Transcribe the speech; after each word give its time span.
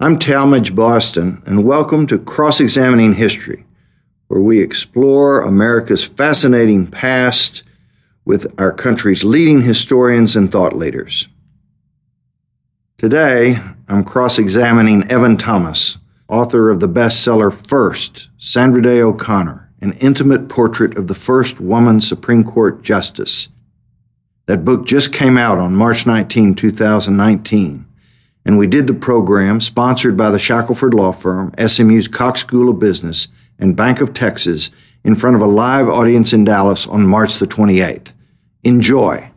I'm 0.00 0.16
Talmadge 0.16 0.76
Boston, 0.76 1.42
and 1.44 1.64
welcome 1.64 2.06
to 2.06 2.20
Cross 2.20 2.60
Examining 2.60 3.14
History, 3.14 3.66
where 4.28 4.40
we 4.40 4.60
explore 4.60 5.40
America's 5.40 6.04
fascinating 6.04 6.86
past 6.86 7.64
with 8.24 8.46
our 8.60 8.72
country's 8.72 9.24
leading 9.24 9.60
historians 9.60 10.36
and 10.36 10.52
thought 10.52 10.76
leaders. 10.76 11.26
Today, 12.96 13.60
I'm 13.88 14.04
cross 14.04 14.38
examining 14.38 15.02
Evan 15.10 15.36
Thomas, 15.36 15.98
author 16.28 16.70
of 16.70 16.78
the 16.78 16.88
bestseller 16.88 17.52
First 17.52 18.28
Sandra 18.38 18.80
Day 18.80 19.02
O'Connor, 19.02 19.68
an 19.80 19.94
intimate 19.94 20.48
portrait 20.48 20.96
of 20.96 21.08
the 21.08 21.16
first 21.16 21.58
woman 21.58 22.00
Supreme 22.00 22.44
Court 22.44 22.84
Justice. 22.84 23.48
That 24.46 24.64
book 24.64 24.86
just 24.86 25.12
came 25.12 25.36
out 25.36 25.58
on 25.58 25.74
March 25.74 26.06
19, 26.06 26.54
2019 26.54 27.87
and 28.48 28.56
we 28.56 28.66
did 28.66 28.86
the 28.86 28.94
program 28.94 29.60
sponsored 29.60 30.16
by 30.16 30.30
the 30.30 30.38
Shackelford 30.38 30.94
Law 30.94 31.12
Firm, 31.12 31.52
SMU's 31.58 32.08
Cox 32.08 32.40
School 32.40 32.70
of 32.70 32.78
Business, 32.78 33.28
and 33.58 33.76
Bank 33.76 34.00
of 34.00 34.14
Texas 34.14 34.70
in 35.04 35.14
front 35.14 35.36
of 35.36 35.42
a 35.42 35.46
live 35.46 35.86
audience 35.86 36.32
in 36.32 36.44
Dallas 36.44 36.86
on 36.86 37.06
March 37.06 37.34
the 37.34 37.46
28th. 37.46 38.14
Enjoy. 38.64 39.30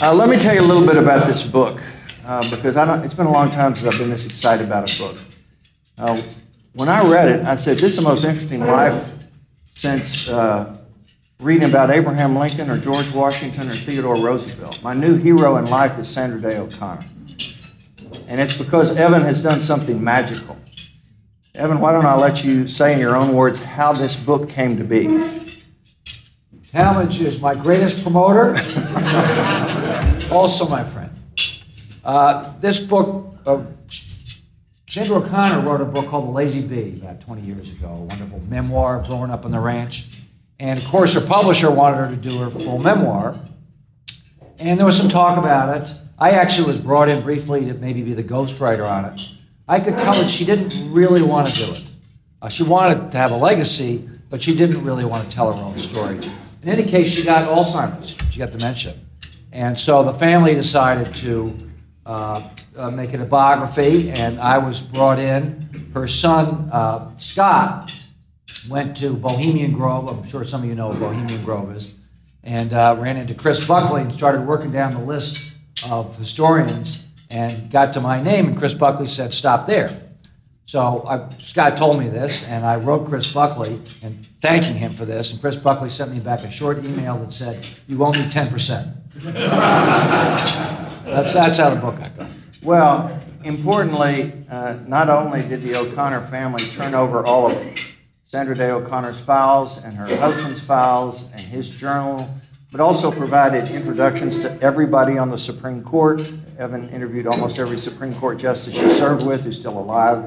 Uh, 0.00 0.14
let 0.14 0.28
me 0.28 0.36
tell 0.38 0.54
you 0.54 0.60
a 0.60 0.62
little 0.62 0.86
bit 0.86 0.96
about 0.96 1.26
this 1.26 1.50
book 1.50 1.80
uh, 2.30 2.48
because 2.48 2.76
I 2.76 2.84
don't, 2.84 3.04
it's 3.04 3.14
been 3.14 3.26
a 3.26 3.32
long 3.32 3.50
time 3.50 3.74
since 3.74 3.92
I've 3.92 4.00
been 4.00 4.08
this 4.08 4.24
excited 4.24 4.64
about 4.64 4.94
a 4.94 5.02
book. 5.02 5.16
Uh, 5.98 6.22
when 6.74 6.88
I 6.88 7.04
read 7.04 7.28
it, 7.28 7.44
I 7.44 7.56
said, 7.56 7.78
This 7.78 7.98
is 7.98 8.04
the 8.04 8.08
most 8.08 8.24
interesting 8.24 8.60
life 8.60 9.04
since 9.74 10.28
uh, 10.28 10.76
reading 11.40 11.68
about 11.68 11.90
Abraham 11.90 12.36
Lincoln 12.36 12.70
or 12.70 12.78
George 12.78 13.12
Washington 13.12 13.68
or 13.68 13.72
Theodore 13.72 14.14
Roosevelt. 14.14 14.80
My 14.80 14.94
new 14.94 15.16
hero 15.16 15.56
in 15.56 15.64
life 15.64 15.98
is 15.98 16.08
Sandra 16.08 16.40
Day 16.40 16.58
O'Connor. 16.58 17.04
And 18.28 18.40
it's 18.40 18.56
because 18.56 18.96
Evan 18.96 19.22
has 19.22 19.42
done 19.42 19.60
something 19.60 20.02
magical. 20.02 20.56
Evan, 21.56 21.80
why 21.80 21.90
don't 21.90 22.06
I 22.06 22.14
let 22.14 22.44
you 22.44 22.68
say 22.68 22.92
in 22.94 23.00
your 23.00 23.16
own 23.16 23.34
words 23.34 23.64
how 23.64 23.92
this 23.92 24.24
book 24.24 24.48
came 24.48 24.76
to 24.76 24.84
be? 24.84 25.06
Talmadge 26.70 27.22
is 27.22 27.42
my 27.42 27.56
greatest 27.56 28.04
promoter, 28.04 28.50
also 30.30 30.68
my 30.68 30.84
friend. 30.84 30.99
Uh, 32.04 32.58
this 32.60 32.80
book, 32.80 33.34
uh, 33.46 33.62
Sandra 34.88 35.16
O'Connor 35.16 35.60
wrote 35.60 35.80
a 35.80 35.84
book 35.84 36.06
called 36.08 36.28
The 36.28 36.32
Lazy 36.32 36.66
B 36.66 37.00
about 37.00 37.20
20 37.20 37.42
years 37.42 37.72
ago, 37.72 37.88
a 37.88 38.04
wonderful 38.04 38.40
memoir 38.48 38.98
of 38.98 39.06
growing 39.06 39.30
up 39.30 39.44
on 39.44 39.50
the 39.52 39.60
ranch. 39.60 40.20
And 40.58 40.78
of 40.78 40.84
course, 40.86 41.14
her 41.14 41.26
publisher 41.26 41.70
wanted 41.70 41.96
her 41.96 42.10
to 42.10 42.16
do 42.16 42.38
her 42.38 42.50
full 42.50 42.78
memoir. 42.78 43.38
And 44.58 44.78
there 44.78 44.86
was 44.86 44.98
some 44.98 45.08
talk 45.08 45.38
about 45.38 45.76
it. 45.82 45.90
I 46.18 46.32
actually 46.32 46.66
was 46.66 46.78
brought 46.78 47.08
in 47.08 47.22
briefly 47.22 47.64
to 47.66 47.74
maybe 47.74 48.02
be 48.02 48.12
the 48.12 48.24
ghostwriter 48.24 48.88
on 48.88 49.06
it. 49.06 49.20
I 49.68 49.80
could 49.80 49.96
tell 49.98 50.14
that 50.14 50.28
she 50.28 50.44
didn't 50.44 50.92
really 50.92 51.22
want 51.22 51.48
to 51.48 51.64
do 51.64 51.72
it. 51.72 51.84
Uh, 52.42 52.48
she 52.48 52.62
wanted 52.62 53.12
to 53.12 53.18
have 53.18 53.30
a 53.30 53.36
legacy, 53.36 54.08
but 54.28 54.42
she 54.42 54.54
didn't 54.56 54.84
really 54.84 55.04
want 55.04 55.28
to 55.28 55.34
tell 55.34 55.52
her 55.52 55.62
own 55.62 55.78
story. 55.78 56.18
In 56.62 56.68
any 56.68 56.84
case, 56.84 57.10
she 57.10 57.24
got 57.24 57.48
Alzheimer's, 57.48 58.16
she 58.30 58.38
got 58.38 58.50
dementia. 58.50 58.94
And 59.52 59.78
so 59.78 60.02
the 60.02 60.12
family 60.14 60.54
decided 60.54 61.14
to 61.16 61.56
uh, 62.06 62.48
uh, 62.76 62.90
make 62.90 63.12
a 63.12 63.24
biography, 63.24 64.10
and 64.10 64.40
I 64.40 64.58
was 64.58 64.80
brought 64.80 65.18
in. 65.18 65.90
Her 65.94 66.08
son, 66.08 66.68
uh, 66.72 67.10
Scott, 67.18 67.92
went 68.70 68.96
to 68.98 69.14
Bohemian 69.14 69.72
Grove. 69.72 70.08
I'm 70.08 70.26
sure 70.28 70.44
some 70.44 70.62
of 70.62 70.68
you 70.68 70.74
know 70.74 70.88
what 70.88 70.98
Bohemian 70.98 71.44
Grove 71.44 71.74
is. 71.76 71.96
And 72.42 72.72
uh, 72.72 72.96
ran 72.98 73.16
into 73.16 73.34
Chris 73.34 73.64
Buckley 73.66 74.02
and 74.02 74.12
started 74.12 74.46
working 74.46 74.72
down 74.72 74.94
the 74.94 75.00
list 75.00 75.56
of 75.88 76.16
historians 76.16 77.08
and 77.28 77.70
got 77.70 77.92
to 77.94 78.00
my 78.00 78.22
name. 78.22 78.48
And 78.48 78.56
Chris 78.56 78.74
Buckley 78.74 79.06
said, 79.06 79.34
Stop 79.34 79.66
there. 79.66 80.00
So 80.66 81.04
I, 81.06 81.28
Scott 81.38 81.76
told 81.76 81.98
me 81.98 82.08
this, 82.08 82.48
and 82.48 82.64
I 82.64 82.76
wrote 82.76 83.08
Chris 83.08 83.32
Buckley 83.32 83.80
and 84.02 84.24
thanking 84.40 84.76
him 84.76 84.94
for 84.94 85.04
this. 85.04 85.32
And 85.32 85.40
Chris 85.40 85.56
Buckley 85.56 85.90
sent 85.90 86.12
me 86.12 86.20
back 86.20 86.44
a 86.44 86.50
short 86.50 86.78
email 86.86 87.18
that 87.18 87.32
said, 87.32 87.66
You 87.88 88.04
owe 88.04 88.12
me 88.12 88.20
10%. 88.20 90.68
That's, 91.04 91.34
that's 91.34 91.58
how 91.58 91.70
the 91.70 91.80
book 91.80 91.98
got 91.98 92.16
going. 92.16 92.30
Well, 92.62 93.20
importantly, 93.44 94.32
uh, 94.50 94.76
not 94.86 95.08
only 95.08 95.42
did 95.42 95.62
the 95.62 95.76
O'Connor 95.76 96.26
family 96.26 96.62
turn 96.64 96.94
over 96.94 97.24
all 97.24 97.50
of 97.50 97.96
Sandra 98.24 98.54
Day 98.54 98.70
O'Connor's 98.70 99.18
files 99.18 99.84
and 99.84 99.96
her 99.96 100.14
husband's 100.16 100.64
files 100.64 101.32
and 101.32 101.40
his 101.40 101.74
journal, 101.74 102.28
but 102.70 102.80
also 102.80 103.10
provided 103.10 103.68
introductions 103.70 104.42
to 104.42 104.62
everybody 104.62 105.18
on 105.18 105.30
the 105.30 105.38
Supreme 105.38 105.82
Court. 105.82 106.20
Evan 106.58 106.88
interviewed 106.90 107.26
almost 107.26 107.58
every 107.58 107.78
Supreme 107.78 108.14
Court 108.14 108.38
justice 108.38 108.74
she 108.74 108.90
served 108.90 109.26
with 109.26 109.42
who's 109.42 109.58
still 109.58 109.78
alive. 109.78 110.18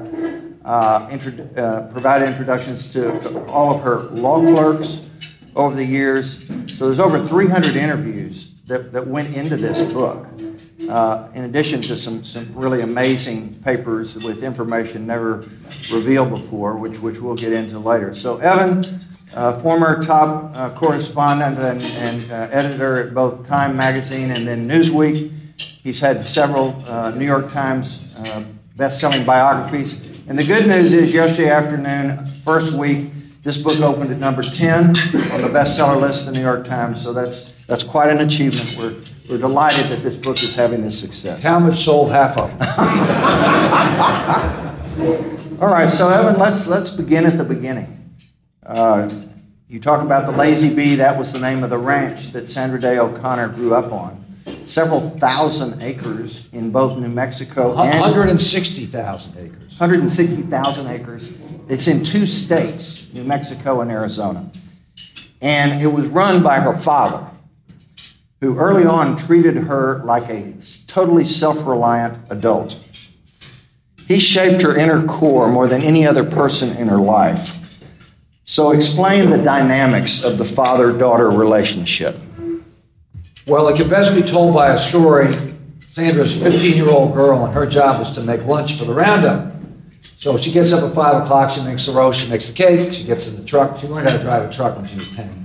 Uh, 0.64 1.08
uh, 1.56 1.88
provided 1.92 2.28
introductions 2.28 2.92
to 2.92 3.46
all 3.46 3.74
of 3.74 3.82
her 3.82 4.02
law 4.10 4.40
clerks 4.40 5.08
over 5.56 5.74
the 5.74 5.84
years. 5.84 6.46
So 6.76 6.86
there's 6.86 7.00
over 7.00 7.26
300 7.26 7.76
interviews 7.76 8.60
that, 8.62 8.92
that 8.92 9.06
went 9.06 9.36
into 9.36 9.56
this 9.56 9.92
book 9.92 10.26
uh, 10.88 11.28
in 11.34 11.44
addition 11.44 11.80
to 11.82 11.96
some, 11.96 12.24
some 12.24 12.54
really 12.54 12.82
amazing 12.82 13.54
papers 13.62 14.22
with 14.22 14.42
information 14.42 15.06
never 15.06 15.48
revealed 15.92 16.30
before, 16.30 16.76
which, 16.76 16.98
which 17.00 17.20
we'll 17.20 17.34
get 17.34 17.52
into 17.52 17.78
later. 17.78 18.14
So, 18.14 18.38
Evan, 18.38 19.00
uh, 19.34 19.58
former 19.60 20.02
top 20.04 20.52
uh, 20.54 20.70
correspondent 20.74 21.58
and, 21.58 21.82
and 21.82 22.30
uh, 22.30 22.48
editor 22.52 22.98
at 23.06 23.14
both 23.14 23.46
Time 23.46 23.76
Magazine 23.76 24.30
and 24.30 24.46
then 24.46 24.68
Newsweek, 24.68 25.32
he's 25.58 26.00
had 26.00 26.24
several 26.26 26.82
uh, 26.86 27.10
New 27.16 27.26
York 27.26 27.52
Times 27.52 28.08
uh, 28.16 28.44
best-selling 28.76 29.24
biographies. 29.24 30.04
And 30.28 30.38
the 30.38 30.44
good 30.44 30.66
news 30.66 30.92
is, 30.92 31.12
yesterday 31.12 31.50
afternoon, 31.50 32.24
first 32.44 32.78
week, 32.78 33.10
this 33.42 33.62
book 33.62 33.78
opened 33.80 34.10
at 34.10 34.18
number 34.18 34.42
10 34.42 34.86
on 34.86 34.92
the 34.94 35.50
bestseller 35.52 36.00
list 36.00 36.26
of 36.26 36.34
the 36.34 36.40
New 36.40 36.46
York 36.46 36.66
Times. 36.66 37.02
So 37.02 37.12
that's 37.12 37.52
that's 37.66 37.82
quite 37.82 38.10
an 38.10 38.26
achievement. 38.26 38.74
We're 38.78 38.94
we're 39.28 39.38
delighted 39.38 39.86
that 39.86 40.02
this 40.02 40.18
book 40.18 40.36
is 40.36 40.54
having 40.54 40.82
this 40.82 41.00
success. 41.00 41.42
Talmadge 41.42 41.78
sold 41.78 42.10
half 42.10 42.36
of 42.36 42.50
them. 42.50 42.60
All 45.62 45.70
right, 45.70 45.88
so 45.88 46.10
Evan, 46.10 46.38
let's 46.38 46.68
let's 46.68 46.94
begin 46.94 47.24
at 47.24 47.38
the 47.38 47.44
beginning. 47.44 48.14
Uh, 48.64 49.10
you 49.68 49.80
talk 49.80 50.02
about 50.02 50.30
the 50.30 50.36
Lazy 50.36 50.76
B. 50.76 50.96
That 50.96 51.18
was 51.18 51.32
the 51.32 51.40
name 51.40 51.64
of 51.64 51.70
the 51.70 51.78
ranch 51.78 52.32
that 52.32 52.50
Sandra 52.50 52.78
Day 52.78 52.98
O'Connor 52.98 53.48
grew 53.48 53.74
up 53.74 53.92
on. 53.92 54.22
Several 54.66 55.08
thousand 55.10 55.82
acres 55.82 56.50
in 56.52 56.70
both 56.70 56.98
New 56.98 57.08
Mexico 57.08 57.70
and 57.80 57.98
160,000 58.00 59.38
acres. 59.38 59.78
160,000 59.78 60.86
acres. 60.86 61.32
It's 61.68 61.88
in 61.88 62.04
two 62.04 62.26
states, 62.26 63.10
New 63.14 63.24
Mexico 63.24 63.80
and 63.80 63.90
Arizona. 63.90 64.50
And 65.40 65.82
it 65.82 65.86
was 65.86 66.08
run 66.08 66.42
by 66.42 66.60
her 66.60 66.76
father 66.76 67.26
who 68.44 68.58
early 68.58 68.84
on 68.84 69.16
treated 69.16 69.56
her 69.56 70.02
like 70.04 70.28
a 70.28 70.52
totally 70.86 71.24
self 71.24 71.66
reliant 71.66 72.18
adult. 72.28 72.78
He 74.06 74.18
shaped 74.18 74.60
her 74.60 74.76
inner 74.76 75.06
core 75.06 75.50
more 75.50 75.66
than 75.66 75.80
any 75.80 76.06
other 76.06 76.24
person 76.24 76.76
in 76.76 76.88
her 76.88 76.98
life. 76.98 77.80
So, 78.44 78.72
explain 78.72 79.30
the 79.30 79.42
dynamics 79.42 80.24
of 80.24 80.36
the 80.36 80.44
father 80.44 80.92
daughter 80.96 81.30
relationship. 81.30 82.16
Well, 83.46 83.66
it 83.68 83.78
can 83.78 83.88
best 83.88 84.14
be 84.14 84.20
told 84.20 84.54
by 84.54 84.74
a 84.74 84.78
story. 84.78 85.34
Sandra's 85.80 86.42
15 86.42 86.76
year 86.76 86.90
old 86.90 87.14
girl, 87.14 87.46
and 87.46 87.54
her 87.54 87.64
job 87.64 88.02
is 88.02 88.12
to 88.12 88.20
make 88.22 88.44
lunch 88.44 88.78
for 88.78 88.84
the 88.84 88.92
roundup. 88.92 89.54
So 90.18 90.36
she 90.36 90.52
gets 90.52 90.74
up 90.74 90.86
at 90.86 90.94
5 90.94 91.22
o'clock, 91.22 91.50
she 91.50 91.64
makes 91.64 91.86
the 91.86 91.92
roast, 91.92 92.20
she 92.20 92.30
makes 92.30 92.48
the 92.48 92.54
cake, 92.54 92.92
she 92.92 93.04
gets 93.04 93.32
in 93.32 93.40
the 93.40 93.48
truck. 93.48 93.78
She 93.78 93.86
learned 93.86 94.08
how 94.10 94.16
to 94.18 94.22
drive 94.22 94.50
a 94.50 94.52
truck 94.52 94.76
when 94.76 94.86
she 94.86 94.96
was 94.96 95.10
10. 95.16 95.43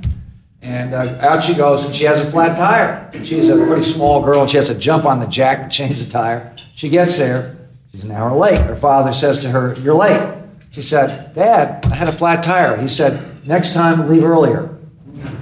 And 0.62 0.94
uh, 0.94 1.18
out 1.22 1.44
she 1.44 1.56
goes, 1.56 1.86
and 1.86 1.96
she 1.96 2.06
has 2.06 2.26
a 2.26 2.30
flat 2.30 2.58
tire. 2.58 3.10
She's 3.24 3.50
a 3.50 3.66
pretty 3.66 3.84
small 3.84 4.22
girl, 4.22 4.42
and 4.42 4.50
she 4.50 4.58
has 4.58 4.68
to 4.68 4.78
jump 4.78 5.06
on 5.06 5.20
the 5.20 5.28
jack 5.28 5.64
to 5.64 5.70
change 5.70 6.04
the 6.04 6.12
tire. 6.12 6.54
She 6.76 6.90
gets 6.90 7.18
there. 7.18 7.56
She's 7.92 8.04
an 8.04 8.12
hour 8.12 8.38
late. 8.38 8.62
Her 8.62 8.76
father 8.76 9.14
says 9.14 9.42
to 9.42 9.50
her, 9.50 9.76
You're 9.80 9.96
late. 9.96 10.36
She 10.72 10.82
said, 10.82 11.34
Dad, 11.34 11.86
I 11.86 11.96
had 11.96 12.08
a 12.08 12.12
flat 12.12 12.44
tire. 12.44 12.78
He 12.78 12.88
said, 12.88 13.48
Next 13.48 13.74
time, 13.74 14.10
leave 14.10 14.24
earlier. 14.24 14.76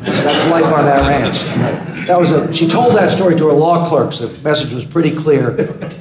That's 0.02 0.50
life 0.50 0.66
on 0.66 0.86
that 0.86 1.08
ranch. 1.08 2.08
That, 2.08 2.18
was 2.18 2.32
a, 2.32 2.52
she 2.54 2.68
told 2.68 2.96
that 2.96 3.12
story 3.12 3.36
to 3.36 3.48
her 3.48 3.54
law 3.54 3.88
clerks. 3.88 4.20
The 4.20 4.30
message 4.42 4.74
was 4.74 4.86
pretty 4.86 5.16
clear 5.16 5.52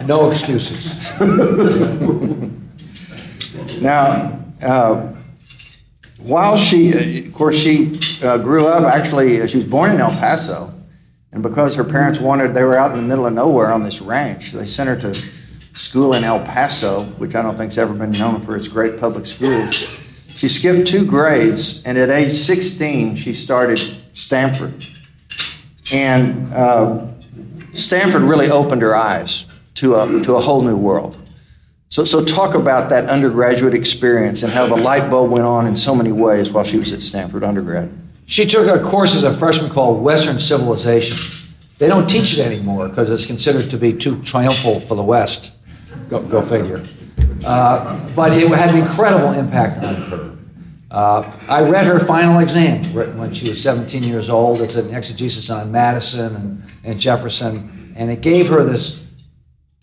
no 0.06 0.30
excuses. 0.30 1.20
now, 3.82 4.38
uh, 4.62 5.12
while 6.18 6.56
she, 6.56 7.26
of 7.26 7.34
course, 7.34 7.56
she 7.56 7.98
uh, 8.22 8.38
grew 8.38 8.66
up, 8.66 8.84
actually, 8.84 9.42
uh, 9.42 9.46
she 9.46 9.58
was 9.58 9.66
born 9.66 9.90
in 9.90 10.00
El 10.00 10.10
Paso. 10.10 10.72
And 11.32 11.42
because 11.42 11.74
her 11.74 11.84
parents 11.84 12.20
wanted, 12.20 12.54
they 12.54 12.64
were 12.64 12.78
out 12.78 12.92
in 12.92 12.96
the 12.96 13.02
middle 13.02 13.26
of 13.26 13.34
nowhere 13.34 13.70
on 13.70 13.82
this 13.82 14.00
ranch, 14.00 14.52
they 14.52 14.66
sent 14.66 14.88
her 14.88 15.12
to 15.12 15.14
school 15.74 16.14
in 16.14 16.24
El 16.24 16.40
Paso, 16.40 17.04
which 17.18 17.34
I 17.34 17.42
don't 17.42 17.56
think's 17.56 17.76
ever 17.76 17.92
been 17.92 18.12
known 18.12 18.40
for 18.40 18.56
its 18.56 18.68
great 18.68 18.98
public 18.98 19.26
schools. 19.26 19.74
She 20.28 20.48
skipped 20.48 20.88
two 20.88 21.04
grades, 21.04 21.84
and 21.84 21.98
at 21.98 22.08
age 22.08 22.34
16, 22.34 23.16
she 23.16 23.34
started 23.34 23.78
Stanford. 24.14 24.84
And 25.92 26.52
uh, 26.54 27.06
Stanford 27.72 28.22
really 28.22 28.50
opened 28.50 28.82
her 28.82 28.94
eyes 28.94 29.46
to 29.74 29.96
a, 29.96 30.22
to 30.22 30.36
a 30.36 30.40
whole 30.40 30.62
new 30.62 30.76
world. 30.76 31.16
So, 31.88 32.04
so 32.04 32.24
talk 32.24 32.54
about 32.54 32.90
that 32.90 33.08
undergraduate 33.08 33.74
experience 33.74 34.42
and 34.42 34.52
how 34.52 34.66
the 34.66 34.76
light 34.76 35.08
bulb 35.10 35.30
went 35.30 35.46
on 35.46 35.66
in 35.66 35.76
so 35.76 35.94
many 35.94 36.10
ways 36.10 36.50
while 36.50 36.64
she 36.64 36.78
was 36.78 36.92
at 36.92 37.00
Stanford 37.00 37.44
undergrad. 37.44 37.92
She 38.26 38.44
took 38.44 38.66
a 38.66 38.82
course 38.82 39.14
as 39.14 39.22
a 39.22 39.32
freshman 39.32 39.70
called 39.70 40.02
Western 40.02 40.40
Civilization. 40.40 41.16
They 41.78 41.86
don't 41.86 42.08
teach 42.08 42.38
it 42.38 42.46
anymore 42.46 42.88
because 42.88 43.10
it's 43.10 43.26
considered 43.26 43.70
to 43.70 43.78
be 43.78 43.92
too 43.92 44.20
triumphal 44.22 44.80
for 44.80 44.96
the 44.96 45.02
West. 45.02 45.58
Go, 46.08 46.20
go 46.22 46.42
figure. 46.42 46.84
Uh, 47.44 48.00
but 48.16 48.32
it 48.32 48.48
had 48.48 48.70
an 48.70 48.80
incredible 48.80 49.32
impact 49.32 49.84
on 49.84 49.94
her. 49.94 50.36
Uh, 50.90 51.32
I 51.48 51.62
read 51.62 51.84
her 51.84 52.00
final 52.00 52.40
exam 52.40 52.92
written 52.92 53.18
when 53.18 53.32
she 53.32 53.48
was 53.48 53.62
17 53.62 54.02
years 54.02 54.28
old. 54.28 54.60
It's 54.60 54.76
an 54.76 54.92
exegesis 54.94 55.50
on 55.50 55.70
Madison 55.70 56.34
and, 56.34 56.62
and 56.84 57.00
Jefferson, 57.00 57.92
and 57.96 58.10
it 58.10 58.22
gave 58.22 58.48
her 58.48 58.64
this 58.64 59.05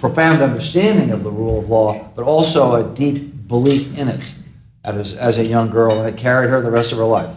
profound 0.03 0.41
understanding 0.41 1.11
of 1.11 1.23
the 1.23 1.31
rule 1.31 1.59
of 1.59 1.69
law, 1.69 2.09
but 2.13 2.23
also 2.23 2.75
a 2.75 2.94
deep 2.94 3.47
belief 3.47 3.97
in 3.97 4.09
it 4.09 4.38
as, 4.83 5.15
as 5.15 5.39
a 5.39 5.45
young 5.45 5.69
girl, 5.69 5.94
and 5.94 6.13
it 6.13 6.19
carried 6.19 6.50
her 6.50 6.61
the 6.61 6.69
rest 6.69 6.91
of 6.91 6.97
her 6.97 7.05
life. 7.05 7.33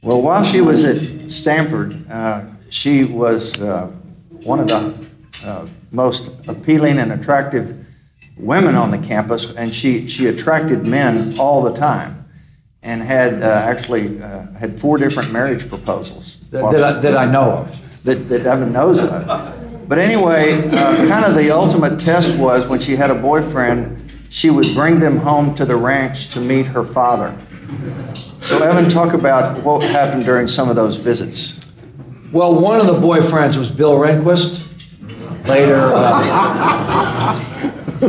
Well, 0.00 0.22
while 0.22 0.44
she 0.44 0.60
was 0.60 0.84
at 0.84 1.32
Stanford, 1.32 2.08
uh, 2.08 2.44
she 2.70 3.02
was 3.02 3.60
uh, 3.60 3.88
one 4.44 4.60
of 4.60 4.68
the 4.68 5.08
uh, 5.44 5.66
most 5.90 6.46
appealing 6.46 6.96
and 6.98 7.10
attractive 7.10 7.84
women 8.36 8.76
on 8.76 8.92
the 8.92 8.98
campus, 8.98 9.52
and 9.56 9.74
she, 9.74 10.08
she 10.08 10.28
attracted 10.28 10.86
men 10.86 11.40
all 11.40 11.64
the 11.64 11.74
time 11.74 12.24
and 12.84 13.02
had 13.02 13.42
uh, 13.42 13.46
actually 13.46 14.22
uh, 14.22 14.46
had 14.52 14.80
four 14.80 14.96
different 14.96 15.32
marriage 15.32 15.68
proposals. 15.68 16.38
That, 16.50 16.70
that, 16.70 16.84
I, 16.84 17.00
that 17.00 17.16
I 17.16 17.24
know 17.24 17.50
of. 17.50 18.04
That, 18.04 18.28
that 18.28 18.46
Evan 18.46 18.72
knows 18.72 19.02
of. 19.02 19.57
But 19.88 19.96
anyway, 19.96 20.68
uh, 20.70 21.08
kind 21.08 21.24
of 21.24 21.34
the 21.34 21.50
ultimate 21.50 21.98
test 21.98 22.38
was 22.38 22.68
when 22.68 22.78
she 22.78 22.94
had 22.94 23.10
a 23.10 23.14
boyfriend, 23.14 24.12
she 24.28 24.50
would 24.50 24.66
bring 24.74 25.00
them 25.00 25.16
home 25.16 25.54
to 25.54 25.64
the 25.64 25.76
ranch 25.76 26.34
to 26.34 26.40
meet 26.40 26.66
her 26.66 26.84
father. 26.84 27.34
So, 28.42 28.58
Evan, 28.62 28.90
talk 28.90 29.14
about 29.14 29.64
what 29.64 29.82
happened 29.82 30.24
during 30.24 30.46
some 30.46 30.68
of 30.68 30.76
those 30.76 30.96
visits. 30.96 31.72
Well, 32.32 32.60
one 32.60 32.78
of 32.78 32.86
the 32.86 33.00
boyfriends 33.00 33.56
was 33.56 33.70
Bill 33.70 33.94
Rehnquist. 33.94 34.66
Later, 35.48 35.92
uh, 35.94 37.38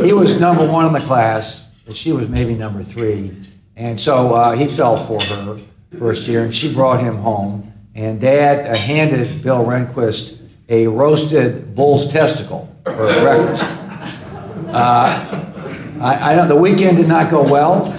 he 0.02 0.12
was 0.12 0.38
number 0.38 0.66
one 0.66 0.84
in 0.84 0.92
the 0.92 1.00
class, 1.00 1.70
and 1.86 1.96
she 1.96 2.12
was 2.12 2.28
maybe 2.28 2.54
number 2.54 2.82
three. 2.82 3.34
And 3.76 3.98
so 3.98 4.34
uh, 4.34 4.54
he 4.54 4.66
fell 4.66 4.98
for 4.98 5.18
her 5.34 5.58
first 5.98 6.28
year, 6.28 6.44
and 6.44 6.54
she 6.54 6.74
brought 6.74 7.00
him 7.00 7.16
home. 7.16 7.72
And 7.94 8.20
Dad 8.20 8.68
uh, 8.68 8.76
handed 8.76 9.42
Bill 9.42 9.64
Rehnquist 9.64 10.39
a 10.70 10.86
roasted 10.86 11.74
bull's 11.74 12.10
testicle 12.12 12.74
for 12.84 12.94
breakfast. 12.94 13.64
Uh, 14.68 15.50
I, 16.00 16.32
I 16.32 16.36
don't, 16.36 16.48
the 16.48 16.56
weekend 16.56 16.96
did 16.96 17.08
not 17.08 17.28
go 17.28 17.42
well. 17.42 17.92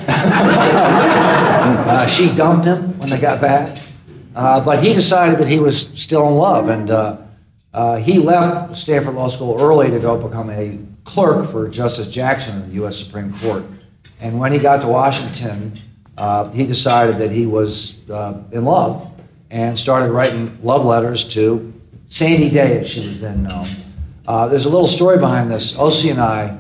uh, 1.68 2.08
she 2.08 2.34
dumped 2.34 2.66
him 2.66 2.98
when 2.98 3.10
they 3.10 3.20
got 3.20 3.42
back. 3.42 3.78
Uh, 4.34 4.64
but 4.64 4.82
he 4.82 4.94
decided 4.94 5.38
that 5.38 5.50
he 5.50 5.60
was 5.60 5.90
still 6.02 6.26
in 6.30 6.36
love, 6.36 6.70
and 6.70 6.90
uh, 6.90 7.18
uh, 7.74 7.98
he 7.98 8.18
left 8.18 8.78
Stanford 8.78 9.16
Law 9.16 9.28
School 9.28 9.62
early 9.62 9.92
to 9.92 10.00
go 10.00 10.18
become 10.18 10.50
a 10.50 10.80
clerk 11.04 11.50
for 11.50 11.68
Justice 11.68 12.10
Jackson 12.10 12.62
of 12.62 12.70
the 12.70 12.76
U.S. 12.76 12.98
Supreme 12.98 13.34
Court. 13.40 13.66
And 14.22 14.40
when 14.40 14.54
he 14.54 14.60
got 14.60 14.80
to 14.82 14.88
Washington, 14.88 15.74
uh, 16.18 16.50
he 16.52 16.66
decided 16.66 17.18
that 17.18 17.32
he 17.32 17.46
was 17.46 18.08
in 18.10 18.64
love 18.64 19.12
and 19.50 19.78
started 19.78 20.12
writing 20.12 20.58
love 20.64 20.86
letters 20.86 21.28
to 21.34 21.71
Sandy 22.12 22.50
Day, 22.50 22.82
as 22.82 22.90
she 22.90 23.08
was 23.08 23.22
then 23.22 23.44
known. 23.44 23.66
Uh, 24.28 24.50
there's 24.50 24.66
a 24.66 24.70
little 24.70 24.86
story 24.86 25.18
behind 25.18 25.50
this. 25.50 25.78
Oscie 25.78 26.12
and 26.12 26.20
I 26.20 26.58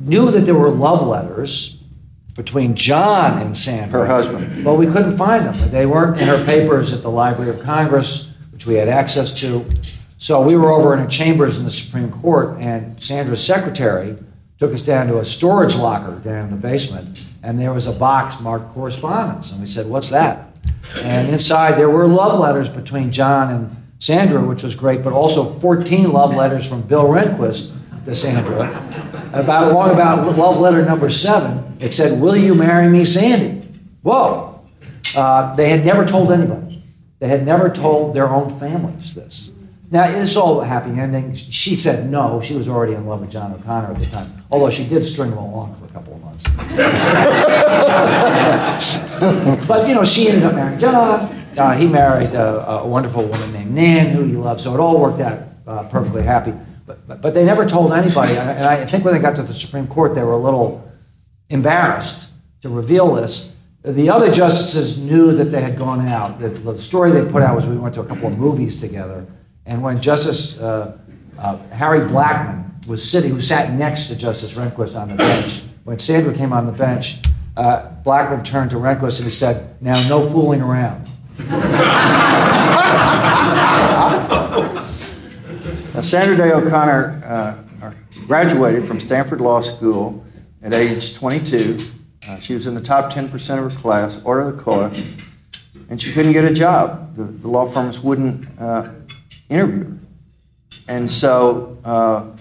knew 0.00 0.32
that 0.32 0.40
there 0.40 0.56
were 0.56 0.68
love 0.68 1.06
letters 1.06 1.84
between 2.34 2.74
John 2.74 3.40
and 3.40 3.56
Sandra. 3.56 4.00
Her 4.00 4.06
husband. 4.06 4.64
But 4.64 4.74
we 4.74 4.86
couldn't 4.86 5.16
find 5.16 5.46
them. 5.46 5.70
They 5.70 5.86
weren't 5.86 6.20
in 6.20 6.26
her 6.26 6.44
papers 6.44 6.92
at 6.92 7.02
the 7.02 7.10
Library 7.10 7.50
of 7.50 7.60
Congress, 7.62 8.36
which 8.50 8.66
we 8.66 8.74
had 8.74 8.88
access 8.88 9.38
to. 9.42 9.64
So 10.18 10.42
we 10.42 10.56
were 10.56 10.72
over 10.72 10.96
in 10.96 11.04
the 11.04 11.08
chambers 11.08 11.60
in 11.60 11.64
the 11.64 11.70
Supreme 11.70 12.10
Court, 12.10 12.56
and 12.58 13.00
Sandra's 13.00 13.44
secretary 13.44 14.16
took 14.58 14.74
us 14.74 14.84
down 14.84 15.06
to 15.06 15.20
a 15.20 15.24
storage 15.24 15.76
locker 15.76 16.16
down 16.16 16.46
in 16.46 16.50
the 16.50 16.56
basement, 16.56 17.24
and 17.44 17.60
there 17.60 17.72
was 17.72 17.86
a 17.86 17.92
box 17.92 18.40
marked 18.40 18.74
correspondence. 18.74 19.52
And 19.52 19.60
we 19.60 19.68
said, 19.68 19.86
What's 19.86 20.10
that? 20.10 20.49
And 21.02 21.28
inside 21.28 21.78
there 21.78 21.90
were 21.90 22.06
love 22.06 22.38
letters 22.40 22.68
between 22.68 23.12
John 23.12 23.52
and 23.52 23.76
Sandra, 23.98 24.42
which 24.42 24.62
was 24.62 24.74
great, 24.74 25.04
but 25.04 25.12
also 25.12 25.44
14 25.44 26.12
love 26.12 26.34
letters 26.34 26.68
from 26.68 26.82
Bill 26.82 27.04
Rehnquist 27.04 27.76
to 28.04 28.14
Sandra. 28.14 28.68
About 29.32 29.70
along 29.70 29.90
about 29.90 30.36
love 30.36 30.58
letter 30.58 30.84
number 30.84 31.10
seven, 31.10 31.76
it 31.78 31.92
said, 31.94 32.20
"Will 32.20 32.36
you 32.36 32.54
marry 32.54 32.88
me, 32.88 33.04
Sandy?" 33.04 33.68
Whoa! 34.02 34.60
Uh, 35.16 35.54
they 35.54 35.68
had 35.68 35.84
never 35.84 36.04
told 36.04 36.32
anybody. 36.32 36.82
They 37.20 37.28
had 37.28 37.44
never 37.44 37.68
told 37.68 38.14
their 38.14 38.28
own 38.28 38.58
families 38.58 39.14
this. 39.14 39.50
Now 39.90 40.04
it's 40.04 40.36
all 40.36 40.60
a 40.60 40.64
happy 40.64 40.90
ending. 40.98 41.34
She 41.34 41.76
said 41.76 42.10
no. 42.10 42.40
She 42.40 42.54
was 42.56 42.68
already 42.68 42.94
in 42.94 43.06
love 43.06 43.20
with 43.20 43.30
John 43.30 43.52
O'Connor 43.52 43.92
at 43.92 43.98
the 43.98 44.06
time, 44.06 44.32
although 44.50 44.70
she 44.70 44.88
did 44.88 45.04
string 45.04 45.32
him 45.32 45.38
along 45.38 45.74
for 45.76 45.84
a 45.84 45.88
couple 45.88 46.14
of 46.14 46.22
months. 46.22 46.44
but 49.68 49.88
you 49.88 49.94
know, 49.94 50.04
she 50.04 50.28
ended 50.28 50.44
up 50.44 50.54
marrying 50.54 50.78
John. 50.78 51.36
Uh, 51.56 51.72
he 51.76 51.86
married 51.86 52.30
a, 52.30 52.66
a, 52.66 52.86
wonderful 52.86 53.26
woman 53.26 53.52
named 53.52 53.74
Nan, 53.74 54.14
who 54.14 54.24
he 54.24 54.32
loved. 54.32 54.60
So 54.60 54.72
it 54.72 54.80
all 54.80 55.00
worked 55.00 55.20
out 55.20 55.42
uh, 55.66 55.82
perfectly 55.88 56.22
happy. 56.22 56.54
But, 56.86 57.06
but, 57.06 57.20
but 57.20 57.34
they 57.34 57.44
never 57.44 57.66
told 57.66 57.92
anybody. 57.92 58.36
And 58.36 58.64
I 58.64 58.84
think 58.86 59.04
when 59.04 59.14
they 59.14 59.20
got 59.20 59.36
to 59.36 59.42
the 59.42 59.52
Supreme 59.52 59.86
Court, 59.86 60.14
they 60.14 60.22
were 60.22 60.32
a 60.32 60.38
little 60.38 60.90
embarrassed 61.48 62.32
to 62.62 62.68
reveal 62.68 63.14
this. 63.14 63.56
The 63.82 64.08
other 64.10 64.30
justices 64.32 65.02
knew 65.02 65.32
that 65.36 65.46
they 65.46 65.60
had 65.60 65.76
gone 65.76 66.06
out. 66.06 66.38
The, 66.38 66.48
the 66.50 66.78
story 66.80 67.10
they 67.10 67.30
put 67.30 67.42
out 67.42 67.56
was 67.56 67.66
we 67.66 67.76
went 67.76 67.94
to 67.96 68.00
a 68.00 68.06
couple 68.06 68.28
of 68.28 68.38
movies 68.38 68.80
together. 68.80 69.26
And 69.66 69.82
when 69.82 70.00
Justice 70.00 70.60
uh, 70.60 70.98
uh, 71.38 71.56
Harry 71.68 72.00
Blackmun 72.00 72.86
was 72.88 73.08
sitting, 73.08 73.30
who 73.30 73.40
sat 73.40 73.72
next 73.74 74.08
to 74.08 74.16
Justice 74.16 74.56
Rehnquist 74.56 74.96
on 74.96 75.08
the 75.08 75.14
bench, 75.14 75.62
when 75.84 75.98
Sandra 75.98 76.34
came 76.34 76.52
on 76.52 76.66
the 76.66 76.72
bench, 76.72 77.22
uh, 77.60 77.92
Blackmun 78.02 78.44
turned 78.44 78.70
to 78.70 78.76
Rehnquist 78.76 79.16
and 79.16 79.24
he 79.24 79.30
said, 79.30 79.80
Now, 79.82 80.08
no 80.08 80.28
fooling 80.28 80.62
around. 80.62 81.06
Now, 85.92 86.00
Sandra 86.02 86.36
Day 86.36 86.52
O'Connor 86.52 87.22
uh, 87.24 87.92
graduated 88.26 88.86
from 88.86 88.98
Stanford 89.00 89.40
Law 89.40 89.60
School 89.60 90.24
at 90.62 90.72
age 90.72 91.14
22. 91.14 91.78
Uh, 92.28 92.38
she 92.38 92.54
was 92.54 92.66
in 92.66 92.74
the 92.74 92.80
top 92.80 93.12
10% 93.12 93.26
of 93.64 93.72
her 93.72 93.78
class, 93.80 94.22
Order 94.24 94.48
of 94.48 94.56
the 94.56 94.62
Coif, 94.62 95.26
and 95.90 96.00
she 96.00 96.12
couldn't 96.12 96.32
get 96.32 96.44
a 96.44 96.54
job. 96.54 97.14
The, 97.16 97.24
the 97.24 97.48
law 97.48 97.66
firms 97.66 98.00
wouldn't 98.00 98.48
uh, 98.58 98.88
interview 99.48 99.84
her. 99.84 99.98
And 100.88 101.10
so. 101.10 101.78
Uh, 101.84 102.36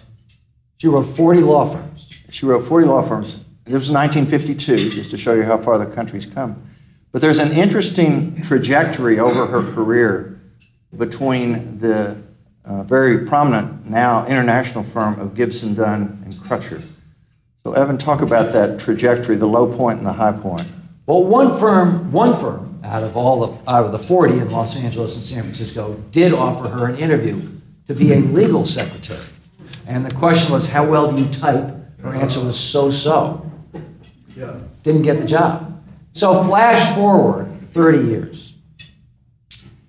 she 0.79 0.87
wrote 0.87 1.03
40 1.03 1.41
law 1.41 1.65
firms. 1.65 2.23
She 2.31 2.45
wrote 2.45 2.65
40 2.65 2.87
law 2.87 3.01
firms. 3.01 3.43
This 3.69 3.87
was 3.87 3.91
1952, 3.91 4.89
just 4.89 5.11
to 5.11 5.17
show 5.19 5.35
you 5.35 5.43
how 5.43 5.59
far 5.59 5.77
the 5.77 5.85
country's 5.85 6.25
come. 6.25 6.59
But 7.11 7.21
there's 7.21 7.37
an 7.37 7.55
interesting 7.55 8.41
trajectory 8.41 9.19
over 9.19 9.45
her 9.45 9.61
career 9.73 10.41
between 10.97 11.77
the 11.77 12.17
uh, 12.65 12.81
very 12.81 13.27
prominent 13.27 13.87
now 13.87 14.25
international 14.25 14.83
firm 14.85 15.19
of 15.19 15.35
Gibson, 15.35 15.75
Dunn, 15.75 16.19
and 16.25 16.33
Crutcher. 16.33 16.81
So, 17.63 17.73
Evan, 17.73 17.99
talk 17.99 18.21
about 18.21 18.53
that 18.53 18.79
trajectory, 18.79 19.35
the 19.35 19.45
low 19.45 19.71
point 19.77 19.99
and 19.99 20.07
the 20.07 20.13
high 20.13 20.31
point. 20.31 20.65
Well, 21.05 21.23
one 21.23 21.59
firm, 21.59 22.11
one 22.11 22.35
firm 22.39 22.79
out 22.83 23.03
of 23.03 23.15
all 23.15 23.43
of, 23.43 23.67
out 23.67 23.85
of 23.85 23.91
the 23.91 23.99
40 23.99 24.39
in 24.39 24.49
Los 24.49 24.77
Angeles 24.77 25.15
and 25.15 25.23
San 25.23 25.43
Francisco 25.43 25.93
did 26.09 26.33
offer 26.33 26.69
her 26.69 26.87
an 26.87 26.97
interview 26.97 27.39
to 27.85 27.93
be 27.93 28.13
a 28.13 28.17
legal 28.17 28.65
secretary. 28.65 29.27
And 29.85 30.03
the 30.03 30.15
question 30.15 30.55
was, 30.55 30.71
how 30.71 30.89
well 30.89 31.11
do 31.11 31.23
you 31.23 31.31
type? 31.31 31.75
Her 32.01 32.15
answer 32.15 32.43
was 32.43 32.59
so-so. 32.59 33.45
Yeah. 34.39 34.55
Didn't 34.83 35.01
get 35.01 35.19
the 35.19 35.25
job. 35.25 35.83
So 36.13 36.43
flash 36.45 36.95
forward 36.95 37.51
30 37.73 38.07
years. 38.07 38.55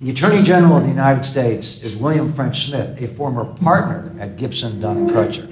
The 0.00 0.10
Attorney 0.10 0.42
General 0.42 0.78
of 0.78 0.82
the 0.82 0.88
United 0.88 1.24
States 1.24 1.84
is 1.84 1.96
William 1.96 2.32
French 2.32 2.68
Smith, 2.68 3.00
a 3.00 3.06
former 3.06 3.44
partner 3.44 4.12
at 4.18 4.36
Gibson, 4.36 4.80
Dunn, 4.80 4.96
and 4.96 5.10
Crutcher. 5.10 5.46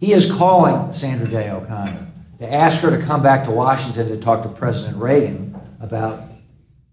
He 0.00 0.12
is 0.12 0.32
calling 0.32 0.92
Sandra 0.92 1.28
Day 1.28 1.50
O'Connor 1.50 2.06
to 2.38 2.52
ask 2.52 2.82
her 2.82 2.96
to 2.96 3.04
come 3.04 3.22
back 3.22 3.44
to 3.44 3.50
Washington 3.50 4.08
to 4.08 4.16
talk 4.18 4.42
to 4.44 4.48
President 4.48 4.96
Reagan 5.02 5.54
about 5.80 6.22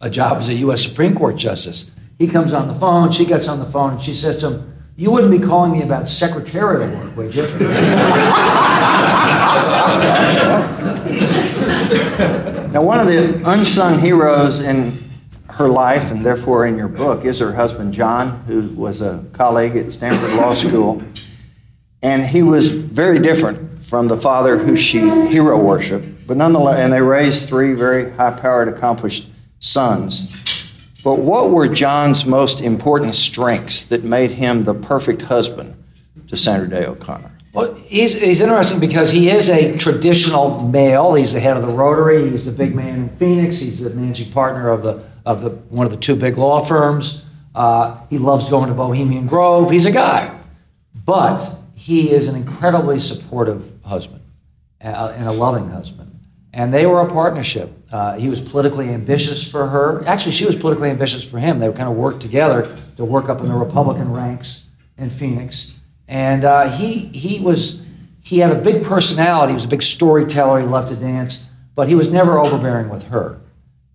a 0.01 0.09
job 0.09 0.39
as 0.39 0.49
a 0.49 0.55
U.S. 0.55 0.83
Supreme 0.83 1.15
Court 1.15 1.35
justice. 1.37 1.91
He 2.17 2.27
comes 2.27 2.51
on 2.51 2.67
the 2.67 2.73
phone, 2.73 3.11
she 3.11 3.25
gets 3.25 3.47
on 3.47 3.59
the 3.59 3.65
phone, 3.65 3.93
and 3.93 4.01
she 4.01 4.13
says 4.13 4.39
to 4.39 4.51
him, 4.51 4.73
You 4.97 5.11
wouldn't 5.11 5.31
be 5.31 5.39
calling 5.39 5.71
me 5.71 5.83
about 5.83 6.09
secretarial 6.09 6.89
work, 6.89 7.15
would 7.15 7.35
you? 7.35 7.43
now, 12.71 12.81
one 12.81 12.99
of 12.99 13.05
the 13.05 13.35
unsung 13.45 13.99
heroes 13.99 14.61
in 14.61 14.97
her 15.49 15.67
life, 15.67 16.09
and 16.09 16.21
therefore 16.21 16.65
in 16.65 16.77
your 16.77 16.87
book, 16.87 17.25
is 17.25 17.39
her 17.39 17.53
husband 17.53 17.93
John, 17.93 18.43
who 18.45 18.69
was 18.69 19.01
a 19.01 19.23
colleague 19.33 19.75
at 19.75 19.91
Stanford 19.91 20.33
Law 20.33 20.53
School. 20.55 21.03
And 22.01 22.25
he 22.25 22.41
was 22.41 22.73
very 22.73 23.19
different 23.19 23.83
from 23.83 24.07
the 24.07 24.17
father 24.17 24.57
who 24.57 24.75
she 24.75 24.99
hero 24.99 25.59
worshiped. 25.59 26.25
But 26.25 26.37
nonetheless, 26.37 26.79
and 26.79 26.91
they 26.91 27.01
raised 27.01 27.47
three 27.47 27.73
very 27.73 28.09
high 28.11 28.31
powered, 28.31 28.67
accomplished 28.67 29.27
sons. 29.59 30.37
But 31.03 31.19
what 31.19 31.51
were 31.51 31.67
John's 31.67 32.25
most 32.25 32.61
important 32.61 33.13
strengths 33.15 33.85
that 33.87 34.03
made 34.03 34.31
him 34.31 34.63
the 34.63 34.73
perfect 34.73 35.23
husband 35.23 35.75
to 36.27 36.37
Sandra 36.37 36.67
Day 36.67 36.85
O'Connor? 36.85 37.30
Well, 37.53 37.73
he's, 37.73 38.19
he's 38.21 38.39
interesting 38.39 38.79
because 38.79 39.11
he 39.11 39.29
is 39.29 39.49
a 39.49 39.77
traditional 39.77 40.65
male. 40.67 41.15
He's 41.15 41.33
the 41.33 41.41
head 41.41 41.57
of 41.57 41.67
the 41.67 41.73
Rotary. 41.73 42.29
He's 42.29 42.45
the 42.45 42.51
big 42.51 42.73
man 42.73 42.95
in 42.95 43.09
Phoenix. 43.17 43.59
He's 43.59 43.83
the 43.83 43.93
managing 43.99 44.31
partner 44.31 44.69
of 44.69 44.83
the 44.83 45.03
of 45.25 45.41
the 45.41 45.49
one 45.49 45.85
of 45.85 45.91
the 45.91 45.99
two 45.99 46.15
big 46.15 46.37
law 46.37 46.63
firms. 46.63 47.29
Uh, 47.53 47.99
he 48.09 48.17
loves 48.17 48.49
going 48.49 48.69
to 48.69 48.73
Bohemian 48.73 49.27
Grove. 49.27 49.69
He's 49.69 49.85
a 49.85 49.91
guy, 49.91 50.39
but 51.05 51.57
he 51.75 52.11
is 52.11 52.29
an 52.29 52.35
incredibly 52.35 52.99
supportive 52.99 53.69
husband 53.83 54.21
uh, 54.81 55.13
and 55.15 55.27
a 55.27 55.31
loving 55.31 55.69
husband. 55.69 56.19
And 56.53 56.73
they 56.73 56.85
were 56.85 57.01
a 57.01 57.09
partnership. 57.09 57.69
Uh, 57.91 58.17
he 58.17 58.29
was 58.29 58.41
politically 58.41 58.89
ambitious 58.89 59.49
for 59.49 59.67
her. 59.67 60.05
Actually, 60.05 60.33
she 60.33 60.45
was 60.45 60.55
politically 60.55 60.89
ambitious 60.89 61.29
for 61.29 61.39
him. 61.39 61.59
They 61.59 61.71
kind 61.71 61.89
of 61.89 61.95
worked 61.95 62.21
together 62.21 62.77
to 62.97 63.05
work 63.05 63.29
up 63.29 63.39
in 63.41 63.47
the 63.47 63.53
Republican 63.53 64.11
ranks 64.11 64.67
in 64.97 65.09
Phoenix. 65.09 65.80
And 66.11 66.43
uh, 66.43 66.69
he, 66.69 67.05
he 67.07 67.39
was 67.39 67.85
he 68.21 68.39
had 68.39 68.51
a 68.51 68.61
big 68.61 68.83
personality. 68.83 69.51
He 69.51 69.55
was 69.55 69.63
a 69.63 69.69
big 69.69 69.81
storyteller. 69.81 70.59
He 70.59 70.67
loved 70.67 70.89
to 70.89 70.95
dance, 70.97 71.49
but 71.73 71.87
he 71.87 71.95
was 71.95 72.11
never 72.11 72.37
overbearing 72.37 72.89
with 72.89 73.03
her. 73.03 73.39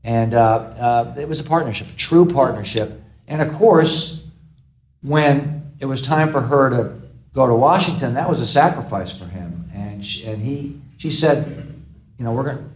And 0.02 0.32
uh, 0.32 0.38
uh, 0.38 1.14
it 1.18 1.28
was 1.28 1.40
a 1.40 1.44
partnership, 1.44 1.88
a 1.92 1.96
true 1.96 2.24
partnership. 2.24 2.90
And 3.28 3.42
of 3.42 3.52
course, 3.52 4.26
when 5.02 5.70
it 5.78 5.84
was 5.84 6.00
time 6.00 6.32
for 6.32 6.40
her 6.40 6.70
to 6.70 6.94
go 7.34 7.46
to 7.46 7.54
Washington, 7.54 8.14
that 8.14 8.28
was 8.28 8.40
a 8.40 8.46
sacrifice 8.46 9.16
for 9.16 9.26
him. 9.26 9.66
And 9.74 10.02
she, 10.02 10.26
and 10.26 10.40
he 10.40 10.80
she 10.96 11.10
said, 11.10 11.46
you 12.18 12.24
know, 12.24 12.32
we're 12.32 12.44
going. 12.44 12.70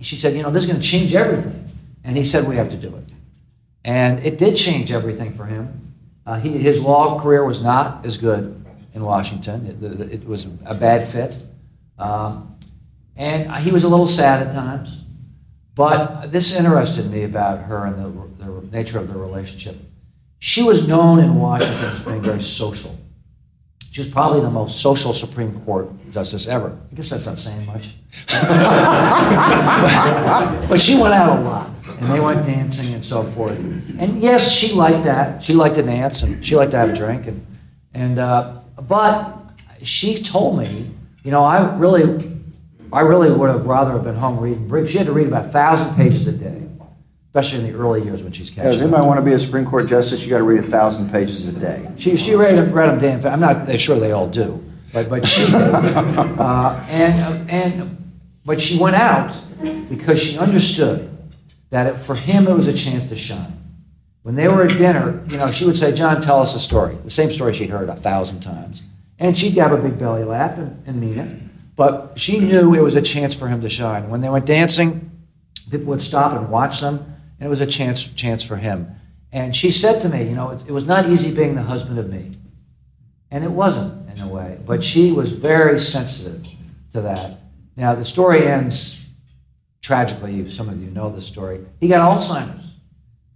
She 0.00 0.16
said, 0.16 0.34
you 0.34 0.42
know, 0.42 0.50
this 0.50 0.64
is 0.64 0.70
going 0.70 0.82
to 0.82 0.86
change 0.86 1.14
everything. 1.14 1.70
And 2.02 2.16
he 2.16 2.24
said, 2.24 2.48
we 2.48 2.56
have 2.56 2.70
to 2.70 2.76
do 2.76 2.88
it. 2.96 3.12
And 3.84 4.18
it 4.26 4.36
did 4.36 4.56
change 4.56 4.90
everything 4.90 5.34
for 5.34 5.44
him. 5.44 5.83
Uh, 6.26 6.40
he, 6.40 6.50
his 6.50 6.82
law 6.82 7.20
career 7.20 7.44
was 7.44 7.62
not 7.62 8.04
as 8.06 8.18
good 8.18 8.64
in 8.94 9.04
Washington. 9.04 9.66
It, 9.66 10.12
it 10.12 10.26
was 10.26 10.46
a 10.64 10.74
bad 10.74 11.08
fit. 11.08 11.36
Um, 11.98 12.56
and 13.16 13.52
he 13.62 13.70
was 13.70 13.84
a 13.84 13.88
little 13.88 14.06
sad 14.06 14.46
at 14.46 14.54
times. 14.54 15.04
But 15.74 16.30
this 16.30 16.58
interested 16.58 17.10
me 17.10 17.24
about 17.24 17.64
her 17.64 17.86
and 17.86 17.98
the, 17.98 18.44
the 18.44 18.76
nature 18.76 18.98
of 18.98 19.12
the 19.12 19.18
relationship. 19.18 19.76
She 20.38 20.62
was 20.62 20.88
known 20.88 21.18
in 21.18 21.34
Washington 21.36 21.90
as 21.90 22.00
being 22.00 22.22
very 22.22 22.42
social. 22.42 22.96
She 23.90 24.00
was 24.00 24.10
probably 24.10 24.40
the 24.40 24.50
most 24.50 24.80
social 24.80 25.12
Supreme 25.12 25.60
Court 25.60 25.88
justice 26.10 26.48
ever. 26.48 26.76
I 26.90 26.94
guess 26.94 27.10
that's 27.10 27.26
not 27.26 27.38
saying 27.38 27.66
much. 27.66 27.96
but 30.68 30.80
she 30.80 31.00
went 31.00 31.14
out 31.14 31.38
a 31.38 31.42
lot, 31.42 31.70
and 32.00 32.10
they 32.10 32.20
went 32.20 32.46
dancing 32.46 32.94
and 32.94 33.04
so 33.04 33.22
forth. 33.22 33.58
And 33.58 34.22
yes, 34.22 34.52
she 34.52 34.74
liked 34.74 35.04
that. 35.04 35.42
She 35.42 35.54
liked 35.54 35.76
to 35.76 35.82
dance, 35.82 36.22
and 36.22 36.44
she 36.44 36.56
liked 36.56 36.72
to 36.72 36.78
have 36.78 36.90
a 36.90 36.94
drink. 36.94 37.26
And, 37.26 37.46
and 37.94 38.18
uh, 38.18 38.60
but 38.88 39.38
she 39.82 40.22
told 40.22 40.58
me, 40.58 40.90
you 41.22 41.30
know, 41.30 41.42
I 41.42 41.76
really, 41.76 42.18
I 42.92 43.00
really 43.00 43.30
would 43.30 43.50
have 43.50 43.66
rather 43.66 43.92
have 43.92 44.04
been 44.04 44.16
home 44.16 44.38
reading. 44.40 44.86
She 44.86 44.98
had 44.98 45.06
to 45.06 45.12
read 45.12 45.28
about 45.28 45.46
a 45.46 45.48
thousand 45.48 45.94
pages 45.94 46.28
a 46.28 46.36
day 46.36 46.64
especially 47.34 47.66
in 47.66 47.72
the 47.72 47.78
early 47.78 48.00
years 48.04 48.22
when 48.22 48.30
she's 48.30 48.48
catching. 48.48 48.70
Does 48.70 48.80
anybody 48.80 49.04
want 49.04 49.18
to 49.18 49.24
be 49.24 49.32
a 49.32 49.38
Supreme 49.40 49.64
Court 49.64 49.88
justice? 49.88 50.22
You 50.22 50.30
got 50.30 50.38
to 50.38 50.44
read 50.44 50.60
a 50.60 50.62
thousand 50.62 51.10
pages 51.10 51.48
a 51.48 51.58
day. 51.58 51.90
She 51.98 52.16
she 52.16 52.36
read 52.36 52.56
them, 52.56 52.72
read 52.72 53.00
them 53.00 53.20
damn. 53.20 53.32
I'm 53.32 53.40
not 53.40 53.80
sure 53.80 53.98
they 53.98 54.12
all 54.12 54.28
do, 54.28 54.64
but 54.92 55.08
but 55.08 55.26
she 55.26 55.44
did. 55.46 55.54
uh, 55.54 56.84
and 56.88 57.50
and 57.50 58.12
but 58.44 58.60
she 58.60 58.78
went 58.78 58.94
out 58.94 59.34
because 59.88 60.22
she 60.22 60.38
understood 60.38 61.10
that 61.74 61.86
it, 61.86 61.96
for 61.98 62.14
him 62.14 62.46
it 62.46 62.54
was 62.54 62.68
a 62.68 62.72
chance 62.72 63.08
to 63.08 63.16
shine. 63.16 63.52
When 64.22 64.36
they 64.36 64.48
were 64.48 64.62
at 64.62 64.78
dinner, 64.78 65.22
you 65.28 65.36
know, 65.36 65.50
she 65.50 65.66
would 65.66 65.76
say, 65.76 65.94
"John, 65.94 66.20
tell 66.20 66.40
us 66.40 66.54
a 66.54 66.58
story." 66.58 66.96
The 67.04 67.10
same 67.10 67.30
story 67.30 67.52
she'd 67.54 67.70
heard 67.70 67.88
a 67.88 67.96
thousand 67.96 68.40
times, 68.40 68.82
and 69.18 69.36
she'd 69.36 69.56
have 69.58 69.72
a 69.72 69.76
big 69.76 69.98
belly 69.98 70.24
laugh 70.24 70.56
and, 70.58 70.82
and 70.86 71.00
mean 71.00 71.18
it. 71.18 71.36
But 71.76 72.12
she 72.16 72.38
knew 72.40 72.74
it 72.74 72.82
was 72.82 72.94
a 72.94 73.02
chance 73.02 73.34
for 73.34 73.48
him 73.48 73.60
to 73.62 73.68
shine. 73.68 74.08
When 74.08 74.20
they 74.20 74.28
went 74.30 74.46
dancing, 74.46 75.10
people 75.70 75.86
would 75.86 76.02
stop 76.02 76.32
and 76.32 76.48
watch 76.48 76.80
them 76.80 77.14
and 77.38 77.46
it 77.46 77.50
was 77.50 77.60
a 77.60 77.66
chance, 77.66 78.08
chance 78.14 78.44
for 78.44 78.56
him. 78.56 78.88
And 79.32 79.54
she 79.54 79.70
said 79.70 80.00
to 80.02 80.08
me, 80.08 80.22
you 80.24 80.34
know, 80.34 80.50
it, 80.50 80.62
it 80.68 80.72
was 80.72 80.86
not 80.86 81.10
easy 81.10 81.34
being 81.34 81.54
the 81.54 81.62
husband 81.62 81.98
of 81.98 82.08
me. 82.08 82.32
And 83.30 83.42
it 83.42 83.50
wasn't, 83.50 84.08
in 84.08 84.22
a 84.22 84.28
way. 84.28 84.58
But 84.64 84.84
she 84.84 85.10
was 85.10 85.32
very 85.32 85.78
sensitive 85.78 86.46
to 86.92 87.00
that. 87.02 87.40
Now, 87.76 87.94
the 87.96 88.04
story 88.04 88.46
ends 88.46 89.03
tragically. 89.84 90.48
Some 90.48 90.70
of 90.70 90.82
you 90.82 90.90
know 90.90 91.10
the 91.10 91.20
story. 91.20 91.60
He 91.78 91.88
got 91.88 92.00
Alzheimer's. 92.00 92.72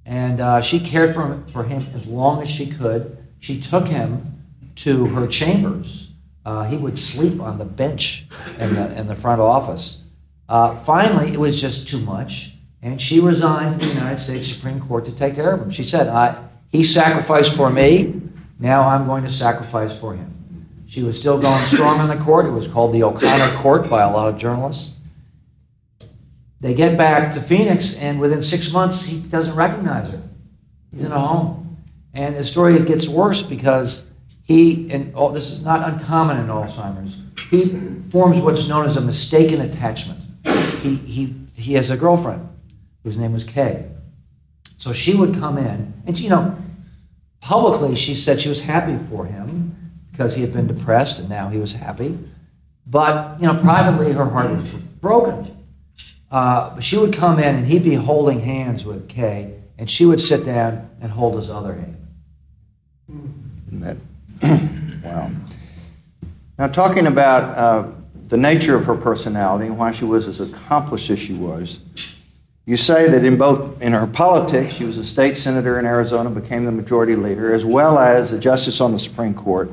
And 0.07 0.41
uh, 0.41 0.63
she 0.63 0.81
cared 0.81 1.15
for 1.15 1.29
him, 1.29 1.47
for 1.49 1.63
him 1.63 1.87
as 1.95 2.09
long 2.09 2.43
as 2.43 2.49
she 2.51 2.71
could. 2.71 3.19
She 3.39 3.61
took 3.61 3.87
him 3.87 4.43
to 4.77 5.07
her 5.09 5.27
chambers. 5.27 6.13
Uh, 6.47 6.65
he 6.65 6.79
would 6.79 6.99
sleep 6.99 7.43
on 7.43 7.59
the 7.59 7.67
bench 7.67 8.25
in 8.59 8.75
the, 8.75 8.99
in 8.99 9.07
the 9.07 9.15
front 9.15 9.43
office. 9.43 10.05
Uh, 10.49 10.75
finally, 10.77 11.31
it 11.31 11.37
was 11.37 11.61
just 11.61 11.89
too 11.89 12.01
much. 12.07 12.55
And 12.81 12.99
she 12.99 13.21
resigned 13.21 13.75
from 13.75 13.87
the 13.87 13.95
United 13.95 14.19
States 14.19 14.49
Supreme 14.49 14.81
Court 14.81 15.05
to 15.05 15.15
take 15.15 15.35
care 15.35 15.53
of 15.53 15.61
him. 15.61 15.71
She 15.71 15.85
said, 15.85 16.09
I, 16.09 16.43
He 16.71 16.83
sacrificed 16.83 17.55
for 17.55 17.69
me, 17.69 18.23
now 18.59 18.89
I'm 18.89 19.07
going 19.07 19.25
to 19.25 19.31
sacrifice 19.31 20.01
for 20.01 20.15
him. 20.15 20.67
She 20.87 21.03
was 21.03 21.21
still 21.21 21.39
going 21.39 21.59
strong 21.59 22.01
in 22.01 22.09
the 22.09 22.25
court. 22.25 22.47
It 22.47 22.51
was 22.51 22.67
called 22.67 22.95
the 22.95 23.03
O'Connor 23.03 23.55
Court 23.59 23.91
by 23.91 24.05
a 24.05 24.11
lot 24.11 24.33
of 24.33 24.39
journalists. 24.39 24.98
They 26.61 26.75
get 26.75 26.99
back 26.99 27.35
to 27.35 27.41
Phoenix, 27.41 28.01
and 28.01 28.21
within 28.21 28.43
six 28.43 28.73
months, 28.73 29.07
he 29.07 29.29
doesn't 29.29 29.55
recognize 29.55 30.11
her. 30.11 30.23
He's 30.93 31.05
in 31.05 31.13
a 31.13 31.19
home. 31.19 31.77
And 32.15 32.37
the 32.37 32.45
story 32.45 32.79
gets 32.85 33.09
worse 33.09 33.43
because 33.43 34.07
he, 34.43 34.91
and 34.91 35.13
oh, 35.15 35.31
this 35.31 35.51
is 35.51 35.65
not 35.65 35.89
uncommon 35.89 36.39
in 36.39 36.47
Alzheimer's, 36.47 37.23
he 37.51 37.79
forms 38.11 38.41
what's 38.41 38.69
known 38.69 38.87
as 38.87 38.97
a 38.97 39.01
mistaken 39.01 39.61
attachment. 39.61 40.21
He, 40.83 40.97
he, 40.97 41.35
he 41.55 41.75
has 41.75 41.91
a 41.91 41.97
girlfriend 41.97 42.49
whose 43.05 43.17
name 43.17 43.33
was 43.33 43.45
Kay. 43.45 43.89
So 44.79 44.93
she 44.93 45.17
would 45.17 45.35
come 45.35 45.59
in, 45.59 45.93
and 46.07 46.19
you 46.19 46.31
know, 46.31 46.57
publicly 47.41 47.95
she 47.95 48.15
said 48.15 48.41
she 48.41 48.49
was 48.49 48.65
happy 48.65 48.99
for 49.11 49.27
him 49.27 49.77
because 50.11 50.35
he 50.35 50.43
had 50.43 50.53
been 50.53 50.67
depressed 50.67 51.21
and 51.21 51.29
now 51.29 51.49
he 51.49 51.59
was 51.59 51.73
happy. 51.73 52.19
But 52.87 53.41
you 53.41 53.47
know, 53.47 53.61
privately 53.61 54.13
her 54.13 54.25
heart 54.25 54.51
was 54.51 54.71
broken. 54.73 55.58
Uh, 56.31 56.79
she 56.81 56.99
would 56.99 57.13
come 57.13 57.39
in 57.39 57.57
and 57.57 57.67
he'd 57.67 57.85
be 57.85 57.95
holding 57.95 58.41
hands 58.41 58.85
with 58.85 59.09
Kay, 59.09 59.55
and 59.79 59.91
she 59.91 60.05
would 60.05 60.21
sit 60.21 60.45
down 60.45 60.91
and 61.01 61.13
hold 61.13 61.37
his 61.37 61.51
other 61.51 61.75
hand. 61.75 61.97
wow. 65.05 65.31
Now, 66.59 66.67
talking 66.67 67.07
about 67.07 67.57
uh, 67.57 67.91
the 68.29 68.37
nature 68.37 68.77
of 68.77 68.85
her 68.85 68.97
personality 68.97 69.67
and 69.67 69.79
why 69.79 69.93
she 69.93 70.05
was 70.05 70.29
as 70.29 70.41
accomplished 70.41 71.09
as 71.11 71.19
she 71.19 71.35
was, 71.35 71.81
you 72.67 72.77
say 72.77 73.09
that 73.09 73.25
in 73.25 73.39
both 73.39 73.81
in 73.81 73.93
her 73.95 74.07
politics, 74.07 74.75
she 74.75 74.85
was 74.85 74.99
a 74.99 75.05
state 75.05 75.39
senator 75.39 75.79
in 75.79 75.87
Arizona, 75.87 76.29
became 76.29 76.67
the 76.67 76.73
majority 76.73 77.17
leader, 77.17 77.55
as 77.55 77.65
well 77.65 77.99
as 77.99 78.33
a 78.33 78.39
justice 78.39 78.81
on 78.83 78.93
the 78.93 78.99
Supreme 78.99 79.33
Court. 79.33 79.71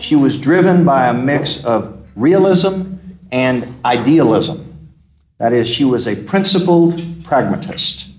She 0.00 0.16
was 0.16 0.40
driven 0.40 0.84
by 0.84 1.08
a 1.08 1.14
mix 1.14 1.64
of 1.64 2.04
realism 2.16 2.94
and 3.30 3.72
idealism. 3.84 4.63
That 5.38 5.52
is, 5.52 5.68
she 5.68 5.84
was 5.84 6.06
a 6.06 6.16
principled 6.16 7.02
pragmatist. 7.24 8.12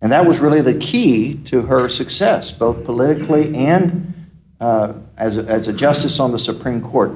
And 0.00 0.12
that 0.12 0.26
was 0.26 0.40
really 0.40 0.60
the 0.60 0.78
key 0.78 1.34
to 1.44 1.62
her 1.62 1.88
success, 1.88 2.52
both 2.52 2.84
politically 2.84 3.54
and 3.56 4.14
uh, 4.60 4.94
as, 5.16 5.38
a, 5.38 5.42
as 5.50 5.68
a 5.68 5.72
justice 5.72 6.20
on 6.20 6.32
the 6.32 6.38
Supreme 6.38 6.80
Court. 6.80 7.12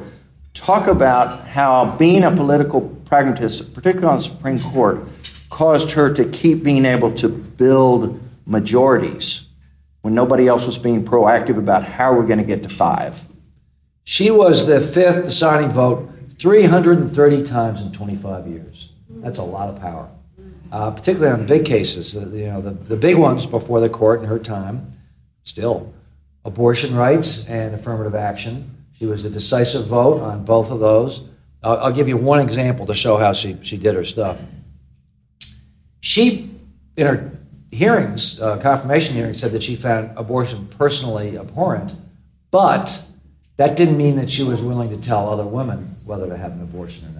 Talk 0.55 0.87
about 0.87 1.47
how 1.47 1.97
being 1.97 2.25
a 2.25 2.31
political 2.31 2.81
pragmatist, 3.05 3.75
particularly 3.75 4.11
on 4.11 4.17
the 4.17 4.23
Supreme 4.23 4.61
Court, 4.61 5.07
caused 5.51 5.93
her 5.93 6.13
to 6.15 6.25
keep 6.25 6.65
being 6.65 6.85
able 6.85 7.15
to 7.17 7.29
build 7.29 8.21
majorities 8.47 9.49
when 10.03 10.15
nobody 10.15 10.49
else 10.49 10.67
was 10.67 10.79
being 10.79 11.05
proactive 11.05 11.59
about 11.59 11.85
how 11.85 12.15
we're 12.15 12.27
going 12.27 12.39
to 12.39 12.45
get 12.45 12.63
to 12.63 12.69
five. 12.69 13.25
She 14.05 14.31
was 14.31 14.67
the 14.67 14.81
fifth 14.81 15.25
deciding 15.27 15.71
vote 15.71 16.11
330 16.39 17.45
times 17.45 17.83
in 17.83 17.93
25 17.93 18.49
years. 18.49 18.93
That's 19.17 19.39
a 19.39 19.43
lot 19.43 19.69
of 19.69 19.81
power, 19.81 20.09
uh, 20.73 20.91
particularly 20.93 21.33
on 21.33 21.41
the 21.41 21.47
big 21.47 21.65
cases. 21.65 22.15
The, 22.15 22.37
you 22.37 22.47
know, 22.47 22.61
the, 22.61 22.71
the 22.71 22.97
big 22.97 23.17
ones 23.17 23.47
before 23.47 23.81
the 23.81 23.89
court 23.89 24.21
in 24.21 24.27
her 24.27 24.39
time, 24.39 24.93
still. 25.45 25.93
abortion 26.45 26.97
rights 26.97 27.49
and 27.49 27.75
affirmative 27.75 28.15
action. 28.15 28.71
She 28.93 29.07
was 29.07 29.25
a 29.25 29.31
decisive 29.31 29.87
vote 29.87 30.21
on 30.21 30.45
both 30.45 30.71
of 30.71 30.81
those. 30.81 31.29
I'll, 31.63 31.79
I'll 31.79 31.93
give 31.93 32.09
you 32.09 32.17
one 32.17 32.41
example 32.41 32.87
to 32.87 32.95
show 32.95 33.17
how 33.17 33.33
she, 33.33 33.57
she 33.63 33.77
did 33.77 33.95
her 33.95 34.05
stuff. 34.05 34.39
She, 36.01 36.51
in 36.97 37.07
her 37.07 37.31
hearings, 37.71 38.41
uh, 38.41 38.59
confirmation 38.59 39.17
hearings, 39.17 39.41
said 39.41 39.53
that 39.53 39.63
she 39.63 39.77
found 39.77 40.17
abortion 40.17 40.67
personally 40.69 41.37
abhorrent, 41.39 41.93
but 42.51 43.07
that 43.59 43.77
didn't 43.77 43.99
mean 43.99 44.17
that 44.17 44.31
she 44.31 44.43
was 44.43 44.63
willing 44.63 44.91
to 44.91 44.97
tell 44.97 45.29
other 45.29 45.45
women 45.45 45.97
whether 46.05 46.27
to 46.27 46.37
have 46.37 46.53
an 46.53 46.63
abortion 46.63 47.09
or 47.09 47.20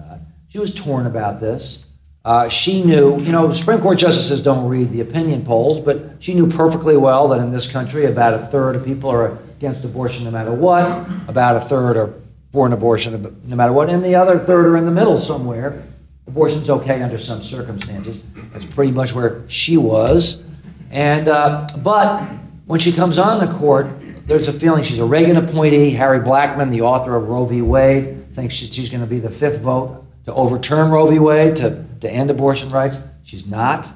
She 0.51 0.59
was 0.59 0.75
torn 0.75 1.05
about 1.05 1.39
this. 1.39 1.85
Uh, 2.25 2.49
she 2.49 2.83
knew, 2.83 3.17
you 3.21 3.31
know, 3.31 3.53
Supreme 3.53 3.79
Court 3.79 3.97
justices 3.97 4.43
don't 4.43 4.67
read 4.67 4.91
the 4.91 4.99
opinion 4.99 5.45
polls, 5.45 5.79
but 5.79 6.17
she 6.19 6.33
knew 6.33 6.45
perfectly 6.45 6.97
well 6.97 7.29
that 7.29 7.39
in 7.39 7.53
this 7.53 7.71
country, 7.71 8.03
about 8.03 8.33
a 8.33 8.39
third 8.47 8.75
of 8.75 8.83
people 8.83 9.09
are 9.09 9.37
against 9.55 9.85
abortion 9.85 10.25
no 10.25 10.31
matter 10.31 10.51
what, 10.51 11.09
about 11.29 11.55
a 11.55 11.61
third 11.61 11.95
are 11.95 12.13
for 12.51 12.65
an 12.65 12.73
abortion 12.73 13.39
no 13.45 13.55
matter 13.55 13.71
what, 13.71 13.89
and 13.89 14.03
the 14.03 14.13
other 14.13 14.37
third 14.37 14.65
are 14.65 14.75
in 14.75 14.83
the 14.83 14.91
middle 14.91 15.17
somewhere. 15.17 15.83
Abortion's 16.27 16.69
okay 16.69 17.01
under 17.01 17.17
some 17.17 17.41
circumstances. 17.41 18.27
That's 18.51 18.65
pretty 18.65 18.91
much 18.91 19.15
where 19.15 19.47
she 19.47 19.77
was. 19.77 20.43
And 20.91 21.29
uh, 21.29 21.65
but 21.77 22.27
when 22.65 22.81
she 22.81 22.91
comes 22.91 23.17
on 23.17 23.39
the 23.39 23.53
court, 23.53 23.87
there's 24.27 24.49
a 24.49 24.53
feeling 24.53 24.83
she's 24.83 24.99
a 24.99 25.05
Reagan 25.05 25.37
appointee. 25.37 25.91
Harry 25.91 26.19
Blackmun, 26.19 26.71
the 26.71 26.81
author 26.81 27.15
of 27.15 27.29
Roe 27.29 27.45
v. 27.45 27.61
Wade, 27.61 28.35
thinks 28.35 28.53
she's 28.53 28.89
going 28.89 29.01
to 29.01 29.09
be 29.09 29.19
the 29.19 29.29
fifth 29.29 29.61
vote 29.61 30.00
to 30.25 30.33
overturn 30.33 30.91
Roe 30.91 31.07
v. 31.07 31.19
Wade 31.19 31.55
to, 31.57 31.85
to 32.01 32.09
end 32.09 32.29
abortion 32.29 32.69
rights. 32.69 33.03
She's 33.23 33.47
not. 33.47 33.87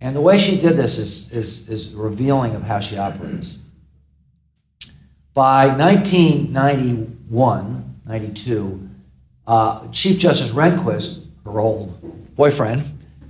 And 0.00 0.14
the 0.14 0.20
way 0.20 0.38
she 0.38 0.60
did 0.60 0.76
this 0.76 0.98
is, 0.98 1.32
is, 1.32 1.68
is 1.68 1.94
revealing 1.94 2.54
of 2.54 2.62
how 2.62 2.78
she 2.80 2.98
operates. 2.98 3.58
By 5.32 5.68
1991, 5.68 8.00
92, 8.06 8.88
uh, 9.46 9.88
Chief 9.92 10.18
Justice 10.18 10.50
Rehnquist, 10.52 11.26
her 11.44 11.60
old 11.60 12.36
boyfriend, 12.36 12.82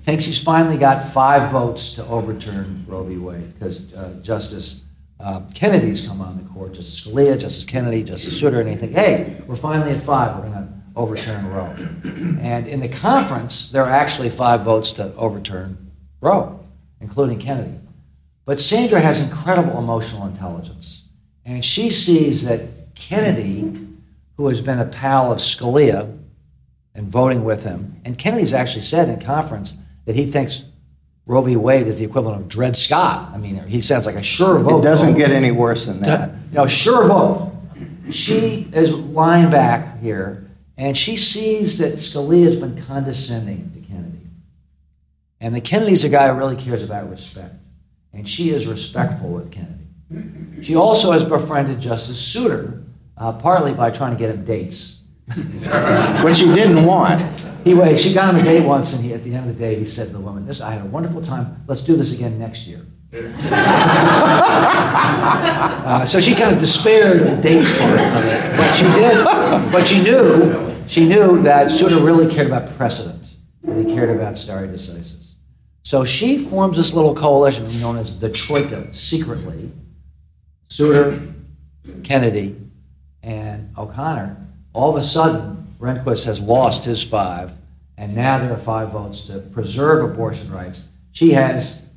thinks 0.02 0.24
he's 0.24 0.42
finally 0.42 0.78
got 0.78 1.12
five 1.12 1.50
votes 1.50 1.94
to 1.94 2.04
overturn 2.06 2.84
Roe 2.86 3.04
v. 3.04 3.18
Wade 3.18 3.52
because 3.54 3.92
uh, 3.94 4.18
Justice 4.22 4.84
uh, 5.18 5.40
Kennedy's 5.54 6.06
come 6.06 6.20
on 6.20 6.42
the 6.42 6.48
court, 6.50 6.74
Justice 6.74 7.06
Scalia, 7.06 7.38
Justice 7.38 7.64
Kennedy, 7.64 8.04
Justice 8.04 8.38
Souter, 8.38 8.60
and 8.60 8.68
they 8.68 8.76
think, 8.76 8.92
hey, 8.92 9.40
we're 9.46 9.56
finally 9.56 9.92
at 9.92 10.02
five. 10.02 10.36
We're 10.36 10.50
going 10.50 10.52
to 10.52 10.68
overturn 10.96 11.46
Roe. 11.52 11.74
And 12.40 12.66
in 12.66 12.80
the 12.80 12.88
conference, 12.88 13.70
there 13.70 13.84
are 13.84 13.90
actually 13.90 14.30
five 14.30 14.62
votes 14.62 14.92
to 14.94 15.14
overturn 15.14 15.92
Roe, 16.20 16.58
including 17.00 17.38
Kennedy. 17.38 17.78
But 18.46 18.60
Sandra 18.60 19.00
has 19.00 19.28
incredible 19.28 19.78
emotional 19.78 20.26
intelligence. 20.26 21.08
And 21.44 21.64
she 21.64 21.90
sees 21.90 22.48
that 22.48 22.94
Kennedy, 22.94 23.72
who 24.36 24.48
has 24.48 24.60
been 24.60 24.78
a 24.78 24.86
pal 24.86 25.30
of 25.30 25.38
Scalia 25.38 26.18
and 26.94 27.08
voting 27.08 27.44
with 27.44 27.64
him, 27.64 28.00
and 28.04 28.18
Kennedy's 28.18 28.54
actually 28.54 28.82
said 28.82 29.08
in 29.08 29.20
conference 29.20 29.74
that 30.06 30.16
he 30.16 30.24
thinks 30.26 30.64
Roe 31.26 31.42
v. 31.42 31.56
Wade 31.56 31.88
is 31.88 31.98
the 31.98 32.04
equivalent 32.04 32.42
of 32.42 32.48
Dred 32.48 32.76
Scott. 32.76 33.32
I 33.34 33.38
mean, 33.38 33.66
he 33.66 33.80
sounds 33.80 34.06
like 34.06 34.14
a 34.14 34.22
sure 34.22 34.60
vote. 34.60 34.78
It 34.78 34.84
doesn't 34.84 35.18
get 35.18 35.30
any 35.30 35.50
worse 35.50 35.86
than 35.86 36.00
that. 36.00 36.30
You 36.50 36.58
know, 36.58 36.66
sure 36.68 37.06
vote. 37.06 37.52
She 38.12 38.68
is 38.72 38.96
lying 38.96 39.50
back 39.50 40.00
here 40.00 40.45
and 40.78 40.96
she 40.96 41.16
sees 41.16 41.78
that 41.78 41.94
Scalia 41.94 42.44
has 42.44 42.56
been 42.56 42.80
condescending 42.82 43.70
to 43.72 43.80
Kennedy. 43.80 44.20
And 45.40 45.54
the 45.54 45.60
Kennedy's 45.60 46.04
a 46.04 46.08
guy 46.08 46.28
who 46.28 46.34
really 46.34 46.56
cares 46.56 46.84
about 46.84 47.10
respect. 47.10 47.54
And 48.12 48.28
she 48.28 48.50
is 48.50 48.66
respectful 48.66 49.30
with 49.30 49.50
Kennedy. 49.50 49.72
She 50.62 50.76
also 50.76 51.12
has 51.12 51.24
befriended 51.24 51.80
Justice 51.80 52.20
Souter, 52.20 52.82
uh, 53.16 53.32
partly 53.32 53.72
by 53.74 53.90
trying 53.90 54.12
to 54.12 54.18
get 54.18 54.34
him 54.34 54.44
dates. 54.44 55.02
Which 56.22 56.38
he 56.38 56.54
didn't 56.54 56.86
want. 56.86 57.20
Anyway, 57.66 57.96
she 57.96 58.14
got 58.14 58.32
him 58.32 58.40
a 58.40 58.44
date 58.44 58.64
once, 58.64 58.96
and 58.96 59.04
he, 59.04 59.12
at 59.12 59.24
the 59.24 59.34
end 59.34 59.50
of 59.50 59.56
the 59.56 59.60
day, 59.60 59.74
he 59.76 59.84
said 59.84 60.06
to 60.06 60.12
the 60.12 60.20
woman, 60.20 60.46
"This, 60.46 60.60
I 60.60 60.70
had 60.70 60.82
a 60.82 60.86
wonderful 60.86 61.20
time. 61.20 61.64
Let's 61.66 61.82
do 61.82 61.96
this 61.96 62.14
again 62.14 62.38
next 62.38 62.68
year." 62.68 62.86
uh, 63.12 63.18
so 66.04 66.20
she 66.20 66.36
kind 66.36 66.54
of 66.54 66.60
despaired 66.60 67.22
the 67.22 67.34
date 67.42 67.64
part 67.78 67.98
of 67.98 68.24
it, 68.24 68.56
but 68.56 68.72
she 68.74 68.84
did. 68.84 69.24
But 69.72 69.88
she 69.88 70.00
knew, 70.04 70.65
she 70.88 71.08
knew 71.08 71.42
that 71.42 71.70
Souter 71.70 71.98
really 71.98 72.32
cared 72.32 72.48
about 72.48 72.70
precedent, 72.76 73.36
and 73.66 73.86
he 73.86 73.94
cared 73.94 74.10
about 74.16 74.38
stare 74.38 74.66
decisis. 74.66 75.34
So 75.82 76.04
she 76.04 76.38
forms 76.38 76.76
this 76.76 76.94
little 76.94 77.14
coalition 77.14 77.64
known 77.80 77.96
as 77.96 78.18
the 78.18 78.30
Troika, 78.30 78.92
secretly. 78.92 79.70
Souter, 80.68 81.20
Kennedy, 82.02 82.56
and 83.22 83.72
O'Connor. 83.78 84.36
All 84.72 84.90
of 84.90 84.96
a 84.96 85.02
sudden, 85.02 85.74
Rehnquist 85.78 86.24
has 86.24 86.40
lost 86.40 86.84
his 86.84 87.02
five, 87.02 87.52
and 87.96 88.14
now 88.16 88.38
there 88.38 88.52
are 88.52 88.58
five 88.58 88.90
votes 88.90 89.26
to 89.26 89.38
preserve 89.38 90.10
abortion 90.10 90.52
rights. 90.52 90.88
She 91.12 91.30
has 91.32 91.90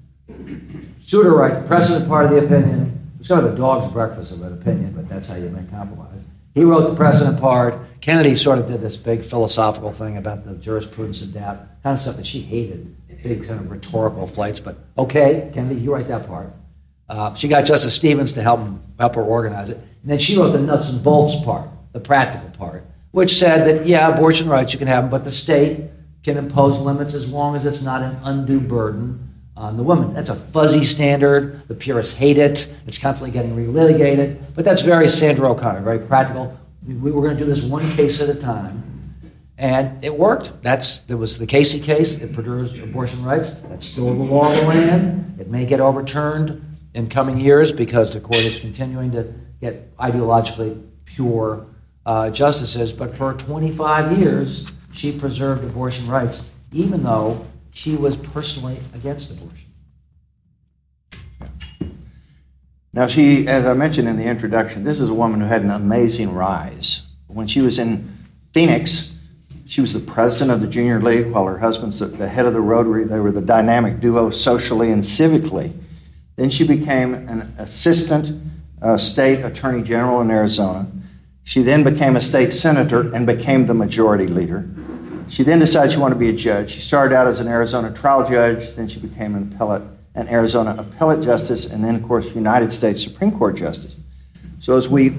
Souter 1.02 1.36
right, 1.36 1.62
the 1.62 1.68
precedent 1.68 2.08
part 2.08 2.26
of 2.26 2.32
the 2.32 2.46
opinion. 2.46 3.12
It's 3.20 3.28
kind 3.28 3.46
of 3.46 3.54
a 3.54 3.58
dog's 3.58 3.92
breakfast 3.92 4.32
of 4.32 4.44
an 4.44 4.54
opinion, 4.54 4.94
but 4.94 5.10
that's 5.10 5.30
how 5.30 5.38
you 5.38 5.50
make 5.50 5.70
compromise. 5.72 6.19
He 6.60 6.66
wrote 6.66 6.90
the 6.90 6.96
precedent 6.96 7.40
part. 7.40 7.80
Kennedy 8.02 8.36
sort 8.36 8.60
of 8.60 8.68
did 8.68 8.82
this 8.82 8.98
big 8.98 9.24
philosophical 9.24 9.94
thing 9.94 10.18
about 10.18 10.44
the 10.44 10.56
jurisprudence 10.56 11.22
of 11.22 11.34
doubt, 11.34 11.58
kind 11.84 11.94
of 11.94 12.00
stuff 12.02 12.18
that 12.18 12.26
she 12.26 12.42
hated, 12.42 12.98
big 13.24 13.48
kind 13.48 13.62
of 13.62 13.72
rhetorical 13.72 14.28
flights. 14.28 14.60
But 14.60 14.76
okay, 14.98 15.52
Kennedy, 15.54 15.80
you 15.80 15.94
write 15.94 16.10
that 16.10 16.28
part. 16.28 16.52
Uh, 17.08 17.34
she 17.34 17.48
got 17.48 17.62
Justice 17.64 17.94
Stevens 17.94 18.34
to 18.34 18.42
help, 18.42 18.60
him, 18.60 18.84
help 19.00 19.16
her 19.16 19.24
organize 19.24 19.70
it. 19.70 19.78
And 19.78 20.12
then 20.12 20.20
she 20.20 20.38
wrote 20.38 20.50
the 20.50 20.60
nuts 20.60 20.92
and 20.92 21.02
bolts 21.02 21.42
part, 21.46 21.70
the 21.94 22.02
practical 22.02 22.50
part, 22.50 22.86
which 23.12 23.32
said 23.32 23.66
that, 23.66 23.86
yeah, 23.86 24.10
abortion 24.10 24.50
rights 24.50 24.74
you 24.74 24.80
can 24.80 24.90
have 24.90 25.06
them, 25.06 25.10
but 25.10 25.24
the 25.24 25.32
state 25.32 25.86
can 26.24 26.36
impose 26.36 26.82
limits 26.82 27.14
as 27.14 27.32
long 27.32 27.56
as 27.56 27.66
it's 27.66 27.86
not 27.86 28.02
an 28.02 28.18
undue 28.26 28.60
burden 28.60 29.29
on 29.60 29.76
the 29.76 29.84
woman. 29.84 30.14
That's 30.14 30.30
a 30.30 30.36
fuzzy 30.36 30.86
standard. 30.86 31.68
The 31.68 31.76
purists 31.76 32.18
hate 32.18 32.38
it. 32.38 32.74
It's 32.88 32.98
constantly 32.98 33.32
getting 33.32 33.56
relitigated. 33.56 34.40
But 34.56 34.64
that's 34.64 34.82
very 34.82 35.08
Sandra 35.10 35.52
O'Connor, 35.52 35.82
very 35.82 36.00
practical. 36.00 36.58
We 36.88 37.12
were 37.12 37.22
going 37.22 37.38
to 37.38 37.44
do 37.44 37.46
this 37.46 37.66
one 37.66 37.88
case 37.92 38.22
at 38.22 38.30
a 38.30 38.40
time. 38.40 38.86
And 39.58 40.04
it 40.04 40.18
worked. 40.18 40.64
That's 40.64 41.00
there 41.00 41.18
was 41.18 41.38
the 41.38 41.46
Casey 41.46 41.82
case. 41.82 42.22
It 42.22 42.32
produced 42.32 42.82
abortion 42.82 43.22
rights. 43.26 43.60
That's 43.60 43.86
still 43.86 44.14
the 44.14 44.24
law 44.24 44.50
of 44.50 44.58
the 44.58 44.66
land. 44.66 45.38
It 45.38 45.50
may 45.50 45.66
get 45.66 45.82
overturned 45.82 46.66
in 46.94 47.10
coming 47.10 47.38
years 47.38 47.74
because 47.74 48.14
the 48.14 48.22
court 48.22 48.38
is 48.38 48.62
continuing 48.62 49.12
to 49.12 49.34
get 49.60 49.96
ideologically 49.98 50.82
pure 51.04 51.66
uh, 52.06 52.30
justices. 52.30 52.94
But 52.94 53.18
for 53.18 53.34
25 53.34 54.18
years, 54.18 54.72
she 54.94 55.12
preserved 55.12 55.66
abortion 55.66 56.08
rights, 56.08 56.52
even 56.72 57.04
though 57.04 57.46
she 57.80 57.96
was 57.96 58.18
personally 58.18 58.78
against 58.94 59.32
abortion. 59.32 59.72
Now, 62.92 63.08
she, 63.08 63.48
as 63.48 63.66
I 63.66 63.74
mentioned 63.74 64.10
in 64.10 64.18
the 64.18 64.26
introduction, 64.26 64.84
this 64.84 65.00
is 65.00 65.08
a 65.08 65.14
woman 65.14 65.40
who 65.40 65.46
had 65.46 65.62
an 65.62 65.72
amazing 65.72 66.34
rise. 66.34 67.08
When 67.28 67.48
she 67.48 67.62
was 67.62 67.80
in 67.80 68.12
Phoenix, 68.54 69.22
she 69.66 69.80
was 69.80 69.94
the 69.94 70.12
president 70.12 70.52
of 70.52 70.60
the 70.60 70.68
Junior 70.68 71.00
League, 71.00 71.32
while 71.32 71.46
her 71.46 71.58
husband's 71.58 72.00
the 72.00 72.28
head 72.28 72.46
of 72.46 72.52
the 72.52 72.60
Rotary. 72.60 73.06
They 73.06 73.22
were 73.22 73.32
the 73.32 73.40
dynamic 73.40 74.02
duo 74.02 74.30
socially 74.30 74.92
and 74.92 75.02
civically. 75.02 75.72
Then 76.36 76.50
she 76.50 76.68
became 76.68 77.14
an 77.14 77.54
assistant 77.60 78.42
uh, 78.82 78.98
state 78.98 79.46
attorney 79.46 79.84
general 79.84 80.20
in 80.20 80.30
Arizona. 80.32 80.86
She 81.46 81.62
then 81.62 81.86
became 81.86 82.18
a 82.18 82.22
state 82.22 82.52
senator 82.52 83.16
and 83.16 83.26
became 83.26 83.68
the 83.68 83.74
majority 83.74 84.28
leader. 84.28 84.68
She 85.30 85.44
then 85.44 85.60
decided 85.60 85.94
she 85.94 86.00
wanted 86.00 86.16
to 86.16 86.20
be 86.20 86.30
a 86.30 86.34
judge. 86.34 86.72
She 86.72 86.82
started 86.82 87.16
out 87.16 87.28
as 87.28 87.40
an 87.40 87.48
Arizona 87.48 87.94
trial 87.94 88.28
judge, 88.28 88.74
then 88.76 88.88
she 88.88 89.00
became 89.00 89.36
an 89.36 89.52
appellate, 89.54 89.84
an 90.16 90.28
Arizona 90.28 90.76
appellate 90.78 91.24
justice, 91.24 91.72
and 91.72 91.84
then, 91.84 91.96
of 91.96 92.04
course, 92.04 92.34
United 92.34 92.74
States 92.74 93.04
Supreme 93.04 93.32
Court 93.32 93.56
justice. 93.56 93.98
So 94.60 94.76
as 94.76 94.90
we 94.90 95.18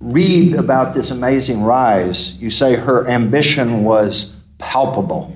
read 0.00 0.56
about 0.56 0.94
this 0.94 1.12
amazing 1.12 1.62
rise, 1.62 2.40
you 2.42 2.50
say 2.50 2.74
her 2.74 3.06
ambition 3.06 3.84
was 3.84 4.36
palpable, 4.58 5.34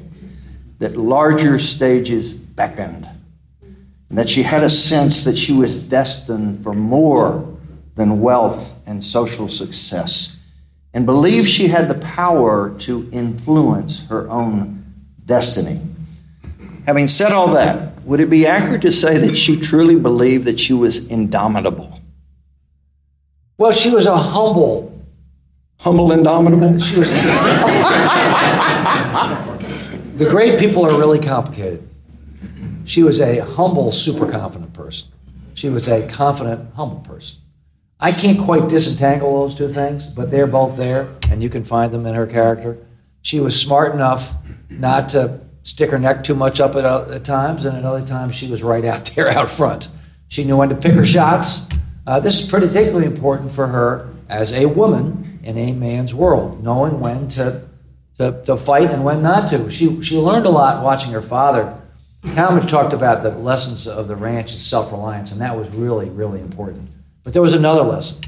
that 0.81 0.97
larger 0.97 1.59
stages 1.61 2.35
beckoned, 2.35 3.09
and 4.09 4.19
that 4.19 4.29
she 4.29 4.43
had 4.43 4.65
a 4.65 4.71
sense 4.71 5.25
that 5.25 5.39
she 5.39 5.53
was 5.53 5.89
destined 5.89 6.63
for 6.65 6.75
more 6.75 7.57
than 7.95 8.21
wealth 8.21 8.81
and 8.87 9.05
social 9.05 9.49
success 9.49 10.38
and 10.95 11.07
believed 11.07 11.49
she 11.49 11.69
had 11.69 11.89
the 11.89 11.99
power 12.07 12.77
to 12.79 13.09
influence 13.13 14.09
her 14.09 14.29
own 14.31 14.85
destiny. 15.27 15.81
Having 16.87 17.09
said 17.09 17.33
all 17.33 17.49
that, 17.53 18.01
would 18.03 18.21
it 18.21 18.31
be 18.31 18.47
accurate 18.47 18.83
to 18.83 18.93
say 18.93 19.19
that 19.19 19.37
she 19.37 19.61
truly 19.61 19.97
believed 19.97 20.47
that 20.47 20.59
she 20.59 20.73
was 20.73 21.11
indomitable? 21.13 22.01
Well, 23.59 23.73
she 23.73 23.91
was 23.91 24.07
a 24.07 24.17
humble. 24.17 24.99
Humble, 25.81 26.13
indomitable? 26.13 26.79
She 26.79 26.99
was. 26.99 27.11
the 30.17 30.27
great 30.31 30.59
people 30.59 30.87
are 30.87 30.99
really 30.99 31.19
complicated. 31.19 31.87
She 32.85 33.03
was 33.03 33.21
a 33.21 33.41
humble, 33.41 33.93
super 33.93 34.31
confident 34.31 34.73
person. 34.73 35.09
She 35.55 35.69
was 35.69 35.89
a 35.89 36.07
confident, 36.07 36.75
humble 36.75 37.01
person. 37.01 37.41
I 38.01 38.13
can't 38.13 38.39
quite 38.39 38.69
disentangle 38.69 39.41
those 39.41 39.59
two 39.59 39.69
things, 39.69 40.07
but 40.07 40.31
they're 40.31 40.47
both 40.47 40.77
there, 40.77 41.09
and 41.31 41.43
you 41.43 41.51
can 41.51 41.65
find 41.65 41.93
them 41.93 42.07
in 42.07 42.15
her 42.15 42.27
character. 42.27 42.79
She 43.23 43.41
was 43.41 43.61
smart 43.61 43.93
enough 43.93 44.35
not 44.71 45.09
to 45.11 45.41
stick 45.65 45.91
her 45.91 45.99
neck 45.99 46.23
too 46.23 46.37
much 46.37 46.61
up 46.61 46.77
at, 46.77 46.85
at 46.85 47.25
times, 47.25 47.65
and 47.65 47.77
at 47.77 47.85
other 47.85 48.07
times 48.07 48.37
she 48.37 48.51
was 48.51 48.63
right 48.63 48.85
out 48.85 49.05
there 49.17 49.29
out 49.29 49.51
front. 49.51 49.89
She 50.29 50.45
knew 50.45 50.57
when 50.57 50.69
to 50.69 50.77
pick 50.77 50.93
her 50.93 51.07
shots. 51.07 51.69
Uh, 52.07 52.21
this 52.21 52.41
is 52.41 52.49
particularly 52.49 53.07
important 53.07 53.51
for 53.51 53.67
her 53.67 54.09
as 54.29 54.53
a 54.53 54.67
woman 54.67 55.41
in 55.43 55.59
a 55.59 55.73
man's 55.73 56.15
world, 56.15 56.63
knowing 56.63 57.01
when 57.01 57.29
to, 57.31 57.63
to, 58.19 58.43
to 58.45 58.57
fight 58.57 58.91
and 58.91 59.05
when 59.05 59.23
not 59.23 59.51
to. 59.51 59.69
She, 59.71 60.01
she 60.03 60.17
learned 60.17 60.47
a 60.47 60.51
lot 60.51 60.85
watching 60.85 61.13
her 61.13 61.23
father. 61.23 61.77
Talmadge 62.35 62.71
talked 62.71 62.93
about 62.93 63.23
the 63.23 63.31
lessons 63.31 63.89
of 63.89 64.07
the 64.07 64.17
ranch 64.17 64.53
and 64.53 64.61
self 64.61 64.93
reliance, 64.93 65.33
and 65.33 65.41
that 65.41 65.57
was 65.57 65.69
really, 65.71 66.09
really 66.11 66.41
important. 66.41 66.89
But 67.29 67.35
there 67.35 67.43
was 67.43 67.53
another 67.53 67.83
lesson. 67.83 68.25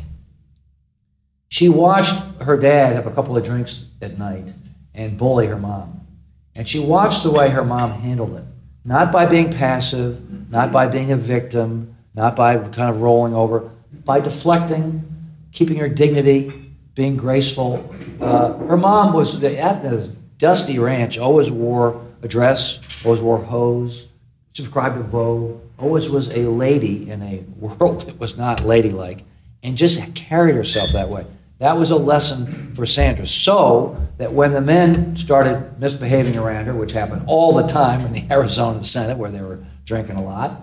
She 1.48 1.70
watched 1.70 2.22
her 2.42 2.58
dad 2.58 2.96
have 2.96 3.06
a 3.06 3.10
couple 3.10 3.34
of 3.34 3.42
drinks 3.42 3.86
at 4.02 4.18
night 4.18 4.52
and 4.94 5.16
bully 5.16 5.46
her 5.46 5.56
mom. 5.56 6.06
And 6.54 6.68
she 6.68 6.84
watched 6.84 7.22
the 7.22 7.32
way 7.32 7.48
her 7.48 7.64
mom 7.64 7.92
handled 7.92 8.36
it. 8.36 8.44
Not 8.84 9.10
by 9.10 9.24
being 9.24 9.50
passive, 9.50 10.50
not 10.50 10.70
by 10.70 10.86
being 10.86 11.12
a 11.12 11.16
victim, 11.16 11.96
not 12.14 12.36
by 12.36 12.58
kind 12.58 12.90
of 12.90 13.00
rolling 13.00 13.32
over, 13.32 13.70
by 14.04 14.20
deflecting, 14.20 15.10
keeping 15.50 15.78
her 15.78 15.88
dignity, 15.88 16.52
being 16.94 17.16
graceful. 17.16 17.94
Uh, 18.20 18.52
her 18.52 18.76
mom 18.76 19.14
was 19.14 19.42
at 19.42 19.82
the 19.82 20.14
Dusty 20.36 20.78
Ranch, 20.78 21.16
always 21.16 21.50
wore 21.50 22.06
a 22.20 22.28
dress, 22.28 22.78
always 23.02 23.22
wore 23.22 23.38
hose, 23.38 24.12
subscribed 24.52 24.96
to 24.96 25.02
Vogue, 25.04 25.58
always 25.80 26.10
was 26.10 26.34
a 26.36 26.48
lady 26.48 27.10
in 27.10 27.22
a 27.22 27.44
world 27.58 28.02
that 28.02 28.18
was 28.18 28.36
not 28.38 28.64
ladylike, 28.64 29.24
and 29.62 29.76
just 29.76 30.14
carried 30.14 30.54
herself 30.54 30.90
that 30.92 31.08
way. 31.08 31.26
That 31.58 31.76
was 31.76 31.90
a 31.90 31.96
lesson 31.96 32.74
for 32.74 32.86
Sandra. 32.86 33.26
So 33.26 33.96
that 34.16 34.32
when 34.32 34.52
the 34.52 34.62
men 34.62 35.16
started 35.16 35.78
misbehaving 35.78 36.36
around 36.36 36.64
her, 36.64 36.74
which 36.74 36.92
happened 36.92 37.24
all 37.26 37.54
the 37.54 37.66
time 37.66 38.00
in 38.00 38.12
the 38.12 38.24
Arizona 38.30 38.82
Senate 38.82 39.18
where 39.18 39.30
they 39.30 39.42
were 39.42 39.60
drinking 39.84 40.16
a 40.16 40.22
lot, 40.22 40.62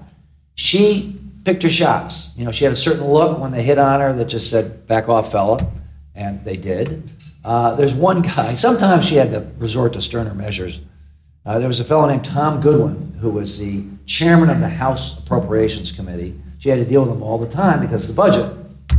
she 0.56 1.19
picked 1.43 1.63
her 1.63 1.69
shots. 1.69 2.34
You 2.36 2.45
know, 2.45 2.51
she 2.51 2.63
had 2.63 2.73
a 2.73 2.77
certain 2.77 3.06
look 3.06 3.39
when 3.39 3.51
they 3.51 3.62
hit 3.62 3.77
on 3.77 4.01
her 4.01 4.12
that 4.13 4.25
just 4.25 4.49
said, 4.49 4.88
back 4.88 5.08
off, 5.08 5.32
fella. 5.32 5.71
And 6.15 6.43
they 6.43 6.58
did. 6.58 7.03
Uh, 7.45 7.75
there's 7.75 7.93
one 7.93 8.23
guy, 8.23 8.56
sometimes 8.56 9.06
she 9.08 9.15
had 9.15 9.32
to 9.32 9.47
resort 9.60 9.93
to 9.93 10.01
sterner 10.01 10.34
measures. 10.34 10.82
Uh, 11.45 11.60
there 11.60 11.67
was 11.67 11.80
a 11.80 11.86
fellow 11.86 12.08
named 12.08 12.25
Tom 12.25 12.60
Goodwin, 12.60 13.17
who 13.21 13.30
was 13.30 13.60
the 13.60 13.86
chairman 14.07 14.49
of 14.49 14.59
the 14.59 14.69
House 14.69 15.19
Appropriations 15.19 15.91
Committee. 15.91 16.33
She 16.59 16.69
had 16.69 16.79
to 16.79 16.85
deal 16.85 17.03
with 17.03 17.15
him 17.15 17.21
all 17.21 17.37
the 17.37 17.49
time 17.49 17.81
because 17.81 18.09
of 18.09 18.15
the 18.15 18.19
budget. 18.19 18.51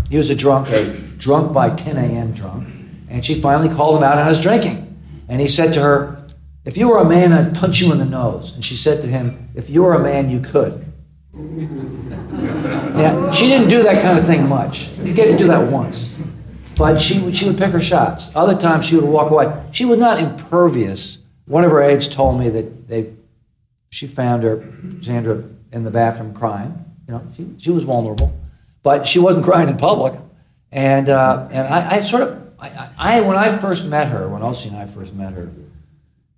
He 0.08 0.16
was 0.16 0.30
a 0.30 0.36
drunk, 0.36 0.68
a 0.68 0.96
drunk 1.18 1.52
by 1.52 1.70
10 1.70 1.96
a.m. 1.96 2.32
drunk. 2.32 2.68
And 3.10 3.24
she 3.24 3.40
finally 3.40 3.74
called 3.74 3.96
him 3.96 4.04
out 4.04 4.18
on 4.18 4.28
his 4.28 4.40
drinking. 4.40 4.84
And 5.28 5.40
he 5.40 5.48
said 5.48 5.74
to 5.74 5.80
her, 5.80 6.24
If 6.64 6.76
you 6.76 6.88
were 6.88 6.98
a 6.98 7.04
man, 7.04 7.32
I'd 7.32 7.54
punch 7.54 7.80
you 7.80 7.90
in 7.90 7.98
the 7.98 8.04
nose. 8.04 8.54
And 8.54 8.64
she 8.64 8.76
said 8.76 9.00
to 9.02 9.08
him, 9.08 9.48
If 9.54 9.68
you 9.68 9.82
were 9.82 9.94
a 9.94 10.02
man, 10.02 10.30
you 10.30 10.40
could. 10.40 10.84
Yeah, 12.98 13.30
she 13.30 13.46
didn't 13.46 13.68
do 13.68 13.82
that 13.84 14.02
kind 14.02 14.18
of 14.18 14.26
thing 14.26 14.48
much. 14.48 14.98
You 14.98 15.14
get 15.14 15.30
to 15.30 15.38
do 15.38 15.46
that 15.48 15.70
once. 15.70 16.18
But 16.76 17.00
she 17.00 17.32
she 17.32 17.46
would 17.46 17.58
pick 17.58 17.70
her 17.70 17.80
shots. 17.80 18.34
Other 18.34 18.56
times 18.56 18.86
she 18.86 18.96
would 18.96 19.04
walk 19.04 19.30
away. 19.30 19.52
She 19.72 19.84
was 19.84 19.98
not 19.98 20.20
impervious. 20.20 21.18
One 21.46 21.64
of 21.64 21.70
her 21.70 21.80
aides 21.80 22.08
told 22.08 22.40
me 22.40 22.48
that 22.50 22.88
they, 22.88 23.12
she 23.90 24.06
found 24.06 24.42
her, 24.42 24.66
Sandra, 25.02 25.42
in 25.72 25.84
the 25.84 25.90
bathroom 25.90 26.34
crying. 26.34 26.84
You 27.06 27.14
know, 27.14 27.22
she, 27.34 27.54
she 27.58 27.70
was 27.70 27.84
vulnerable 27.84 28.38
but 28.88 29.06
she 29.06 29.18
wasn't 29.18 29.44
crying 29.44 29.68
in 29.68 29.76
public. 29.76 30.18
And, 30.72 31.10
uh, 31.10 31.46
and 31.50 31.66
I, 31.66 31.96
I, 31.96 32.02
sort 32.02 32.22
of, 32.22 32.42
I, 32.58 32.88
I, 32.98 33.20
when 33.20 33.36
I 33.36 33.58
first 33.58 33.88
met 33.88 34.08
her, 34.08 34.26
when 34.28 34.40
Elsie 34.40 34.70
and 34.70 34.78
I 34.78 34.86
first 34.86 35.14
met 35.14 35.34
her, 35.34 35.50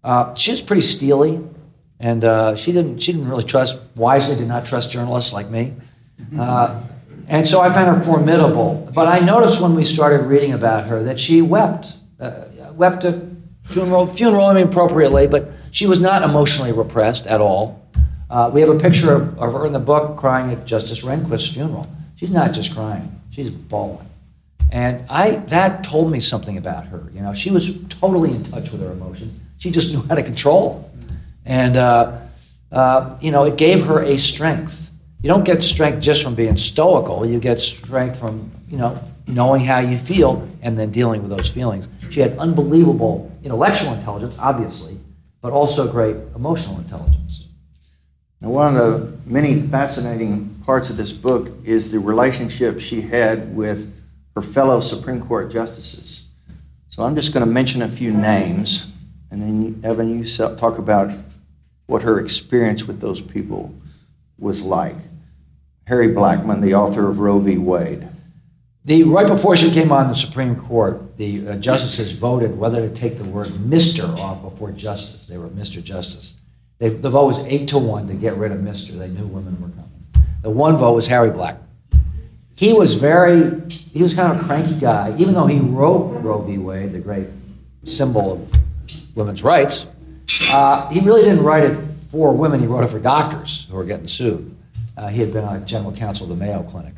uh, 0.02 0.34
she 0.34 0.50
was 0.50 0.60
pretty 0.60 0.82
steely, 0.82 1.46
and 2.00 2.24
uh, 2.24 2.56
she 2.56 2.72
didn't, 2.72 2.98
she 3.00 3.12
didn't 3.12 3.28
really 3.28 3.44
trust, 3.44 3.78
wisely 3.94 4.36
did 4.36 4.48
not 4.48 4.66
trust 4.66 4.90
journalists 4.90 5.32
like 5.32 5.48
me. 5.48 5.74
Uh, 6.36 6.82
and 7.28 7.46
so 7.46 7.60
I 7.60 7.72
found 7.72 7.96
her 7.96 8.02
formidable. 8.02 8.90
But 8.92 9.06
I 9.06 9.20
noticed 9.20 9.60
when 9.60 9.74
we 9.74 9.84
started 9.84 10.26
reading 10.26 10.52
about 10.52 10.88
her 10.88 11.04
that 11.04 11.20
she 11.20 11.42
wept, 11.42 11.92
uh, 12.18 12.46
wept 12.72 13.04
at 13.04 13.14
funeral, 13.70 14.06
funeral, 14.06 14.46
I 14.46 14.54
mean 14.54 14.68
appropriately, 14.68 15.26
but 15.26 15.50
she 15.72 15.86
was 15.86 16.00
not 16.00 16.22
emotionally 16.22 16.72
repressed 16.72 17.26
at 17.26 17.40
all. 17.40 17.80
Uh, 18.28 18.50
we 18.52 18.60
have 18.60 18.70
a 18.70 18.78
picture 18.78 19.12
of, 19.12 19.38
of 19.38 19.52
her 19.52 19.66
in 19.66 19.72
the 19.72 19.80
book 19.80 20.16
crying 20.16 20.52
at 20.52 20.64
Justice 20.64 21.04
Rehnquist's 21.04 21.54
funeral. 21.54 21.88
She's 22.16 22.30
not 22.30 22.52
just 22.52 22.74
crying, 22.74 23.20
she's 23.30 23.50
bawling. 23.50 24.06
And 24.72 25.04
I 25.10 25.36
that 25.48 25.82
told 25.82 26.12
me 26.12 26.20
something 26.20 26.56
about 26.56 26.86
her. 26.86 27.10
You 27.12 27.22
know, 27.22 27.34
she 27.34 27.50
was 27.50 27.82
totally 27.88 28.30
in 28.30 28.44
touch 28.44 28.70
with 28.70 28.80
her 28.82 28.92
emotions. 28.92 29.40
She 29.58 29.70
just 29.70 29.94
knew 29.94 30.02
how 30.08 30.14
to 30.14 30.22
control. 30.22 30.90
And, 31.44 31.76
uh, 31.76 32.18
uh, 32.70 33.18
you 33.20 33.32
know, 33.32 33.44
it 33.44 33.56
gave 33.56 33.84
her 33.86 34.02
a 34.02 34.16
strength. 34.16 34.90
You 35.22 35.28
don't 35.28 35.44
get 35.44 35.64
strength 35.64 36.00
just 36.00 36.22
from 36.22 36.34
being 36.34 36.56
stoical. 36.56 37.26
You 37.26 37.40
get 37.40 37.58
strength 37.58 38.18
from, 38.18 38.50
you 38.68 38.78
know, 38.78 39.02
knowing 39.26 39.60
how 39.60 39.80
you 39.80 39.98
feel 39.98 40.48
and 40.62 40.78
then 40.78 40.90
dealing 40.90 41.22
with 41.22 41.36
those 41.36 41.50
feelings. 41.50 41.88
She 42.10 42.20
had 42.20 42.36
unbelievable 42.38 43.30
intellectual 43.42 43.94
intelligence, 43.94 44.38
obviously, 44.38 44.98
but 45.40 45.52
also 45.52 45.90
great 45.90 46.16
emotional 46.34 46.78
intelligence. 46.78 47.46
Now, 48.40 48.48
one 48.48 48.76
of 48.76 48.82
the 48.82 49.30
many 49.30 49.60
fascinating 49.60 50.60
parts 50.64 50.90
of 50.90 50.96
this 50.96 51.12
book 51.12 51.50
is 51.64 51.92
the 51.92 52.00
relationship 52.00 52.80
she 52.80 53.00
had 53.00 53.54
with 53.54 53.94
her 54.34 54.42
fellow 54.42 54.80
Supreme 54.80 55.20
Court 55.20 55.52
justices. 55.52 56.30
So 56.88 57.04
I'm 57.04 57.14
just 57.14 57.32
going 57.32 57.46
to 57.46 57.50
mention 57.50 57.82
a 57.82 57.88
few 57.88 58.12
names, 58.12 58.92
and 59.30 59.40
then, 59.40 59.80
Evan, 59.84 60.18
you 60.18 60.26
talk 60.56 60.78
about 60.78 61.12
what 61.86 62.02
her 62.02 62.18
experience 62.18 62.84
with 62.84 63.00
those 63.00 63.20
people 63.20 63.74
was 64.38 64.64
like. 64.64 64.96
Harry 65.86 66.08
Blackmun, 66.08 66.60
the 66.62 66.74
author 66.74 67.08
of 67.08 67.20
Roe 67.20 67.38
v. 67.38 67.58
Wade. 67.58 68.08
The, 68.84 69.04
right 69.04 69.26
before 69.26 69.56
she 69.56 69.70
came 69.70 69.92
on 69.92 70.08
the 70.08 70.14
Supreme 70.14 70.56
Court, 70.56 71.02
the 71.20 71.46
uh, 71.46 71.56
justices 71.56 72.12
voted 72.12 72.56
whether 72.56 72.88
to 72.88 72.94
take 72.94 73.18
the 73.18 73.24
word 73.24 73.48
Mr. 73.48 74.08
off 74.20 74.40
before 74.40 74.70
Justice. 74.70 75.28
They 75.28 75.36
were 75.36 75.48
Mr. 75.48 75.84
Justice. 75.84 76.36
They, 76.78 76.88
the 76.88 77.10
vote 77.10 77.26
was 77.26 77.46
eight 77.46 77.68
to 77.68 77.78
one 77.78 78.08
to 78.08 78.14
get 78.14 78.36
rid 78.36 78.52
of 78.52 78.62
Mister. 78.62 78.94
They 78.94 79.08
knew 79.08 79.26
women 79.26 79.60
were 79.60 79.68
coming. 79.68 80.26
The 80.40 80.48
one 80.48 80.78
vote 80.78 80.94
was 80.94 81.06
Harry 81.08 81.30
Black. 81.30 81.58
He 82.56 82.72
was 82.72 82.94
very, 82.94 83.60
he 83.68 84.02
was 84.02 84.14
kind 84.14 84.32
of 84.32 84.42
a 84.42 84.44
cranky 84.46 84.80
guy. 84.80 85.14
Even 85.18 85.34
though 85.34 85.46
he 85.46 85.58
wrote 85.58 86.22
Roe 86.22 86.40
v. 86.40 86.56
Wade, 86.56 86.92
the 86.92 87.00
great 87.00 87.26
symbol 87.84 88.32
of 88.32 88.52
women's 89.14 89.44
rights, 89.44 89.86
uh, 90.52 90.88
he 90.88 91.00
really 91.00 91.22
didn't 91.22 91.44
write 91.44 91.64
it 91.64 91.76
for 92.10 92.32
women. 92.32 92.60
He 92.60 92.66
wrote 92.66 92.84
it 92.84 92.88
for 92.88 92.98
doctors 92.98 93.66
who 93.70 93.76
were 93.76 93.84
getting 93.84 94.08
sued. 94.08 94.56
Uh, 94.96 95.08
he 95.08 95.20
had 95.20 95.34
been 95.34 95.44
a 95.44 95.60
general 95.60 95.92
counsel 95.92 96.30
of 96.30 96.38
the 96.38 96.42
Mayo 96.42 96.62
Clinic. 96.62 96.94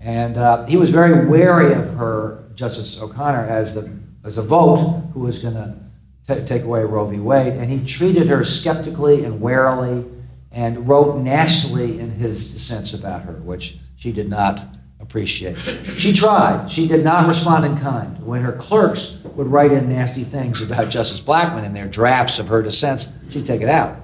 And 0.00 0.36
uh, 0.36 0.66
he 0.66 0.76
was 0.76 0.90
very 0.90 1.26
wary 1.26 1.72
of 1.74 1.94
her, 1.94 2.41
Justice 2.54 3.02
O'Connor, 3.02 3.46
as, 3.46 3.74
the, 3.74 3.98
as 4.24 4.38
a 4.38 4.42
vote 4.42 5.02
who 5.14 5.20
was 5.20 5.42
going 5.42 5.54
to 6.26 6.44
take 6.44 6.62
away 6.62 6.82
Roe 6.82 7.06
v. 7.06 7.18
Wade, 7.18 7.54
and 7.54 7.70
he 7.70 7.84
treated 7.84 8.28
her 8.28 8.44
skeptically 8.44 9.24
and 9.24 9.40
warily 9.40 10.04
and 10.50 10.86
wrote 10.86 11.18
nastily 11.18 11.98
in 11.98 12.10
his 12.10 12.52
dissents 12.52 12.94
about 12.94 13.22
her, 13.22 13.34
which 13.34 13.78
she 13.96 14.12
did 14.12 14.28
not 14.28 14.62
appreciate. 15.00 15.56
She 15.96 16.12
tried. 16.12 16.70
She 16.70 16.86
did 16.86 17.04
not 17.04 17.26
respond 17.26 17.64
in 17.64 17.76
kind. 17.76 18.24
When 18.24 18.42
her 18.42 18.52
clerks 18.52 19.24
would 19.34 19.48
write 19.48 19.72
in 19.72 19.88
nasty 19.88 20.24
things 20.24 20.62
about 20.62 20.90
Justice 20.90 21.20
Blackmun 21.20 21.64
in 21.64 21.72
their 21.72 21.88
drafts 21.88 22.38
of 22.38 22.48
her 22.48 22.62
dissents, 22.62 23.18
she'd 23.30 23.46
take 23.46 23.62
it 23.62 23.68
out. 23.68 23.98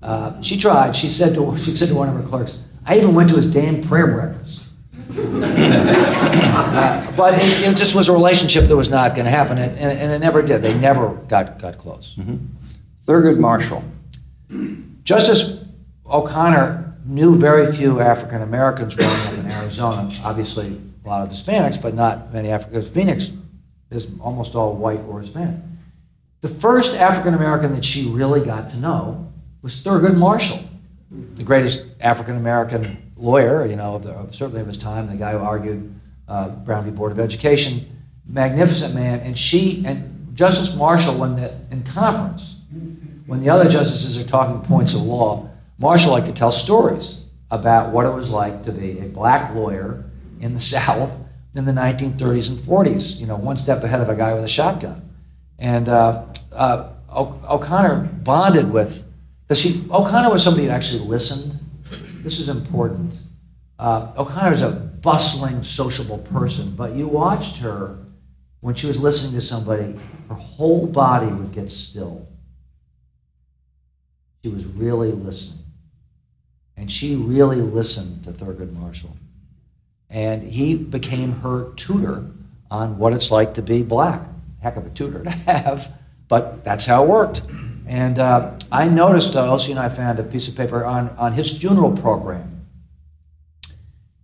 Uh, 0.00 0.40
she 0.40 0.56
tried. 0.56 0.96
She 0.96 1.08
said, 1.08 1.34
to, 1.34 1.56
she 1.58 1.72
said 1.72 1.88
to 1.88 1.94
one 1.94 2.08
of 2.08 2.14
her 2.14 2.22
clerks, 2.28 2.66
I 2.86 2.96
even 2.96 3.14
went 3.14 3.28
to 3.30 3.36
his 3.36 3.52
damn 3.52 3.82
prayer 3.82 4.06
breakfast. 4.06 4.37
Uh, 6.74 7.12
but 7.16 7.34
it, 7.34 7.68
it, 7.68 7.76
just 7.76 7.94
was 7.94 8.08
a 8.08 8.12
relationship 8.12 8.64
that 8.64 8.76
was 8.76 8.88
not 8.88 9.14
going 9.14 9.24
to 9.24 9.30
happen, 9.30 9.58
and, 9.58 9.76
and, 9.78 9.98
and, 9.98 10.12
it 10.12 10.18
never 10.18 10.42
did. 10.42 10.62
They 10.62 10.76
never 10.78 11.08
got, 11.28 11.58
got 11.58 11.78
close. 11.78 12.14
Mm-hmm. 12.18 12.36
Thurgood 13.06 13.38
Marshall. 13.38 13.82
Justice 15.02 15.64
O'Connor 16.06 16.96
knew 17.04 17.36
very 17.36 17.72
few 17.72 18.00
African 18.00 18.42
Americans 18.42 18.94
growing 18.94 19.10
up 19.10 19.32
in 19.34 19.50
Arizona. 19.50 20.10
Obviously, 20.24 20.78
a 21.04 21.08
lot 21.08 21.26
of 21.26 21.32
Hispanics, 21.32 21.80
but 21.80 21.94
not 21.94 22.32
many 22.32 22.50
Africans. 22.50 22.88
Phoenix 22.88 23.30
is 23.90 24.10
almost 24.20 24.54
all 24.54 24.74
white 24.74 25.00
or 25.08 25.20
Hispanic. 25.20 25.56
The 26.40 26.48
first 26.48 26.96
African 26.96 27.34
American 27.34 27.74
that 27.74 27.84
she 27.84 28.08
really 28.10 28.44
got 28.44 28.70
to 28.70 28.78
know 28.78 29.32
was 29.62 29.82
Thurgood 29.82 30.16
Marshall, 30.16 30.60
the 31.10 31.42
greatest 31.42 31.86
African 32.00 32.36
American 32.36 33.07
lawyer, 33.18 33.66
you 33.66 33.76
know, 33.76 33.96
of 33.96 34.04
the, 34.04 34.12
of, 34.12 34.34
certainly 34.34 34.60
of 34.60 34.66
his 34.66 34.78
time, 34.78 35.08
the 35.08 35.16
guy 35.16 35.32
who 35.32 35.38
argued 35.38 35.94
uh, 36.28 36.48
Brown 36.48 36.84
v. 36.84 36.90
Board 36.90 37.12
of 37.12 37.18
Education, 37.18 37.86
magnificent 38.26 38.94
man. 38.94 39.20
And 39.20 39.36
she 39.36 39.84
and 39.86 40.34
Justice 40.34 40.76
Marshall, 40.76 41.18
when 41.18 41.36
the, 41.36 41.54
in 41.70 41.82
conference, 41.82 42.60
when 43.26 43.40
the 43.40 43.50
other 43.50 43.68
justices 43.68 44.24
are 44.24 44.28
talking 44.28 44.60
points 44.62 44.94
of 44.94 45.02
law, 45.02 45.50
Marshall 45.78 46.12
liked 46.12 46.26
to 46.26 46.32
tell 46.32 46.52
stories 46.52 47.24
about 47.50 47.92
what 47.92 48.06
it 48.06 48.12
was 48.12 48.32
like 48.32 48.64
to 48.64 48.72
be 48.72 49.00
a 49.00 49.04
black 49.04 49.54
lawyer 49.54 50.04
in 50.40 50.54
the 50.54 50.60
South 50.74 51.10
in 51.54 51.64
the 51.64 51.72
1930s 51.72 52.50
and 52.50 52.58
40s, 52.58 53.20
you 53.20 53.26
know, 53.26 53.36
one 53.36 53.56
step 53.56 53.82
ahead 53.82 54.00
of 54.00 54.08
a 54.08 54.14
guy 54.14 54.32
with 54.34 54.44
a 54.44 54.48
shotgun. 54.48 55.02
And 55.58 55.88
uh, 55.88 56.26
uh, 56.52 56.92
O'Connor 57.12 58.10
bonded 58.22 58.70
with, 58.70 59.04
because 59.42 59.60
she 59.60 59.84
O'Connor 59.90 60.30
was 60.30 60.44
somebody 60.44 60.66
who 60.66 60.72
actually 60.72 61.08
listened. 61.08 61.57
This 62.28 62.40
is 62.40 62.50
important. 62.50 63.14
Uh, 63.78 64.12
O'Connor 64.18 64.52
is 64.52 64.62
a 64.62 64.72
bustling, 64.72 65.62
sociable 65.62 66.18
person, 66.18 66.74
but 66.76 66.92
you 66.92 67.08
watched 67.08 67.62
her 67.62 67.96
when 68.60 68.74
she 68.74 68.86
was 68.86 69.02
listening 69.02 69.40
to 69.40 69.46
somebody, 69.46 69.98
her 70.28 70.34
whole 70.34 70.86
body 70.86 71.28
would 71.28 71.52
get 71.52 71.70
still. 71.70 72.28
She 74.44 74.50
was 74.50 74.66
really 74.66 75.10
listening. 75.10 75.64
And 76.76 76.92
she 76.92 77.16
really 77.16 77.62
listened 77.62 78.24
to 78.24 78.32
Thurgood 78.32 78.74
Marshall. 78.74 79.16
And 80.10 80.42
he 80.42 80.76
became 80.76 81.32
her 81.40 81.72
tutor 81.76 82.26
on 82.70 82.98
what 82.98 83.14
it's 83.14 83.30
like 83.30 83.54
to 83.54 83.62
be 83.62 83.82
black. 83.82 84.20
Heck 84.60 84.76
of 84.76 84.84
a 84.84 84.90
tutor 84.90 85.24
to 85.24 85.30
have, 85.30 85.90
but 86.28 86.62
that's 86.62 86.84
how 86.84 87.04
it 87.04 87.08
worked. 87.08 87.40
And 87.88 88.18
uh, 88.18 88.58
I 88.70 88.88
noticed, 88.88 89.34
uh, 89.34 89.44
Elsie 89.44 89.72
and 89.72 89.80
I 89.80 89.88
found 89.88 90.18
a 90.18 90.22
piece 90.22 90.46
of 90.46 90.56
paper 90.56 90.84
on, 90.84 91.08
on 91.18 91.32
his 91.32 91.58
funeral 91.58 91.96
program. 91.96 92.66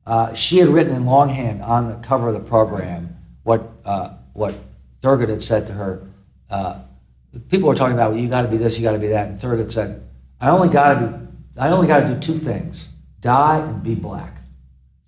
Uh, 0.06 0.34
she 0.34 0.58
had 0.58 0.68
written 0.68 0.94
in 0.94 1.06
longhand 1.06 1.62
on 1.62 1.88
the 1.88 1.94
cover 2.06 2.28
of 2.28 2.34
the 2.34 2.48
program 2.48 3.16
what, 3.42 3.70
uh, 3.86 4.10
what 4.34 4.54
Thurgood 5.02 5.30
had 5.30 5.40
said 5.40 5.66
to 5.68 5.72
her. 5.72 6.02
Uh, 6.50 6.80
people 7.48 7.68
were 7.68 7.74
talking 7.74 7.94
about, 7.94 8.12
well, 8.12 8.20
you 8.20 8.28
got 8.28 8.42
to 8.42 8.48
be 8.48 8.58
this, 8.58 8.78
you 8.78 8.84
got 8.84 8.92
to 8.92 8.98
be 8.98 9.08
that. 9.08 9.28
And 9.28 9.40
Thurgood 9.40 9.72
said, 9.72 10.06
I 10.40 10.50
only 10.50 10.68
got 10.68 10.94
to 10.94 11.24
I 11.56 11.68
only 11.68 11.86
got 11.86 12.00
to 12.00 12.14
do 12.14 12.20
two 12.20 12.38
things 12.38 12.90
die 13.20 13.60
and 13.60 13.82
be 13.82 13.94
black. 13.94 14.38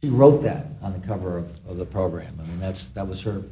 She 0.03 0.11
wrote 0.11 0.43
that 0.43 0.67
on 0.83 0.93
the 0.93 1.07
cover 1.07 1.39
of, 1.39 1.51
of 1.69 1.77
the 1.77 1.85
program. 1.85 2.39
I 2.41 2.47
mean, 2.47 2.61
that's, 2.61 2.89
that 2.91 3.07
was 3.07 3.23
her 3.25 3.33
you 3.33 3.43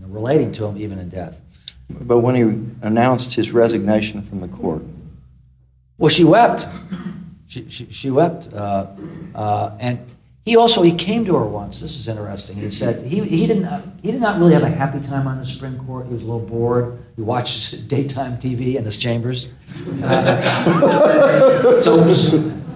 know, 0.00 0.08
relating 0.08 0.52
to 0.52 0.66
him 0.66 0.76
even 0.76 0.98
in 0.98 1.08
death. 1.08 1.40
But 1.90 2.18
when 2.18 2.34
he 2.34 2.42
announced 2.86 3.34
his 3.34 3.50
resignation 3.50 4.22
from 4.22 4.40
the 4.40 4.48
court, 4.48 4.82
well, 5.96 6.08
she 6.08 6.24
wept. 6.24 6.66
She, 7.48 7.68
she, 7.68 7.90
she 7.90 8.10
wept. 8.10 8.52
Uh, 8.52 8.86
uh, 9.34 9.76
and 9.80 9.98
he 10.44 10.56
also 10.56 10.82
he 10.82 10.92
came 10.92 11.24
to 11.26 11.34
her 11.36 11.44
once. 11.44 11.80
This 11.80 11.96
is 11.96 12.08
interesting. 12.08 12.56
He 12.56 12.70
said 12.70 13.04
he, 13.04 13.20
he 13.20 13.46
didn't 13.46 13.68
he 14.02 14.12
did 14.12 14.20
not 14.20 14.38
really 14.38 14.54
have 14.54 14.62
a 14.62 14.70
happy 14.70 15.00
time 15.06 15.26
on 15.26 15.38
the 15.38 15.44
Supreme 15.44 15.78
Court. 15.84 16.06
He 16.06 16.14
was 16.14 16.22
a 16.22 16.26
little 16.26 16.46
bored. 16.46 16.98
He 17.16 17.22
watched 17.22 17.88
daytime 17.88 18.38
TV 18.38 18.76
in 18.76 18.84
his 18.84 18.96
chambers. 18.96 19.48
Uh, 20.02 20.40
so, 21.82 22.00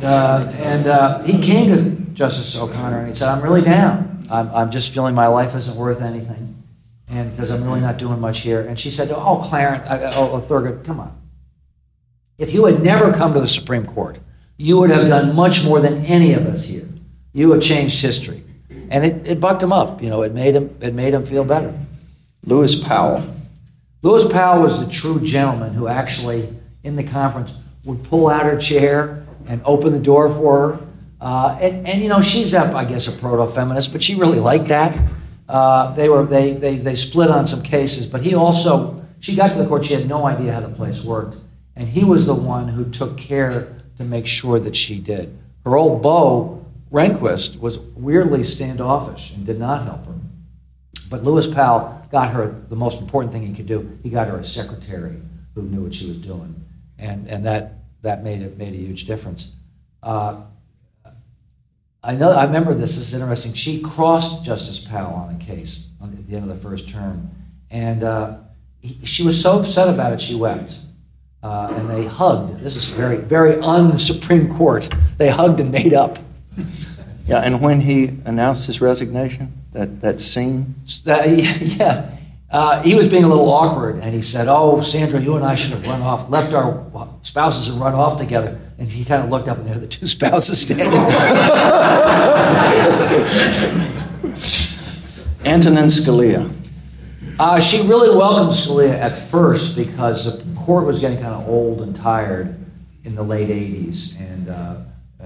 uh, 0.02 0.52
and 0.56 0.86
uh, 0.86 1.22
he 1.22 1.40
came 1.40 1.74
to 1.74 1.90
Justice 2.12 2.60
O'Connor 2.60 2.98
and 2.98 3.08
he 3.08 3.14
said, 3.14 3.28
"I'm 3.28 3.42
really 3.42 3.62
down. 3.62 4.24
I'm, 4.30 4.50
I'm 4.50 4.70
just 4.70 4.92
feeling 4.92 5.14
my 5.14 5.28
life 5.28 5.54
isn't 5.54 5.76
worth 5.76 6.02
anything, 6.02 6.61
and 7.12 7.30
because 7.30 7.52
I'm 7.52 7.62
really 7.62 7.80
not 7.80 7.98
doing 7.98 8.20
much 8.20 8.40
here." 8.40 8.62
And 8.62 8.80
she 8.80 8.90
said, 8.90 9.10
"Oh, 9.12 9.42
Clarence, 9.44 9.88
uh, 9.88 10.12
oh, 10.16 10.40
Thurgood, 10.40 10.84
come 10.84 10.98
on. 10.98 11.12
If 12.38 12.52
you 12.52 12.64
had 12.64 12.82
never 12.82 13.12
come 13.12 13.34
to 13.34 13.40
the 13.40 13.46
Supreme 13.46 13.86
Court, 13.86 14.18
you 14.56 14.80
would 14.80 14.90
have 14.90 15.08
done 15.08 15.36
much 15.36 15.64
more 15.64 15.80
than 15.80 16.04
any 16.06 16.32
of 16.32 16.46
us 16.46 16.68
here." 16.68 16.88
You 17.34 17.52
have 17.52 17.62
changed 17.62 18.02
history. 18.02 18.44
And 18.90 19.04
it, 19.06 19.26
it 19.26 19.40
bucked 19.40 19.62
him 19.62 19.72
up. 19.72 20.02
You 20.02 20.10
know, 20.10 20.20
it 20.20 20.34
made 20.34 20.54
him, 20.54 20.76
it 20.82 20.92
made 20.92 21.14
him 21.14 21.24
feel 21.24 21.44
better. 21.44 21.72
Lewis 22.44 22.82
Powell. 22.86 23.24
Lewis 24.02 24.30
Powell 24.30 24.62
was 24.62 24.84
the 24.84 24.92
true 24.92 25.18
gentleman 25.20 25.72
who 25.72 25.88
actually, 25.88 26.48
in 26.82 26.96
the 26.96 27.04
conference, 27.04 27.58
would 27.86 28.02
pull 28.04 28.28
out 28.28 28.42
her 28.42 28.58
chair 28.58 29.24
and 29.46 29.62
open 29.64 29.92
the 29.92 29.98
door 29.98 30.28
for 30.28 30.72
her. 30.72 30.86
Uh, 31.22 31.56
and, 31.60 31.88
and, 31.88 32.02
you 32.02 32.08
know, 32.08 32.20
she's, 32.20 32.52
up, 32.52 32.74
I 32.74 32.84
guess, 32.84 33.08
a 33.08 33.12
proto-feminist, 33.12 33.92
but 33.92 34.02
she 34.02 34.16
really 34.16 34.40
liked 34.40 34.66
that. 34.66 34.94
Uh, 35.52 35.92
they, 35.94 36.08
were, 36.08 36.24
they, 36.24 36.54
they, 36.54 36.76
they 36.76 36.94
split 36.94 37.30
on 37.30 37.46
some 37.46 37.62
cases, 37.62 38.06
but 38.06 38.22
he 38.22 38.34
also, 38.34 39.04
she 39.20 39.36
got 39.36 39.52
to 39.52 39.58
the 39.58 39.66
court, 39.66 39.84
she 39.84 39.92
had 39.92 40.08
no 40.08 40.24
idea 40.24 40.50
how 40.50 40.60
the 40.60 40.74
place 40.74 41.04
worked. 41.04 41.36
And 41.76 41.86
he 41.86 42.04
was 42.04 42.26
the 42.26 42.34
one 42.34 42.68
who 42.68 42.88
took 42.90 43.18
care 43.18 43.76
to 43.98 44.04
make 44.04 44.26
sure 44.26 44.58
that 44.58 44.74
she 44.74 44.98
did. 44.98 45.36
Her 45.66 45.76
old 45.76 46.02
beau 46.02 46.64
Rehnquist 46.90 47.60
was 47.60 47.78
weirdly 47.78 48.44
standoffish 48.44 49.34
and 49.34 49.44
did 49.44 49.58
not 49.58 49.84
help 49.84 50.06
her. 50.06 50.14
But 51.10 51.22
Lewis 51.22 51.46
Powell 51.46 52.02
got 52.10 52.32
her 52.32 52.62
the 52.70 52.76
most 52.76 53.02
important 53.02 53.32
thing 53.32 53.46
he 53.46 53.54
could 53.54 53.66
do. 53.66 53.98
He 54.02 54.08
got 54.08 54.28
her 54.28 54.38
a 54.38 54.44
secretary 54.44 55.16
who 55.54 55.62
knew 55.62 55.82
what 55.82 55.94
she 55.94 56.06
was 56.08 56.18
doing, 56.18 56.64
and 56.98 57.26
and 57.28 57.44
that 57.44 57.74
that 58.00 58.24
made 58.24 58.40
it 58.40 58.56
made 58.56 58.72
a 58.72 58.76
huge 58.76 59.06
difference. 59.06 59.52
Uh, 60.02 60.42
I 62.04 62.16
know 62.16 62.30
I 62.30 62.44
remember 62.44 62.74
this. 62.74 62.96
This 62.96 63.12
is 63.12 63.20
interesting. 63.20 63.52
She 63.54 63.80
crossed 63.80 64.44
Justice 64.44 64.80
Powell 64.80 65.14
on 65.14 65.34
a 65.34 65.38
case 65.38 65.88
at 66.02 66.26
the 66.26 66.36
end 66.36 66.50
of 66.50 66.56
the 66.56 66.68
first 66.68 66.88
term, 66.88 67.30
and 67.70 68.02
uh, 68.02 68.38
he, 68.80 69.04
she 69.06 69.24
was 69.24 69.40
so 69.40 69.60
upset 69.60 69.88
about 69.88 70.12
it 70.12 70.20
she 70.20 70.34
wept. 70.34 70.78
Uh, 71.42 71.74
and 71.76 71.90
they 71.90 72.04
hugged. 72.04 72.60
This 72.60 72.76
is 72.76 72.86
very, 72.86 73.16
very 73.16 73.56
un 73.60 73.98
Supreme 73.98 74.52
Court. 74.54 74.88
They 75.18 75.28
hugged 75.28 75.58
and 75.58 75.72
made 75.72 75.92
up. 75.92 76.18
Yeah, 77.26 77.38
and 77.38 77.60
when 77.60 77.80
he 77.80 78.10
announced 78.24 78.66
his 78.66 78.80
resignation, 78.80 79.52
that, 79.72 80.00
that 80.02 80.20
scene? 80.20 80.76
That, 81.04 81.28
yeah. 81.60 82.16
Uh, 82.52 82.82
he 82.82 82.94
was 82.94 83.08
being 83.08 83.24
a 83.24 83.28
little 83.28 83.50
awkward, 83.50 83.96
and 84.02 84.14
he 84.14 84.20
said, 84.20 84.46
"Oh, 84.46 84.82
Sandra, 84.82 85.18
you 85.18 85.36
and 85.36 85.44
I 85.44 85.54
should 85.54 85.72
have 85.72 85.86
run 85.86 86.02
off, 86.02 86.28
left 86.28 86.52
our 86.52 86.84
spouses 87.22 87.72
and 87.72 87.80
run 87.80 87.94
off 87.94 88.18
together." 88.18 88.60
And 88.78 88.92
he 88.92 89.06
kind 89.06 89.22
of 89.24 89.30
looked 89.30 89.48
up, 89.48 89.56
and 89.56 89.66
there 89.66 89.74
were 89.74 89.80
the 89.80 89.86
two 89.86 90.06
spouses 90.16 90.60
standing. 90.60 90.92
Antonin 95.46 95.88
Scalia. 95.88 96.52
Uh, 97.38 97.58
she 97.58 97.88
really 97.88 98.14
welcomed 98.14 98.52
Scalia 98.52 98.98
at 98.98 99.18
first 99.18 99.74
because 99.74 100.44
the 100.44 100.60
court 100.60 100.84
was 100.86 101.00
getting 101.00 101.22
kind 101.22 101.34
of 101.34 101.48
old 101.48 101.80
and 101.80 101.96
tired 101.96 102.54
in 103.04 103.14
the 103.14 103.22
late 103.22 103.48
'80s, 103.48 104.20
and 104.20 104.50
uh, 104.50 104.76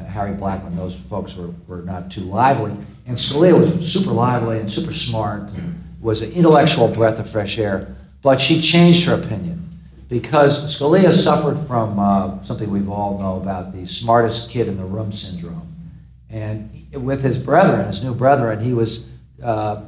Harry 0.05 0.33
Blackmun, 0.33 0.77
those 0.77 0.95
folks 0.95 1.35
were, 1.35 1.51
were 1.67 1.83
not 1.83 2.09
too 2.09 2.21
lively. 2.21 2.71
And 3.07 3.17
Scalia 3.17 3.59
was 3.59 3.93
super 3.93 4.12
lively 4.15 4.61
and 4.61 4.71
super 4.71 4.93
smart 4.93 5.51
and 5.55 5.76
was 6.07 6.23
an 6.23 6.31
intellectual 6.35 6.87
breath 6.87 7.19
of 7.19 7.29
fresh 7.29 7.59
air. 7.59 7.97
But 8.23 8.40
she 8.40 8.61
changed 8.61 9.09
her 9.09 9.21
opinion 9.21 9.69
because 10.09 10.64
Scalia 10.73 11.12
suffered 11.12 11.59
from 11.66 11.99
uh, 11.99 12.40
something 12.45 12.71
we've 12.71 12.88
all 12.88 13.19
know 13.19 13.42
about 13.42 13.73
the 13.75 13.87
smartest 13.87 14.51
kid 14.51 14.69
in 14.69 14.77
the 14.77 14.85
room 14.85 15.11
syndrome. 15.11 15.66
And 16.31 16.71
with 16.92 17.25
his 17.25 17.42
brethren, 17.42 17.88
his 17.88 18.05
new 18.05 18.14
brethren, 18.14 18.61
he 18.61 18.73
was 18.73 19.11
uh, 19.42 19.83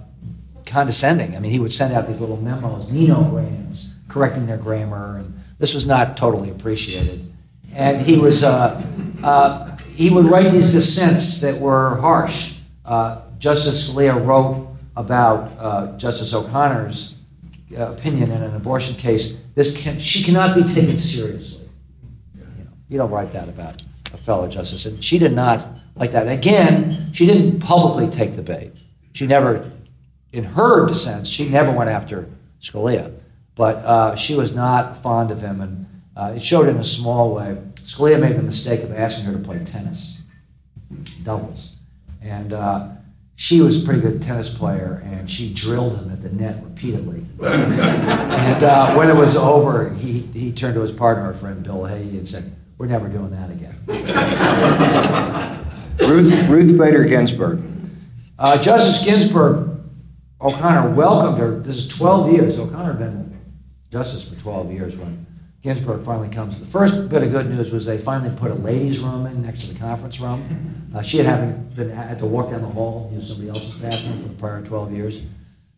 condescending. 0.66 1.36
I 1.36 1.38
mean, 1.38 1.52
he 1.52 1.60
would 1.60 1.72
send 1.72 1.94
out 1.94 2.08
these 2.08 2.20
little 2.20 2.36
memos, 2.36 2.86
ninograms, 2.86 3.94
correcting 4.08 4.46
their 4.46 4.58
grammar, 4.58 5.18
and 5.18 5.38
this 5.60 5.72
was 5.72 5.86
not 5.86 6.16
totally 6.16 6.50
appreciated. 6.50 7.32
And 7.74 8.04
he 8.04 8.18
was 8.18 8.42
uh, 8.42 8.82
uh 9.22 9.76
he 9.94 10.10
would 10.10 10.24
write 10.24 10.50
these 10.50 10.72
dissents 10.72 11.40
that 11.42 11.60
were 11.60 11.96
harsh. 11.96 12.62
Uh, 12.84 13.22
Justice 13.38 13.92
Scalia 13.92 14.24
wrote 14.24 14.67
about 14.98 15.52
uh, 15.60 15.96
Justice 15.96 16.34
O'Connor's 16.34 17.20
uh, 17.76 17.92
opinion 17.92 18.32
in 18.32 18.42
an 18.42 18.54
abortion 18.56 18.96
case. 18.96 19.44
This 19.54 19.80
can, 19.80 19.98
she 20.00 20.24
cannot 20.24 20.56
be 20.56 20.62
taken 20.64 20.98
seriously. 20.98 21.68
You, 22.34 22.64
know, 22.64 22.70
you 22.88 22.98
don't 22.98 23.10
write 23.10 23.32
that 23.32 23.48
about 23.48 23.80
a 24.12 24.16
fellow 24.16 24.48
justice, 24.48 24.86
and 24.86 25.02
she 25.02 25.18
did 25.18 25.32
not 25.32 25.68
like 25.94 26.10
that. 26.12 26.26
again, 26.26 27.10
she 27.12 27.26
didn't 27.26 27.60
publicly 27.60 28.10
take 28.10 28.34
the 28.34 28.42
bait. 28.42 28.72
She 29.12 29.26
never, 29.26 29.70
in 30.32 30.42
her 30.42 30.86
dissents, 30.86 31.30
she 31.30 31.48
never 31.48 31.70
went 31.70 31.90
after 31.90 32.28
Scalia, 32.60 33.14
but 33.54 33.76
uh, 33.76 34.16
she 34.16 34.34
was 34.34 34.54
not 34.54 35.00
fond 35.00 35.30
of 35.30 35.40
him, 35.40 35.60
and 35.60 35.86
uh, 36.16 36.32
it 36.34 36.42
showed 36.42 36.68
in 36.68 36.76
a 36.76 36.84
small 36.84 37.34
way. 37.34 37.56
Scalia 37.76 38.20
made 38.20 38.36
the 38.36 38.42
mistake 38.42 38.82
of 38.82 38.92
asking 38.92 39.26
her 39.26 39.32
to 39.32 39.44
play 39.44 39.64
tennis, 39.64 40.22
doubles. 41.22 41.76
And 42.20 42.52
uh, 42.52 42.88
she 43.38 43.60
was 43.60 43.80
a 43.80 43.86
pretty 43.86 44.00
good 44.00 44.20
tennis 44.20 44.52
player, 44.52 45.00
and 45.04 45.30
she 45.30 45.54
drilled 45.54 46.00
him 46.00 46.10
at 46.10 46.24
the 46.24 46.28
net 46.30 46.60
repeatedly. 46.60 47.24
and 47.40 48.64
uh, 48.64 48.92
when 48.96 49.08
it 49.08 49.14
was 49.14 49.36
over, 49.36 49.90
he, 49.90 50.18
he 50.18 50.50
turned 50.50 50.74
to 50.74 50.80
his 50.80 50.90
partner, 50.90 51.22
our 51.22 51.32
friend 51.32 51.62
Bill 51.62 51.84
Hay, 51.84 52.02
and 52.02 52.26
said, 52.26 52.52
We're 52.78 52.86
never 52.86 53.08
doing 53.08 53.30
that 53.30 53.48
again. 53.48 53.76
Ruth, 56.00 56.48
Ruth 56.48 56.76
Bader 56.76 57.04
Ginsburg. 57.04 57.62
Uh, 58.40 58.60
Justice 58.60 59.04
Ginsburg, 59.04 59.82
O'Connor 60.40 60.96
welcomed 60.96 61.38
her. 61.38 61.60
This 61.60 61.76
is 61.76 61.96
12 61.96 62.32
years. 62.32 62.58
O'Connor 62.58 62.94
had 62.94 62.98
been 62.98 63.40
justice 63.92 64.28
for 64.28 64.34
12 64.40 64.72
years 64.72 64.96
when 64.96 65.27
Ginsburg 65.62 66.04
finally 66.04 66.28
comes. 66.28 66.58
The 66.58 66.66
first 66.66 67.08
bit 67.08 67.24
of 67.24 67.32
good 67.32 67.50
news 67.50 67.72
was 67.72 67.84
they 67.84 67.98
finally 67.98 68.34
put 68.36 68.50
a 68.50 68.54
ladies' 68.54 69.00
room 69.00 69.26
in 69.26 69.42
next 69.42 69.62
to 69.66 69.74
the 69.74 69.78
conference 69.78 70.20
room. 70.20 70.74
Uh, 70.94 71.02
she 71.02 71.18
had 71.18 71.26
having 71.26 71.52
been 71.76 71.90
had 71.90 72.18
to 72.18 72.24
walk 72.24 72.50
down 72.50 72.62
the 72.62 72.66
hall, 72.66 73.10
use 73.12 73.28
somebody 73.28 73.50
else's 73.50 73.74
bathroom 73.74 74.22
for 74.22 74.28
the 74.28 74.34
prior 74.36 74.62
12 74.62 74.92
years. 74.94 75.22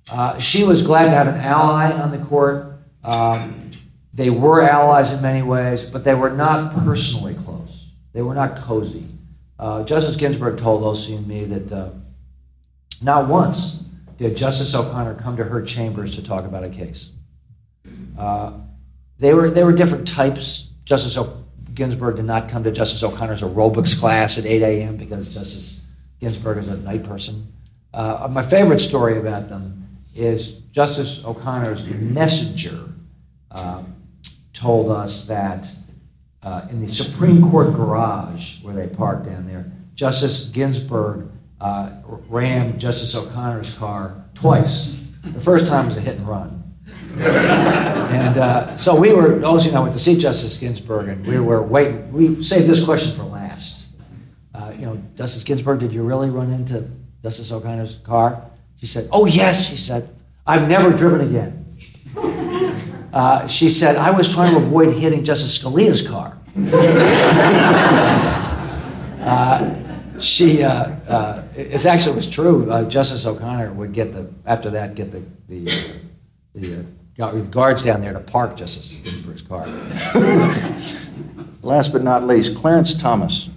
Uh, 0.09 0.39
she 0.39 0.63
was 0.63 0.87
glad 0.87 1.07
to 1.07 1.11
have 1.11 1.27
an 1.27 1.41
ally 1.41 1.91
on 1.91 2.13
the 2.13 2.25
court. 2.27 2.79
Um, 3.03 3.73
they 4.15 4.31
were 4.31 4.63
allies 4.63 5.13
in 5.13 5.21
many 5.21 5.43
ways, 5.43 5.91
but 5.91 6.05
they 6.05 6.15
were 6.15 6.31
not 6.31 6.73
personally 6.85 7.35
close. 7.35 7.91
They 8.13 8.23
were 8.23 8.35
not 8.35 8.57
cozy. 8.57 9.05
Uh, 9.59 9.83
Justice 9.83 10.17
Ginsburg 10.17 10.59
told 10.59 10.85
Elsie 10.85 11.17
and 11.17 11.27
me 11.27 11.45
that 11.47 11.73
uh, 11.73 11.91
not 13.03 13.29
once 13.29 13.85
did 14.17 14.37
Justice 14.37 14.75
O'Connor 14.77 15.15
come 15.15 15.37
to 15.39 15.45
her 15.45 15.61
chambers 15.61 16.15
to 16.15 16.25
talk 16.25 16.45
about 16.45 16.63
a 16.63 16.69
case. 16.69 17.11
They 19.21 19.35
were 19.35 19.51
they 19.51 19.63
were 19.63 19.73
different 19.73 20.09
types. 20.09 20.71
Justice 20.85 21.17
o- 21.19 21.45
Ginsburg 21.75 22.17
did 22.17 22.25
not 22.25 22.49
come 22.49 22.65
to 22.65 22.73
Justice 22.73 23.05
O'Connor's 23.05 23.43
aerobics 23.43 23.99
class 24.01 24.39
at 24.39 24.47
8 24.47 24.63
a.m. 24.63 24.97
because 24.97 25.35
Justice 25.35 25.87
Ginsburg 26.21 26.59
is 26.59 26.69
a 26.69 26.79
night 26.79 27.05
person. 27.05 27.47
Uh, 27.95 28.29
my 28.31 28.43
favorite 28.43 28.81
story 28.81 29.19
about 29.19 29.49
them 29.49 29.87
is 30.15 30.57
Justice 30.73 31.25
O'Connor's 31.25 31.87
messenger 31.89 32.89
um, 33.51 33.95
told 34.53 34.91
us 34.91 35.27
that 35.27 35.69
uh, 36.43 36.67
in 36.71 36.85
the 36.85 36.93
Supreme 36.93 37.51
Court 37.51 37.75
garage 37.75 38.63
where 38.65 38.75
they 38.75 38.89
parked 38.89 39.27
down 39.27 39.47
there, 39.47 39.71
Justice 39.95 40.49
Ginsburg 40.49 41.29
uh, 41.61 41.91
rammed 42.29 42.81
Justice 42.81 43.15
O'Connor's 43.17 43.77
car 43.79 44.25
twice. 44.35 45.05
The 45.23 45.41
first 45.41 45.69
time 45.69 45.87
was 45.87 45.97
a 45.99 46.01
hit 46.01 46.17
and 46.17 46.27
run. 46.27 46.60
and 47.19 48.39
uh, 48.39 48.77
so 48.77 48.95
we 48.95 49.13
were, 49.13 49.35
and 49.35 49.45
I 49.45 49.81
went 49.81 49.93
to 49.93 49.99
see 49.99 50.17
Justice 50.19 50.59
Ginsburg, 50.59 51.09
and 51.09 51.27
we 51.27 51.39
were 51.39 51.63
waiting. 51.63 52.13
We 52.13 52.43
saved 52.43 52.69
this 52.69 52.85
question 52.85 53.17
for 53.17 53.25
last. 53.25 53.89
Uh, 54.55 54.73
you 54.79 54.87
know, 54.87 55.03
Justice 55.15 55.45
Ginsburg, 55.45 55.81
did 55.81 55.93
you 55.93 56.03
really 56.03 56.31
run 56.31 56.53
into 56.53 56.89
Justice 57.23 57.51
O'Connor's 57.53 57.97
car? 58.05 58.45
She 58.79 58.87
said, 58.87 59.09
Oh, 59.13 59.27
yes, 59.27 59.69
she 59.69 59.77
said. 59.77 60.09
I've 60.47 60.69
never 60.69 60.93
driven 60.93 61.29
again. 61.29 61.57
Uh, 63.13 63.45
she 63.45 63.69
said, 63.69 63.97
I 63.97 64.13
was 64.13 64.33
trying 64.33 64.53
to 64.53 64.59
avoid 64.59 64.95
hitting 64.95 65.25
Justice 65.25 65.61
Scalia's 65.61 66.07
car. 66.09 66.39
uh, 69.21 69.75
she, 70.21 70.63
uh, 70.63 70.91
uh, 71.09 71.43
it's 71.57 71.87
actually 71.87 72.13
it 72.13 72.15
was 72.15 72.31
true. 72.31 72.67
Justice 72.89 73.27
O'Connor 73.27 73.73
would 73.73 73.93
get 73.93 74.13
the 74.13 74.31
after 74.47 74.71
that 74.71 74.95
get 74.95 75.11
the 75.11 75.25
the, 75.49 75.65
the 76.55 76.85
guards 77.21 77.83
down 77.83 78.01
there 78.01 78.13
to 78.13 78.21
park 78.21 78.57
Justice 78.57 79.01
Ginsburg's 79.01 79.43
car. 79.43 79.67
Last 81.63 81.93
but 81.93 82.03
not 82.03 82.27
least, 82.27 82.57
Clarence 82.57 82.99
Thomas. 82.99 83.51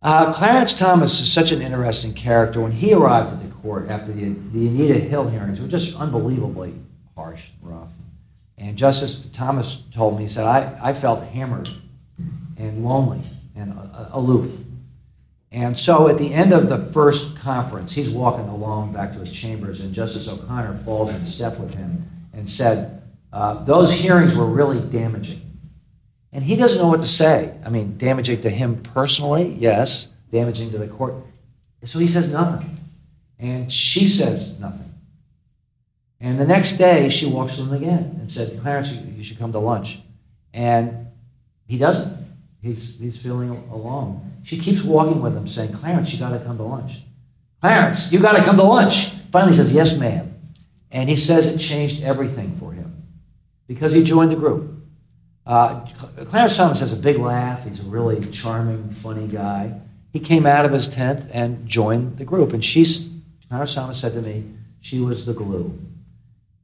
Uh, 0.00 0.32
Clarence 0.32 0.72
Thomas 0.72 1.20
is 1.20 1.32
such 1.32 1.52
an 1.52 1.60
interesting 1.60 2.12
character. 2.12 2.60
When 2.60 2.72
he 2.72 2.92
arrived 2.92 3.32
at 3.32 3.42
the 3.42 3.52
court 3.54 3.88
after 3.90 4.12
the, 4.12 4.30
the 4.52 4.68
Anita 4.68 4.98
Hill 4.98 5.28
hearings, 5.28 5.60
were 5.60 5.68
just 5.68 6.00
unbelievably 6.00 6.74
harsh 7.16 7.50
and 7.60 7.70
rough. 7.70 7.90
And 8.58 8.76
Justice 8.76 9.26
Thomas 9.32 9.82
told 9.92 10.16
me, 10.16 10.22
he 10.22 10.28
said, 10.28 10.44
I, 10.44 10.78
I 10.82 10.92
felt 10.92 11.24
hammered 11.24 11.68
and 12.56 12.84
lonely 12.84 13.22
and 13.56 13.76
uh, 13.76 14.10
aloof. 14.12 14.61
And 15.52 15.78
so 15.78 16.08
at 16.08 16.16
the 16.16 16.32
end 16.32 16.52
of 16.52 16.68
the 16.70 16.78
first 16.92 17.38
conference, 17.38 17.94
he's 17.94 18.10
walking 18.10 18.48
along 18.48 18.94
back 18.94 19.12
to 19.12 19.18
his 19.18 19.30
chambers, 19.30 19.84
and 19.84 19.92
Justice 19.92 20.32
O'Connor 20.32 20.78
falls 20.78 21.14
in 21.14 21.24
step 21.26 21.58
with 21.58 21.74
him 21.74 22.08
and 22.32 22.48
said, 22.48 23.02
uh, 23.32 23.62
Those 23.64 23.92
hearings 23.92 24.36
were 24.36 24.46
really 24.46 24.80
damaging. 24.80 25.40
And 26.32 26.42
he 26.42 26.56
doesn't 26.56 26.80
know 26.80 26.88
what 26.88 27.02
to 27.02 27.06
say. 27.06 27.54
I 27.66 27.68
mean, 27.68 27.98
damaging 27.98 28.40
to 28.42 28.50
him 28.50 28.82
personally, 28.82 29.52
yes, 29.52 30.08
damaging 30.30 30.70
to 30.70 30.78
the 30.78 30.88
court. 30.88 31.16
So 31.84 31.98
he 31.98 32.08
says 32.08 32.32
nothing. 32.32 32.78
And 33.38 33.70
she 33.70 34.08
says 34.08 34.58
nothing. 34.58 34.90
And 36.20 36.38
the 36.38 36.46
next 36.46 36.78
day, 36.78 37.10
she 37.10 37.26
walks 37.26 37.56
to 37.56 37.64
him 37.64 37.74
again 37.74 38.16
and 38.20 38.32
said, 38.32 38.58
Clarence, 38.62 38.94
you 38.94 39.24
should 39.24 39.38
come 39.38 39.52
to 39.52 39.58
lunch. 39.58 40.00
And 40.54 41.08
he 41.66 41.76
doesn't. 41.76 42.21
He's, 42.62 43.00
he's 43.00 43.20
feeling 43.20 43.50
alone. 43.72 44.30
She 44.44 44.56
keeps 44.56 44.82
walking 44.82 45.20
with 45.20 45.36
him, 45.36 45.48
saying, 45.48 45.72
Clarence, 45.72 46.14
you 46.14 46.20
got 46.20 46.30
to 46.30 46.44
come 46.44 46.56
to 46.56 46.62
lunch. 46.62 47.02
Clarence, 47.60 48.12
you 48.12 48.20
got 48.20 48.36
to 48.36 48.42
come 48.42 48.56
to 48.56 48.62
lunch. 48.62 49.08
Finally, 49.32 49.54
says, 49.54 49.74
Yes, 49.74 49.98
ma'am. 49.98 50.28
And 50.92 51.08
he 51.08 51.16
says 51.16 51.54
it 51.54 51.58
changed 51.58 52.02
everything 52.02 52.56
for 52.58 52.72
him 52.72 53.02
because 53.66 53.92
he 53.92 54.04
joined 54.04 54.30
the 54.30 54.36
group. 54.36 54.70
Uh, 55.46 55.86
Clarence 56.26 56.56
Thomas 56.56 56.80
has 56.80 56.96
a 56.96 57.02
big 57.02 57.18
laugh. 57.18 57.64
He's 57.66 57.84
a 57.84 57.90
really 57.90 58.20
charming, 58.30 58.90
funny 58.90 59.26
guy. 59.26 59.80
He 60.12 60.20
came 60.20 60.46
out 60.46 60.66
of 60.66 60.72
his 60.72 60.86
tent 60.86 61.26
and 61.32 61.66
joined 61.66 62.18
the 62.18 62.24
group. 62.24 62.52
And 62.52 62.64
she's, 62.64 63.16
Clarence 63.48 63.74
Thomas 63.74 64.00
said 64.00 64.12
to 64.12 64.22
me, 64.22 64.44
she 64.80 65.00
was 65.00 65.24
the 65.24 65.32
glue. 65.32 65.76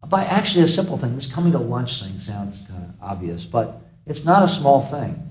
By 0.06 0.24
actually 0.24 0.64
a 0.64 0.68
simple 0.68 0.96
thing, 0.98 1.14
this 1.14 1.32
coming 1.32 1.52
to 1.52 1.58
lunch 1.58 2.02
thing 2.02 2.20
sounds 2.20 2.68
kind 2.70 2.84
of 2.84 2.94
obvious, 3.02 3.44
but 3.44 3.80
it's 4.06 4.24
not 4.24 4.42
a 4.42 4.48
small 4.48 4.82
thing. 4.82 5.28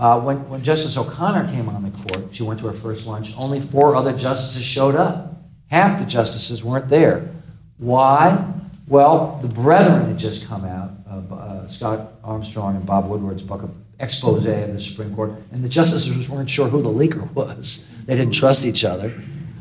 Uh, 0.00 0.18
when, 0.18 0.48
when 0.48 0.62
Justice 0.62 0.96
O'Connor 0.96 1.52
came 1.52 1.68
on 1.68 1.82
the 1.82 1.90
court, 1.90 2.34
she 2.34 2.42
went 2.42 2.58
to 2.60 2.66
her 2.66 2.72
first 2.72 3.06
lunch, 3.06 3.36
only 3.36 3.60
four 3.60 3.94
other 3.94 4.16
justices 4.16 4.64
showed 4.64 4.94
up. 4.94 5.34
Half 5.66 6.00
the 6.00 6.06
justices 6.06 6.64
weren't 6.64 6.88
there. 6.88 7.28
Why? 7.76 8.42
Well, 8.88 9.38
the 9.42 9.48
Brethren 9.48 10.06
had 10.06 10.18
just 10.18 10.48
come 10.48 10.64
out, 10.64 10.90
uh, 11.06 11.34
uh, 11.34 11.68
Scott 11.68 12.14
Armstrong 12.24 12.76
and 12.76 12.86
Bob 12.86 13.10
Woodward's 13.10 13.42
book 13.42 13.62
of 13.62 13.70
expose 13.98 14.46
of 14.46 14.72
the 14.72 14.80
Supreme 14.80 15.14
Court, 15.14 15.32
and 15.52 15.62
the 15.62 15.68
justices 15.68 16.30
weren't 16.30 16.48
sure 16.48 16.68
who 16.68 16.80
the 16.80 16.88
leaker 16.88 17.30
was. 17.34 17.90
They 18.06 18.16
didn't 18.16 18.32
trust 18.32 18.64
each 18.64 18.86
other. 18.86 19.12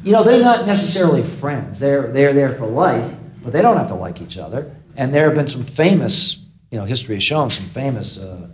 You 0.05 0.13
know, 0.13 0.23
they're 0.23 0.41
not 0.41 0.65
necessarily 0.65 1.21
friends. 1.21 1.81
They're, 1.81 2.13
they're 2.13 2.31
there 2.31 2.55
for 2.55 2.65
life, 2.65 3.13
but 3.43 3.51
they 3.51 3.61
don't 3.61 3.75
have 3.75 3.89
to 3.89 3.95
like 3.95 4.21
each 4.21 4.37
other. 4.37 4.73
And 4.95 5.13
there 5.13 5.25
have 5.25 5.35
been 5.35 5.49
some 5.49 5.65
famous, 5.65 6.45
you 6.71 6.79
know, 6.79 6.85
history 6.85 7.15
has 7.15 7.23
shown 7.23 7.49
some 7.49 7.65
famous 7.65 8.17
uh, 8.17 8.47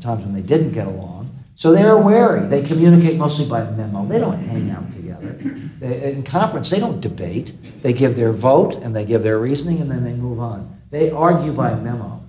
times 0.00 0.24
when 0.24 0.34
they 0.34 0.42
didn't 0.42 0.72
get 0.72 0.86
along. 0.86 1.30
So 1.54 1.72
they're 1.72 1.98
wary. 1.98 2.46
They 2.46 2.62
communicate 2.62 3.18
mostly 3.18 3.48
by 3.48 3.68
memo. 3.72 4.06
They 4.06 4.20
don't 4.20 4.38
hang 4.38 4.70
out 4.70 4.92
together. 4.92 5.32
They, 5.80 6.12
in 6.12 6.22
conference, 6.22 6.70
they 6.70 6.78
don't 6.78 7.00
debate. 7.00 7.52
They 7.82 7.92
give 7.92 8.14
their 8.14 8.32
vote 8.32 8.76
and 8.76 8.94
they 8.94 9.04
give 9.04 9.24
their 9.24 9.40
reasoning 9.40 9.80
and 9.80 9.90
then 9.90 10.04
they 10.04 10.12
move 10.12 10.38
on. 10.38 10.80
They 10.90 11.10
argue 11.10 11.52
by 11.52 11.74
memo. 11.74 12.22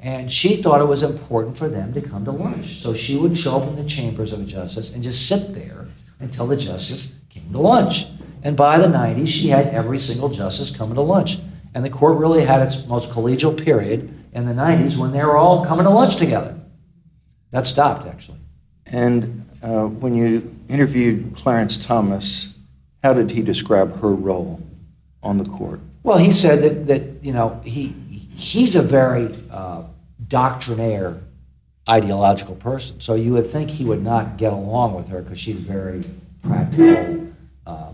And 0.00 0.30
she 0.30 0.56
thought 0.62 0.80
it 0.80 0.86
was 0.88 1.02
important 1.02 1.58
for 1.58 1.68
them 1.68 1.92
to 1.92 2.00
come 2.00 2.24
to 2.24 2.30
lunch. 2.30 2.76
So 2.76 2.94
she 2.94 3.18
would 3.18 3.36
show 3.36 3.58
up 3.58 3.68
in 3.68 3.76
the 3.76 3.84
chambers 3.84 4.32
of 4.32 4.40
a 4.40 4.44
justice 4.44 4.94
and 4.94 5.02
just 5.02 5.28
sit 5.28 5.54
there 5.54 5.86
until 6.20 6.46
the 6.46 6.56
justice 6.56 7.16
came 7.28 7.50
to 7.52 7.58
lunch. 7.58 8.06
And 8.42 8.56
by 8.56 8.78
the 8.78 8.86
90s, 8.86 9.28
she 9.28 9.48
had 9.48 9.66
every 9.68 9.98
single 9.98 10.28
justice 10.28 10.74
coming 10.74 10.94
to 10.94 11.00
lunch. 11.00 11.38
And 11.74 11.84
the 11.84 11.90
court 11.90 12.16
really 12.18 12.44
had 12.44 12.62
its 12.62 12.86
most 12.86 13.10
collegial 13.10 13.62
period 13.62 14.14
in 14.32 14.46
the 14.46 14.54
90s 14.54 14.96
when 14.96 15.12
they 15.12 15.24
were 15.24 15.36
all 15.36 15.66
coming 15.66 15.84
to 15.84 15.90
lunch 15.90 16.16
together. 16.16 16.57
That 17.50 17.66
stopped, 17.66 18.06
actually. 18.06 18.38
And 18.86 19.44
uh, 19.62 19.86
when 19.86 20.14
you 20.14 20.54
interviewed 20.68 21.34
Clarence 21.34 21.84
Thomas, 21.84 22.58
how 23.02 23.12
did 23.12 23.30
he 23.30 23.42
describe 23.42 24.00
her 24.00 24.12
role 24.12 24.62
on 25.22 25.38
the 25.38 25.44
court? 25.44 25.80
Well, 26.02 26.18
he 26.18 26.30
said 26.30 26.62
that, 26.62 26.86
that 26.86 27.24
you 27.24 27.32
know, 27.32 27.60
he, 27.64 27.88
he's 27.88 28.76
a 28.76 28.82
very 28.82 29.34
uh, 29.50 29.84
doctrinaire, 30.26 31.18
ideological 31.88 32.54
person. 32.56 33.00
So 33.00 33.14
you 33.14 33.32
would 33.32 33.46
think 33.46 33.70
he 33.70 33.84
would 33.84 34.02
not 34.02 34.36
get 34.36 34.52
along 34.52 34.94
with 34.94 35.08
her 35.08 35.22
because 35.22 35.40
she's 35.40 35.56
very 35.56 36.04
practical, 36.42 37.28
uh, 37.66 37.92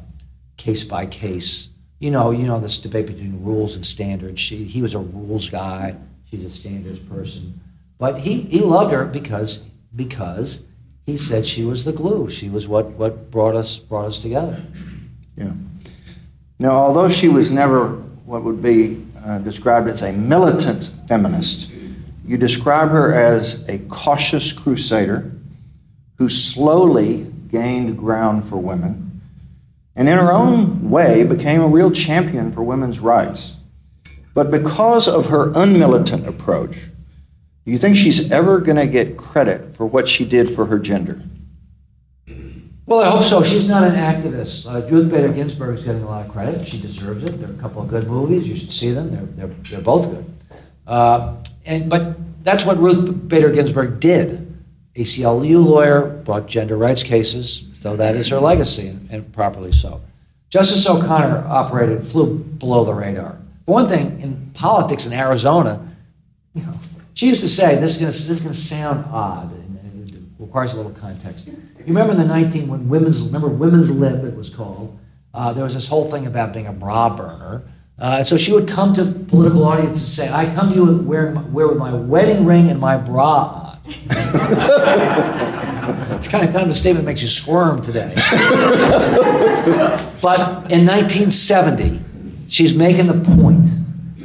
case 0.57 0.85
by 0.85 1.07
case. 1.07 1.71
You 1.99 2.11
know, 2.11 2.31
you 2.31 2.45
know 2.45 2.61
this 2.61 2.79
debate 2.79 3.07
between 3.07 3.43
rules 3.43 3.77
and 3.77 3.87
standards. 3.87 4.41
She, 4.41 4.65
he 4.65 4.83
was 4.83 4.95
a 4.95 4.99
rules 4.99 5.49
guy. 5.49 5.97
She's 6.31 6.45
a 6.45 6.51
standards 6.51 7.01
person. 7.01 7.61
But 7.99 8.21
he, 8.21 8.43
he 8.43 8.61
loved 8.61 8.93
her 8.93 9.05
because 9.05 9.69
because 9.95 10.67
he 11.07 11.17
said 11.17 11.47
she 11.47 11.65
was 11.65 11.85
the 11.85 11.93
glue. 11.93 12.29
She 12.29 12.49
was 12.49 12.67
what, 12.67 12.91
what 12.93 13.31
brought 13.31 13.55
us 13.55 13.79
brought 13.79 14.07
us 14.07 14.19
together. 14.19 14.63
Yeah. 15.37 15.53
Now, 16.59 16.71
although 16.71 17.09
she 17.09 17.29
was 17.29 17.51
never 17.51 17.89
what 18.25 18.43
would 18.43 18.63
be 18.63 19.05
uh, 19.25 19.39
described 19.39 19.89
as 19.89 20.03
a 20.03 20.13
militant 20.13 20.93
feminist, 21.09 21.73
you 22.27 22.37
describe 22.37 22.89
her 22.89 23.15
as 23.15 23.69
a 23.69 23.79
cautious 23.89 24.53
crusader 24.53 25.31
who 26.17 26.29
slowly 26.29 27.27
gained 27.51 27.99
ground 27.99 28.45
for 28.45 28.57
women 28.57 29.05
and 29.97 30.09
in 30.09 30.19
her 30.19 30.33
own 30.33 30.91
way 30.91 31.27
became 31.27 31.61
a 31.61 31.69
real 31.69 31.91
champion 31.91 32.51
for 32.53 32.63
women's 32.63 33.01
rights. 33.01 33.57
But 34.35 34.51
because 34.51 35.07
of 35.07 35.27
her 35.27 35.53
unmilitant 35.55 36.27
approach, 36.27 36.77
do 37.65 37.73
you 37.73 37.79
think 37.79 37.97
she's 37.97 38.31
ever 38.31 38.61
going 38.61 38.77
to 38.77 38.87
get 38.87 39.17
credit 39.17 39.75
for 39.75 39.87
what 39.87 40.09
she 40.09 40.25
did 40.25 40.51
for 40.51 40.67
her 40.67 40.79
gender? 40.79 41.23
Well, 42.87 43.01
I 43.01 43.09
hope 43.09 43.25
so. 43.25 43.43
She's 43.43 43.69
not 43.69 43.85
an 43.85 43.95
activist. 43.95 44.71
Uh, 44.71 44.87
Ruth 44.87 45.11
Bader 45.11 45.33
Ginsburg 45.33 45.79
is 45.79 45.85
getting 45.85 46.03
a 46.03 46.07
lot 46.07 46.27
of 46.27 46.33
credit. 46.33 46.69
She 46.69 46.79
deserves 46.79 47.25
it. 47.25 47.41
There 47.41 47.49
are 47.49 47.53
a 47.55 47.57
couple 47.57 47.81
of 47.81 47.89
good 47.89 48.07
movies. 48.07 48.47
You 48.47 48.57
should 48.57 48.73
see 48.73 48.91
them. 48.91 49.11
They're, 49.11 49.47
they're, 49.47 49.57
they're 49.71 49.81
both 49.81 50.11
good. 50.11 50.25
Uh, 50.87 51.37
and, 51.65 51.89
but 51.89 52.45
that's 52.45 52.67
what 52.67 52.77
Ruth 52.77 53.27
Bader 53.27 53.51
Ginsburg 53.51 54.01
did. 54.01 54.55
ACLU 54.97 55.65
lawyer, 55.65 56.03
brought 56.25 56.47
gender 56.47 56.77
rights 56.77 57.03
cases, 57.03 57.69
so 57.81 57.97
that 57.97 58.15
is 58.15 58.29
her 58.29 58.39
legacy, 58.39 58.89
and, 58.89 59.11
and 59.11 59.33
properly 59.33 59.73
so. 59.73 60.03
Justice 60.51 60.89
O'Connor 60.89 61.45
operated, 61.49 62.07
flew 62.07 62.39
below 62.39 62.85
the 62.85 62.95
radar. 62.95 63.39
For 63.65 63.73
one 63.73 63.89
thing, 63.89 64.21
in 64.21 64.51
politics 64.55 65.07
in 65.07 65.13
Arizona, 65.13 65.85
she 67.15 67.29
used 67.29 67.41
to 67.41 67.49
say, 67.49 67.77
this 67.77 67.97
is 67.97 68.01
going 68.01 68.13
to, 68.13 68.19
this 68.19 68.31
is 68.31 68.41
going 68.41 68.53
to 68.53 68.59
sound 68.59 69.05
odd, 69.11 69.53
and, 69.53 70.09
it 70.09 70.21
requires 70.39 70.75
a 70.75 70.77
little 70.77 70.93
context. 70.93 71.47
You 71.47 71.57
remember 71.87 72.13
in 72.13 72.19
the 72.19 72.27
19, 72.27 72.69
when 72.69 72.89
women's, 72.89 73.27
remember 73.27 73.49
Women's 73.49 73.91
Lib, 73.91 74.25
it 74.25 74.35
was 74.35 74.55
called, 74.55 74.99
uh, 75.33 75.53
there 75.53 75.65
was 75.65 75.75
this 75.75 75.89
whole 75.89 76.11
thing 76.11 76.27
about 76.27 76.53
being 76.53 76.67
a 76.67 76.73
bra 76.73 77.15
burner. 77.15 77.63
Uh, 77.99 78.25
so 78.25 78.37
she 78.37 78.53
would 78.53 78.69
come 78.69 78.93
to 78.95 79.05
political 79.05 79.65
audiences 79.65 80.19
and 80.19 80.29
say, 80.29 80.35
I 80.35 80.53
come 80.55 80.71
to 80.71 80.75
you 80.75 81.03
wearing 81.03 81.53
wearing 81.53 81.79
my 81.79 81.95
wedding 81.95 82.45
ring 82.45 82.69
and 82.69 82.81
my 82.81 82.97
bra 82.97 83.65
it's 83.87 84.33
kind 86.29 86.47
of, 86.47 86.53
kind 86.53 86.65
of 86.65 86.69
a 86.69 86.73
statement 86.73 87.05
that 87.05 87.11
makes 87.11 87.21
you 87.21 87.29
squirm 87.29 87.83
today. 87.83 88.15
but 90.23 90.73
in 90.73 90.87
1970, 90.87 92.01
she's 92.49 92.75
making 92.75 93.09
the 93.09 93.21
point 93.37 93.69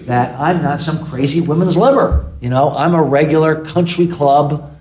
that 0.09 0.39
I'm 0.39 0.63
not 0.63 0.81
some 0.81 1.05
crazy 1.05 1.39
women's 1.39 1.77
liver. 1.77 2.31
You 2.41 2.49
know, 2.49 2.71
I'm 2.71 2.95
a 2.95 3.03
regular 3.03 3.63
country 3.63 4.07
club. 4.07 4.75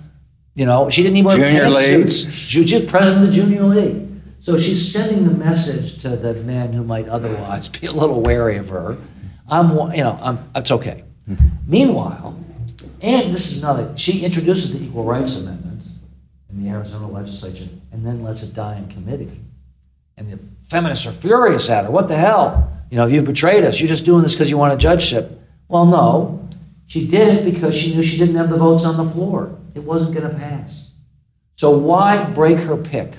You 0.54 0.64
know, 0.64 0.88
she 0.88 1.02
didn't 1.02 1.18
even 1.18 1.26
wear 1.26 1.36
Junior 1.36 1.68
league. 1.68 2.10
She's 2.10 2.86
president 2.86 3.28
of 3.28 3.34
the 3.34 3.40
junior 3.40 3.64
league. 3.64 4.08
So 4.40 4.58
she's 4.58 4.90
sending 4.90 5.28
the 5.28 5.34
message 5.34 6.00
to 6.00 6.16
the 6.16 6.32
men 6.44 6.72
who 6.72 6.82
might 6.82 7.08
otherwise 7.08 7.68
be 7.68 7.86
a 7.88 7.92
little 7.92 8.22
wary 8.22 8.56
of 8.56 8.70
her. 8.70 8.96
I'm, 9.50 9.92
you 9.92 10.02
know, 10.02 10.18
I'm, 10.22 10.38
it's 10.56 10.70
okay. 10.70 11.04
Meanwhile, 11.66 12.42
and 13.02 13.34
this 13.34 13.54
is 13.54 13.62
another, 13.62 13.92
she 13.98 14.24
introduces 14.24 14.78
the 14.78 14.86
Equal 14.86 15.04
Rights 15.04 15.42
Amendment 15.42 15.82
in 16.48 16.64
the 16.64 16.70
Arizona 16.70 17.06
legislature 17.06 17.68
and 17.92 18.04
then 18.04 18.22
lets 18.22 18.42
it 18.48 18.54
die 18.54 18.78
in 18.78 18.88
committee. 18.88 19.40
And 20.16 20.30
the 20.30 20.38
feminists 20.70 21.06
are 21.06 21.12
furious 21.12 21.68
at 21.68 21.84
her. 21.84 21.90
What 21.90 22.08
the 22.08 22.16
hell? 22.16 22.77
You 22.90 22.96
know, 22.96 23.06
you've 23.06 23.24
betrayed 23.24 23.64
us. 23.64 23.80
You're 23.80 23.88
just 23.88 24.04
doing 24.04 24.22
this 24.22 24.34
because 24.34 24.50
you 24.50 24.58
want 24.58 24.72
a 24.72 24.76
judgeship. 24.76 25.40
Well, 25.68 25.86
no. 25.86 26.48
She 26.86 27.06
did 27.06 27.38
it 27.38 27.52
because 27.52 27.76
she 27.76 27.94
knew 27.94 28.02
she 28.02 28.18
didn't 28.18 28.36
have 28.36 28.48
the 28.48 28.56
votes 28.56 28.86
on 28.86 28.96
the 28.96 29.12
floor. 29.12 29.58
It 29.74 29.84
wasn't 29.84 30.16
going 30.16 30.30
to 30.30 30.36
pass. 30.38 30.92
So 31.56 31.76
why 31.76 32.24
break 32.30 32.58
her 32.60 32.76
pick? 32.76 33.14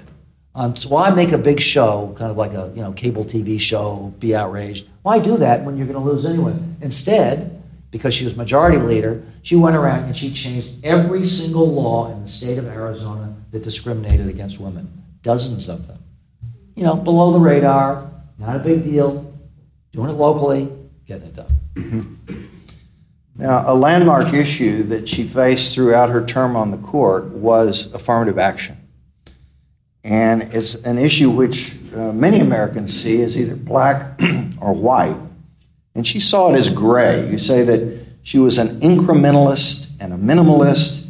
Um, 0.56 0.76
so 0.76 0.90
why 0.90 1.12
make 1.12 1.32
a 1.32 1.38
big 1.38 1.60
show, 1.60 2.14
kind 2.18 2.32
of 2.32 2.38
like 2.38 2.54
a 2.54 2.72
you 2.76 2.82
know 2.82 2.92
cable 2.94 3.24
TV 3.24 3.60
show, 3.60 4.14
be 4.20 4.36
outraged? 4.36 4.88
Why 5.04 5.20
do 5.20 5.38
that 5.38 5.64
when 5.64 5.78
you're 5.78 5.86
going 5.86 6.00
to 6.00 6.12
lose 6.12 6.26
anyway? 6.26 6.56
Instead, 6.82 7.62
because 7.92 8.14
she 8.14 8.26
was 8.26 8.36
majority 8.36 8.78
leader, 8.78 9.24
she 9.44 9.56
went 9.56 9.76
around 9.76 10.06
and 10.06 10.18
she 10.18 10.32
changed 10.32 10.84
every 10.84 11.26
single 11.26 11.72
law 11.72 12.12
in 12.12 12.22
the 12.22 12.28
state 12.28 12.58
of 12.58 12.66
Arizona 12.66 13.36
that 13.52 13.64
discriminated 13.64 14.28
against 14.28 14.60
women. 14.60 15.04
Dozens 15.22 15.70
of 15.70 15.88
them. 15.88 16.00
You 16.76 16.84
know, 16.84 16.96
below 16.96 17.32
the 17.32 17.40
radar, 17.40 18.10
not 18.38 18.56
a 18.56 18.60
big 18.60 18.84
deal, 18.84 19.29
doing 19.92 20.10
it 20.10 20.14
locally, 20.14 20.72
getting 21.06 21.28
it 21.28 21.36
done. 21.36 21.52
Mm-hmm. 21.76 22.46
Now, 23.36 23.72
a 23.72 23.74
landmark 23.74 24.34
issue 24.34 24.84
that 24.84 25.08
she 25.08 25.24
faced 25.24 25.74
throughout 25.74 26.10
her 26.10 26.26
term 26.26 26.58
on 26.58 26.72
the 26.72 26.78
court 26.78 27.26
was 27.26 27.94
affirmative 27.94 28.38
action. 28.38 28.76
And 30.04 30.44
it's 30.54 30.76
an 30.84 30.98
issue 30.98 31.30
which 31.30 31.76
uh, 31.96 32.12
many 32.12 32.40
Americans 32.40 32.94
see 33.02 33.22
as 33.22 33.40
either 33.40 33.56
black 33.56 34.20
or 34.62 34.74
white. 34.74 35.16
And 35.96 36.06
she 36.06 36.20
saw 36.20 36.54
it 36.54 36.58
as 36.58 36.70
gray. 36.70 37.30
You 37.30 37.38
say 37.38 37.64
that 37.64 38.06
she 38.24 38.40
was 38.40 38.58
an 38.58 38.80
incrementalist 38.82 40.02
and 40.02 40.14
a 40.14 40.18
minimalist. 40.18 41.10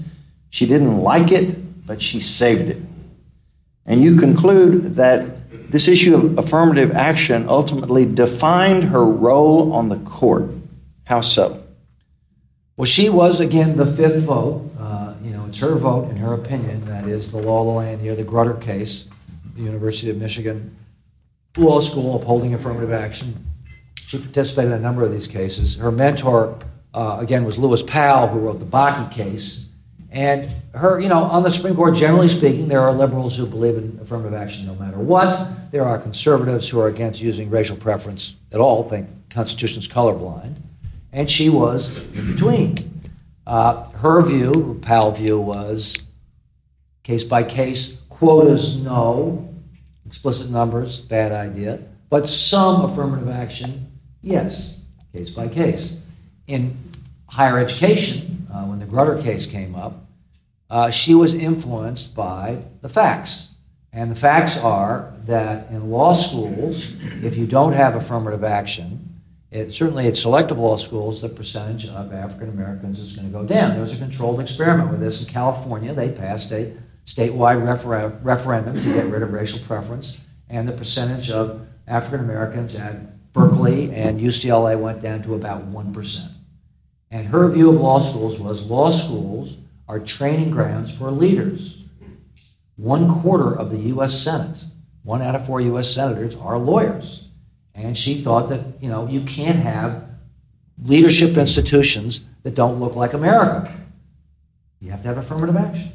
She 0.51 0.67
didn't 0.67 0.99
like 0.99 1.31
it, 1.31 1.85
but 1.85 2.01
she 2.01 2.19
saved 2.19 2.69
it. 2.69 2.77
And 3.87 4.01
you 4.01 4.17
conclude 4.17 4.97
that 4.97 5.38
this 5.69 5.87
issue 5.87 6.15
of 6.15 6.37
affirmative 6.37 6.91
action 6.91 7.47
ultimately 7.47 8.11
defined 8.11 8.85
her 8.85 9.05
role 9.05 9.71
on 9.73 9.89
the 9.89 9.97
court. 9.97 10.49
How 11.05 11.21
so? 11.21 11.63
Well, 12.75 12.85
she 12.85 13.09
was, 13.09 13.39
again, 13.39 13.77
the 13.77 13.85
fifth 13.85 14.23
vote. 14.23 14.69
Uh, 14.79 15.13
you 15.21 15.31
know, 15.31 15.45
it's 15.47 15.59
her 15.59 15.75
vote, 15.75 16.09
in 16.09 16.17
her 16.17 16.33
opinion, 16.33 16.85
that 16.85 17.07
is 17.07 17.31
the 17.31 17.41
law 17.41 17.61
of 17.61 17.67
the 17.67 17.73
land 17.73 18.01
here, 18.01 18.15
the 18.15 18.23
Grutter 18.23 18.59
case, 18.59 19.07
the 19.55 19.61
University 19.61 20.09
of 20.09 20.17
Michigan 20.17 20.75
Law 21.57 21.81
School 21.81 22.15
upholding 22.15 22.53
affirmative 22.53 22.93
action. 22.93 23.45
She 23.97 24.17
participated 24.17 24.71
in 24.71 24.77
a 24.77 24.81
number 24.81 25.03
of 25.03 25.11
these 25.11 25.27
cases. 25.27 25.77
Her 25.77 25.91
mentor, 25.91 26.57
uh, 26.93 27.17
again, 27.19 27.43
was 27.43 27.57
Lewis 27.57 27.83
Powell, 27.83 28.27
who 28.27 28.39
wrote 28.39 28.59
the 28.59 28.65
Bakke 28.65 29.11
case. 29.11 29.68
And 30.11 30.49
her, 30.73 30.99
you 30.99 31.07
know, 31.07 31.23
on 31.23 31.43
the 31.43 31.51
Supreme 31.51 31.75
Court, 31.75 31.95
generally 31.95 32.29
speaking, 32.29 32.67
there 32.67 32.81
are 32.81 32.91
liberals 32.91 33.37
who 33.37 33.45
believe 33.45 33.77
in 33.77 33.99
affirmative 34.01 34.33
action 34.33 34.65
no 34.65 34.75
matter 34.75 34.97
what. 34.97 35.47
There 35.71 35.85
are 35.85 35.99
conservatives 35.99 36.67
who 36.67 36.79
are 36.79 36.87
against 36.87 37.21
using 37.21 37.49
racial 37.49 37.77
preference 37.77 38.35
at 38.51 38.59
all, 38.59 38.89
think 38.89 39.07
Constitution's 39.29 39.87
colorblind. 39.87 40.55
And 41.13 41.29
she 41.29 41.49
was 41.49 41.95
in 42.13 42.33
between. 42.33 42.75
Uh, 43.45 43.87
her 43.89 44.21
view, 44.21 44.79
Powell's 44.81 45.19
view, 45.19 45.39
was 45.39 46.05
case 47.03 47.23
by 47.23 47.43
case, 47.43 48.01
quotas 48.09 48.83
no, 48.83 49.47
explicit 50.05 50.51
numbers, 50.51 50.99
bad 50.99 51.31
idea, 51.31 51.79
but 52.09 52.27
some 52.29 52.85
affirmative 52.85 53.29
action, 53.29 53.91
yes, 54.21 54.85
case 55.13 55.31
by 55.31 55.47
case. 55.47 56.01
In 56.47 56.77
higher 57.29 57.59
education, 57.59 58.47
uh, 58.53 58.65
when 58.65 58.79
the 58.79 58.85
Grutter 58.85 59.21
case 59.21 59.45
came 59.45 59.75
up, 59.75 60.05
uh, 60.69 60.89
she 60.89 61.15
was 61.15 61.33
influenced 61.33 62.15
by 62.15 62.63
the 62.81 62.89
facts. 62.89 63.55
And 63.91 64.11
the 64.11 64.15
facts 64.15 64.59
are 64.63 65.13
that 65.25 65.69
in 65.71 65.89
law 65.89 66.13
schools, 66.13 66.97
if 67.23 67.37
you 67.37 67.47
don't 67.47 67.73
have 67.73 67.95
affirmative 67.95 68.43
action, 68.43 69.05
it, 69.51 69.73
certainly 69.73 70.05
at 70.07 70.15
selective 70.15 70.59
law 70.59 70.77
schools, 70.77 71.21
the 71.21 71.29
percentage 71.29 71.89
of 71.89 72.13
African 72.13 72.49
Americans 72.49 72.99
is 72.99 73.15
going 73.15 73.27
to 73.27 73.33
go 73.33 73.43
down. 73.43 73.71
There 73.71 73.81
was 73.81 73.99
a 73.99 74.05
controlled 74.05 74.39
experiment 74.39 74.91
with 74.91 74.99
this 74.99 75.25
in 75.25 75.33
California. 75.33 75.91
They 75.93 76.11
passed 76.11 76.51
a 76.51 76.71
statewide 77.05 77.67
refer- 77.67 78.15
referendum 78.21 78.75
to 78.75 78.93
get 78.93 79.07
rid 79.07 79.23
of 79.23 79.33
racial 79.33 79.59
preference, 79.65 80.23
and 80.49 80.67
the 80.67 80.73
percentage 80.73 81.31
of 81.31 81.65
African 81.87 82.19
Americans 82.19 82.79
at 82.79 83.33
Berkeley 83.33 83.91
and 83.91 84.19
UCLA 84.19 84.79
went 84.79 85.01
down 85.01 85.23
to 85.23 85.33
about 85.33 85.71
1%. 85.71 86.31
And 87.11 87.27
her 87.27 87.49
view 87.49 87.69
of 87.69 87.81
law 87.81 87.99
schools 87.99 88.39
was 88.39 88.65
law 88.65 88.91
schools 88.91 89.57
are 89.87 89.99
training 89.99 90.51
grounds 90.51 90.95
for 90.95 91.09
leaders. 91.09 91.83
One 92.75 93.21
quarter 93.21 93.53
of 93.57 93.71
the 93.71 93.79
U.S. 93.93 94.17
Senate, 94.17 94.63
one 95.03 95.21
out 95.21 95.35
of 95.35 95.45
four 95.45 95.59
U.S. 95.61 95.93
senators, 95.93 96.35
are 96.35 96.57
lawyers. 96.57 97.29
And 97.73 97.97
she 97.97 98.15
thought 98.15 98.49
that, 98.49 98.61
you 98.79 98.89
know, 98.89 99.07
you 99.07 99.21
can't 99.21 99.57
have 99.59 100.07
leadership 100.83 101.35
institutions 101.37 102.25
that 102.43 102.55
don't 102.55 102.79
look 102.79 102.95
like 102.95 103.13
America. 103.13 103.73
You 104.79 104.91
have 104.91 105.01
to 105.01 105.07
have 105.07 105.17
affirmative 105.17 105.57
action, 105.57 105.91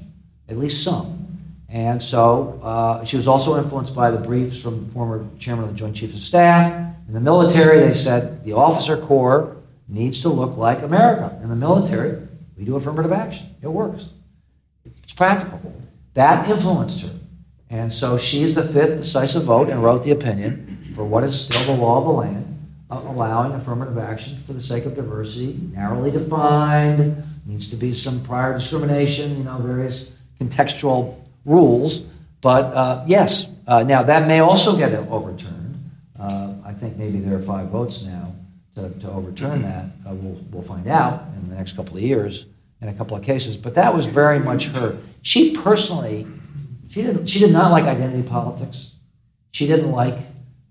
at 0.48 0.58
least 0.58 0.84
some. 0.84 1.24
And 1.68 2.02
so 2.02 2.60
uh, 2.62 3.04
she 3.04 3.16
was 3.16 3.26
also 3.26 3.56
influenced 3.56 3.94
by 3.94 4.10
the 4.10 4.18
briefs 4.18 4.62
from 4.62 4.88
former 4.90 5.26
chairman 5.38 5.64
of 5.64 5.70
the 5.70 5.76
Joint 5.76 5.96
Chiefs 5.96 6.14
of 6.14 6.20
Staff. 6.20 6.96
In 7.08 7.14
the 7.14 7.20
military, 7.20 7.80
they 7.80 7.94
said 7.94 8.44
the 8.44 8.52
officer 8.52 8.96
corps 8.96 9.56
needs 9.88 10.22
to 10.22 10.28
look 10.28 10.56
like 10.56 10.82
America. 10.82 11.38
In 11.42 11.48
the 11.48 11.56
military, 11.56 12.26
we 12.56 12.64
do 12.64 12.76
affirmative 12.76 13.12
action. 13.12 13.48
It 13.62 13.68
works. 13.68 14.10
It's 14.84 15.12
practical. 15.12 15.60
That 16.14 16.48
influenced 16.48 17.02
her. 17.02 17.18
And 17.70 17.92
so 17.92 18.16
she 18.16 18.42
is 18.42 18.54
the 18.54 18.62
fifth 18.62 18.98
decisive 18.98 19.44
vote 19.44 19.68
and 19.68 19.82
wrote 19.82 20.02
the 20.02 20.12
opinion 20.12 20.78
for 20.94 21.04
what 21.04 21.24
is 21.24 21.46
still 21.46 21.74
the 21.74 21.82
law 21.82 21.98
of 21.98 22.04
the 22.04 22.10
land, 22.10 22.68
allowing 22.90 23.52
affirmative 23.52 23.98
action 23.98 24.38
for 24.38 24.52
the 24.52 24.60
sake 24.60 24.86
of 24.86 24.94
diversity, 24.94 25.58
narrowly 25.72 26.10
defined, 26.10 27.22
needs 27.46 27.68
to 27.70 27.76
be 27.76 27.92
some 27.92 28.22
prior 28.22 28.52
discrimination, 28.54 29.36
you 29.36 29.44
know, 29.44 29.58
various 29.58 30.16
contextual 30.40 31.20
rules. 31.44 32.04
But 32.40 32.66
uh, 32.74 33.04
yes, 33.06 33.48
uh, 33.66 33.82
now 33.82 34.02
that 34.04 34.28
may 34.28 34.40
also 34.40 34.76
get 34.76 34.94
overturned. 34.94 35.90
Uh, 36.18 36.54
I 36.64 36.72
think 36.72 36.96
maybe 36.96 37.18
there 37.18 37.36
are 37.36 37.42
five 37.42 37.68
votes 37.68 38.06
now 38.06 38.23
to, 38.74 38.90
to 38.90 39.10
overturn 39.10 39.62
that. 39.62 39.84
Uh, 40.06 40.14
we'll, 40.14 40.40
we'll 40.50 40.62
find 40.62 40.86
out 40.88 41.24
in 41.36 41.48
the 41.48 41.54
next 41.54 41.76
couple 41.76 41.96
of 41.96 42.02
years 42.02 42.46
in 42.80 42.88
a 42.88 42.94
couple 42.94 43.16
of 43.16 43.22
cases. 43.22 43.56
But 43.56 43.74
that 43.74 43.94
was 43.94 44.06
very 44.06 44.38
much 44.38 44.68
her. 44.68 44.98
She 45.22 45.56
personally, 45.56 46.26
she, 46.90 47.02
didn't, 47.02 47.26
she 47.26 47.40
did 47.40 47.52
not 47.52 47.70
like 47.70 47.84
identity 47.84 48.28
politics. 48.28 48.96
She 49.52 49.66
didn't 49.66 49.92
like 49.92 50.18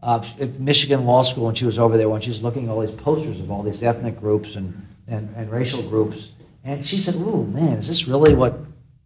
uh, 0.01 0.23
at 0.39 0.59
Michigan 0.59 1.05
Law 1.05 1.23
School, 1.23 1.47
and 1.47 1.57
she 1.57 1.65
was 1.65 1.79
over 1.79 1.97
there 1.97 2.09
when 2.09 2.21
she 2.21 2.29
was 2.29 2.43
looking 2.43 2.65
at 2.65 2.71
all 2.71 2.81
these 2.81 2.95
posters 2.95 3.39
of 3.39 3.49
all 3.49 3.63
these 3.63 3.81
ethnic 3.81 4.19
groups 4.19 4.55
and, 4.55 4.85
and, 5.07 5.33
and 5.35 5.49
racial 5.49 5.81
groups. 5.89 6.33
And 6.65 6.85
she 6.85 6.97
said, 6.97 7.15
"Oh 7.25 7.43
man, 7.43 7.77
is 7.77 7.87
this 7.87 8.07
really 8.07 8.33
what, 8.33 8.59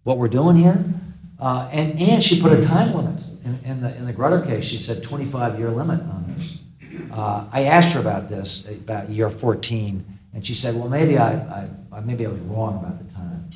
what 0.04 0.18
we're 0.18 0.28
doing 0.28 0.58
here?" 0.58 0.84
Uh, 1.40 1.70
and, 1.72 2.00
and 2.00 2.24
she 2.24 2.42
put 2.42 2.52
a 2.52 2.64
time 2.64 2.96
limit 2.96 3.22
in, 3.46 3.60
in, 3.64 3.82
the, 3.82 3.96
in 3.96 4.06
the 4.06 4.14
Grutter 4.14 4.46
case. 4.46 4.66
She 4.66 4.78
said 4.78 5.04
25 5.04 5.60
year 5.60 5.70
limit 5.70 6.02
on. 6.02 6.27
Uh, 7.12 7.48
I 7.52 7.64
asked 7.64 7.94
her 7.94 8.00
about 8.00 8.30
this 8.30 8.68
about 8.70 9.10
year 9.10 9.30
14, 9.30 10.06
and 10.34 10.46
she 10.46 10.54
said, 10.54 10.76
"Well, 10.76 10.90
maybe 10.90 11.18
I, 11.18 11.68
I 11.92 12.00
maybe 12.02 12.26
I 12.26 12.30
was 12.30 12.42
wrong 12.42 12.78
about 12.78 13.08
the 13.08 13.14
time." 13.14 13.50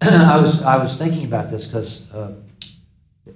I 0.02 0.40
was 0.40 0.62
I 0.62 0.76
was 0.76 0.98
thinking 0.98 1.26
about 1.26 1.50
this 1.50 1.68
because 1.68 2.14
uh, 2.14 2.34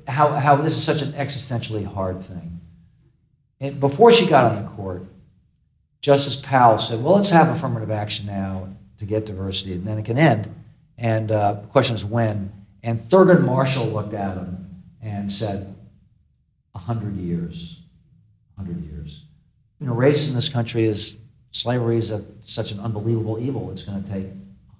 how 0.06 0.30
how 0.30 0.56
this 0.56 0.76
is 0.76 0.84
such 0.84 1.02
an 1.02 1.12
existentially 1.12 1.84
hard 1.84 2.22
thing. 2.22 2.60
And 3.60 3.80
before 3.80 4.12
she 4.12 4.28
got 4.28 4.52
on 4.52 4.62
the 4.62 4.68
court, 4.70 5.04
Justice 6.00 6.40
Powell 6.40 6.78
said, 6.78 7.02
"Well, 7.02 7.14
let's 7.14 7.30
have 7.30 7.48
affirmative 7.54 7.90
action 7.90 8.26
now 8.26 8.68
to 8.98 9.04
get 9.04 9.26
diversity, 9.26 9.72
and 9.72 9.86
then 9.86 9.98
it 9.98 10.04
can 10.04 10.18
end." 10.18 10.54
And 10.96 11.30
uh, 11.30 11.54
the 11.54 11.66
question 11.68 11.94
is 11.94 12.04
when. 12.04 12.52
And 12.82 13.00
Thurgood 13.00 13.44
Marshall 13.44 13.86
looked 13.88 14.14
at 14.14 14.36
him 14.36 14.82
and 15.02 15.30
said, 15.30 15.74
"A 16.74 16.78
hundred 16.78 17.16
years." 17.16 17.77
100 18.58 18.84
years. 18.84 19.24
You 19.80 19.86
know, 19.86 19.94
race 19.94 20.28
in 20.28 20.34
this 20.34 20.48
country 20.48 20.84
is, 20.84 21.16
slavery 21.52 21.98
is 21.98 22.10
a, 22.10 22.24
such 22.40 22.72
an 22.72 22.80
unbelievable 22.80 23.38
evil, 23.40 23.70
it's 23.70 23.84
going 23.84 24.02
to 24.02 24.10
take 24.10 24.26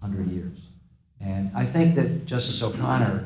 100 0.01 0.31
years. 0.31 0.59
And 1.21 1.51
I 1.55 1.65
think 1.65 1.95
that 1.95 2.27
Justice 2.27 2.63
O'Connor 2.63 3.25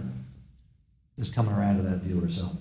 is 1.18 1.30
coming 1.30 1.54
around 1.54 1.76
to 1.78 1.82
that 1.82 1.98
view 1.98 2.20
herself. 2.20 2.52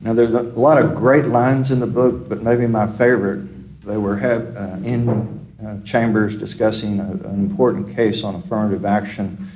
Now, 0.00 0.12
there's 0.12 0.32
a 0.32 0.42
lot 0.42 0.82
of 0.82 0.94
great 0.94 1.26
lines 1.26 1.70
in 1.70 1.80
the 1.80 1.86
book, 1.86 2.28
but 2.28 2.42
maybe 2.42 2.66
my 2.66 2.86
favorite, 2.86 3.82
they 3.84 3.96
were 3.96 4.16
had, 4.16 4.56
uh, 4.56 4.78
in 4.84 5.44
uh, 5.64 5.80
chambers 5.84 6.38
discussing 6.38 7.00
a, 7.00 7.04
an 7.04 7.40
important 7.40 7.94
case 7.94 8.24
on 8.24 8.34
affirmative 8.34 8.84
action. 8.84 9.48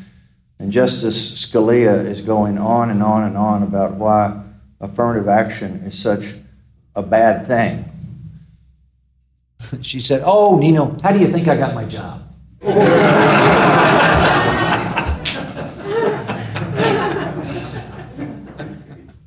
And 0.59 0.73
Justice 0.73 1.47
Scalia 1.47 2.05
is 2.05 2.23
going 2.23 2.59
on 2.59 2.91
and 2.91 3.03
on 3.03 3.25
and 3.25 3.37
on 3.37 3.63
about 3.63 3.95
why 3.95 4.43
affirmative 4.81 5.29
action 5.29 5.83
is 5.85 5.99
such 5.99 6.35
a 6.99 7.03
bad 7.03 7.47
thing. 7.47 7.85
she 9.83 10.01
said, 10.01 10.23
Oh, 10.25 10.59
Nino, 10.59 10.97
how 11.03 11.13
do 11.13 11.21
you 11.21 11.29
think 11.29 11.47
I 11.47 11.57
got 11.57 11.75
my 11.75 11.85
job? 11.85 12.25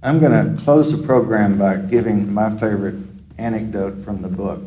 I'm 0.03 0.19
going 0.19 0.57
to 0.57 0.61
close 0.63 0.99
the 0.99 1.05
program 1.07 1.57
by 1.57 1.77
giving 1.77 2.33
my 2.33 2.49
favorite 2.57 2.95
anecdote 3.37 4.03
from 4.03 4.21
the 4.21 4.27
book. 4.27 4.61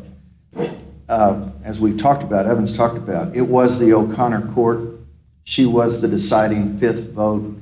Uh, 1.07 1.49
as 1.63 1.79
we 1.79 1.95
talked 1.95 2.23
about, 2.23 2.47
Evans 2.47 2.75
talked 2.75 2.97
about, 2.97 3.35
it 3.35 3.41
was 3.41 3.77
the 3.79 3.93
O'Connor 3.93 4.51
court. 4.53 4.79
She 5.43 5.67
was 5.67 6.01
the 6.01 6.07
deciding 6.07 6.79
fifth 6.79 7.11
vote 7.11 7.55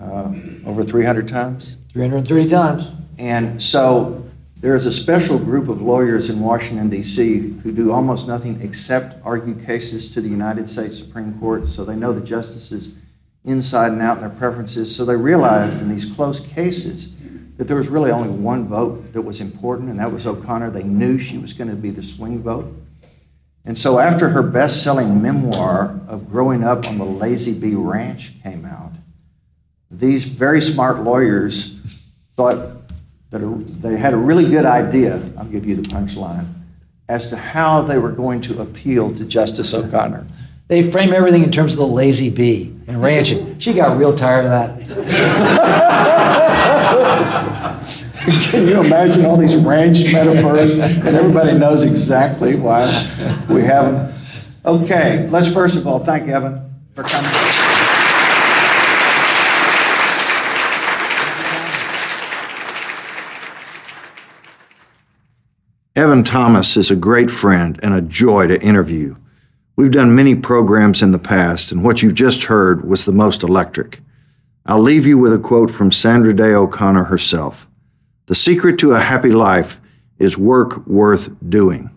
uh, 0.00 0.32
over 0.66 0.82
300 0.82 1.28
times. 1.28 1.76
330 1.92 2.48
times. 2.48 2.90
And 3.18 3.62
so 3.62 4.22
there 4.62 4.76
is 4.76 4.86
a 4.86 4.92
special 4.92 5.40
group 5.40 5.68
of 5.68 5.82
lawyers 5.82 6.30
in 6.30 6.38
Washington, 6.38 6.88
D.C., 6.88 7.58
who 7.64 7.72
do 7.72 7.90
almost 7.90 8.28
nothing 8.28 8.60
except 8.62 9.16
argue 9.24 9.56
cases 9.66 10.12
to 10.12 10.20
the 10.20 10.28
United 10.28 10.70
States 10.70 10.96
Supreme 10.96 11.36
Court. 11.40 11.68
So 11.68 11.84
they 11.84 11.96
know 11.96 12.12
the 12.12 12.24
justices 12.24 12.96
inside 13.44 13.90
and 13.90 14.00
out 14.00 14.18
and 14.18 14.22
their 14.22 14.38
preferences. 14.38 14.94
So 14.94 15.04
they 15.04 15.16
realized 15.16 15.82
in 15.82 15.88
these 15.88 16.14
close 16.14 16.46
cases 16.46 17.16
that 17.56 17.64
there 17.64 17.76
was 17.76 17.88
really 17.88 18.12
only 18.12 18.28
one 18.28 18.68
vote 18.68 19.12
that 19.12 19.22
was 19.22 19.40
important, 19.40 19.90
and 19.90 19.98
that 19.98 20.12
was 20.12 20.28
O'Connor. 20.28 20.70
They 20.70 20.84
knew 20.84 21.18
she 21.18 21.38
was 21.38 21.52
going 21.52 21.68
to 21.68 21.76
be 21.76 21.90
the 21.90 22.02
swing 22.04 22.40
vote. 22.40 22.72
And 23.64 23.76
so 23.76 23.98
after 23.98 24.28
her 24.28 24.42
best 24.42 24.84
selling 24.84 25.20
memoir 25.20 26.00
of 26.06 26.30
growing 26.30 26.62
up 26.62 26.86
on 26.86 26.98
the 26.98 27.04
Lazy 27.04 27.60
B 27.60 27.74
Ranch 27.74 28.40
came 28.44 28.64
out, 28.64 28.92
these 29.90 30.28
very 30.28 30.60
smart 30.60 31.00
lawyers 31.00 31.80
thought 32.36 32.71
that 33.32 33.40
they 33.80 33.96
had 33.96 34.14
a 34.14 34.16
really 34.16 34.48
good 34.48 34.66
idea, 34.66 35.20
I'll 35.36 35.46
give 35.46 35.66
you 35.66 35.74
the 35.74 35.82
punchline, 35.82 36.46
as 37.08 37.30
to 37.30 37.36
how 37.36 37.82
they 37.82 37.98
were 37.98 38.12
going 38.12 38.42
to 38.42 38.60
appeal 38.60 39.12
to 39.16 39.24
Justice 39.24 39.74
O'Connor. 39.74 40.26
They 40.68 40.90
frame 40.90 41.12
everything 41.12 41.42
in 41.42 41.50
terms 41.50 41.72
of 41.72 41.78
the 41.78 41.86
Lazy 41.86 42.30
B 42.30 42.74
and 42.86 43.02
ranching. 43.02 43.58
She 43.58 43.72
got 43.72 43.98
real 43.98 44.14
tired 44.14 44.44
of 44.44 44.50
that. 44.50 44.78
Can 48.50 48.68
you 48.68 48.80
imagine 48.80 49.24
all 49.24 49.36
these 49.36 49.56
ranch 49.56 50.12
metaphors? 50.12 50.78
And 50.78 51.08
everybody 51.08 51.58
knows 51.58 51.82
exactly 51.82 52.54
why 52.54 52.86
we 53.48 53.62
have 53.62 53.92
them. 53.92 54.14
Okay, 54.64 55.26
let's 55.28 55.52
first 55.52 55.76
of 55.76 55.86
all 55.86 55.98
thank 55.98 56.28
Evan 56.28 56.72
for 56.94 57.02
coming. 57.02 57.30
Evan 65.94 66.24
Thomas 66.24 66.78
is 66.78 66.90
a 66.90 66.96
great 66.96 67.30
friend 67.30 67.78
and 67.82 67.92
a 67.92 68.00
joy 68.00 68.46
to 68.46 68.62
interview. 68.62 69.14
We've 69.76 69.90
done 69.90 70.14
many 70.14 70.34
programs 70.34 71.02
in 71.02 71.12
the 71.12 71.18
past, 71.18 71.70
and 71.70 71.84
what 71.84 72.02
you've 72.02 72.14
just 72.14 72.44
heard 72.44 72.88
was 72.88 73.04
the 73.04 73.12
most 73.12 73.42
electric. 73.42 74.00
I'll 74.64 74.80
leave 74.80 75.06
you 75.06 75.18
with 75.18 75.34
a 75.34 75.38
quote 75.38 75.70
from 75.70 75.92
Sandra 75.92 76.34
Day 76.34 76.54
O'Connor 76.54 77.04
herself 77.04 77.68
The 78.24 78.34
secret 78.34 78.78
to 78.78 78.92
a 78.92 79.00
happy 79.00 79.32
life 79.32 79.82
is 80.18 80.38
work 80.38 80.86
worth 80.86 81.28
doing. 81.50 81.90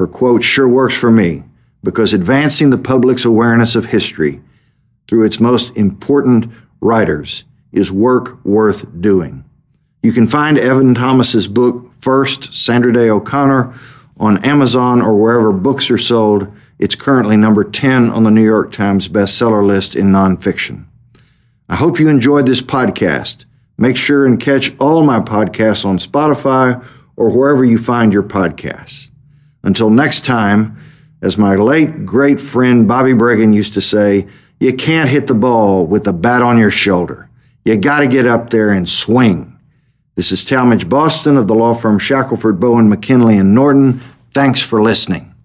Her 0.00 0.08
quote 0.08 0.42
sure 0.42 0.66
works 0.66 0.96
for 0.96 1.12
me 1.12 1.44
because 1.84 2.12
advancing 2.12 2.70
the 2.70 2.78
public's 2.78 3.24
awareness 3.24 3.76
of 3.76 3.84
history 3.84 4.42
through 5.06 5.26
its 5.26 5.38
most 5.38 5.76
important 5.76 6.50
writers 6.80 7.44
is 7.70 7.92
work 7.92 8.44
worth 8.44 8.84
doing. 9.00 9.44
You 10.02 10.10
can 10.10 10.26
find 10.26 10.58
Evan 10.58 10.92
Thomas's 10.92 11.46
book, 11.46 11.85
First, 12.00 12.54
Sandra 12.54 12.92
Day 12.92 13.10
O'Connor, 13.10 13.74
on 14.18 14.44
Amazon 14.44 15.02
or 15.02 15.14
wherever 15.14 15.52
books 15.52 15.90
are 15.90 15.98
sold. 15.98 16.50
It's 16.78 16.94
currently 16.94 17.36
number 17.36 17.64
10 17.64 18.10
on 18.10 18.24
the 18.24 18.30
New 18.30 18.44
York 18.44 18.72
Times 18.72 19.08
bestseller 19.08 19.64
list 19.64 19.96
in 19.96 20.06
nonfiction. 20.06 20.86
I 21.68 21.76
hope 21.76 21.98
you 21.98 22.08
enjoyed 22.08 22.46
this 22.46 22.62
podcast. 22.62 23.44
Make 23.78 23.96
sure 23.96 24.24
and 24.24 24.40
catch 24.40 24.76
all 24.78 25.02
my 25.02 25.20
podcasts 25.20 25.84
on 25.84 25.98
Spotify 25.98 26.82
or 27.16 27.30
wherever 27.30 27.64
you 27.64 27.78
find 27.78 28.12
your 28.12 28.22
podcasts. 28.22 29.10
Until 29.62 29.90
next 29.90 30.24
time, 30.24 30.78
as 31.22 31.36
my 31.36 31.56
late 31.56 32.06
great 32.06 32.40
friend 32.40 32.86
Bobby 32.86 33.12
Bragan 33.12 33.54
used 33.54 33.74
to 33.74 33.80
say, 33.80 34.28
you 34.60 34.74
can't 34.74 35.10
hit 35.10 35.26
the 35.26 35.34
ball 35.34 35.84
with 35.84 36.04
the 36.04 36.12
bat 36.12 36.42
on 36.42 36.58
your 36.58 36.70
shoulder. 36.70 37.28
You 37.64 37.76
got 37.76 38.00
to 38.00 38.08
get 38.08 38.26
up 38.26 38.50
there 38.50 38.70
and 38.70 38.88
swing. 38.88 39.55
This 40.16 40.32
is 40.32 40.46
Talmadge 40.46 40.88
Boston 40.88 41.36
of 41.36 41.46
the 41.46 41.54
law 41.54 41.74
firm 41.74 41.98
Shackelford, 41.98 42.58
Bowen, 42.58 42.88
McKinley, 42.88 43.36
and 43.36 43.54
Norton. 43.54 44.00
Thanks 44.32 44.62
for 44.62 44.82
listening. 44.82 45.35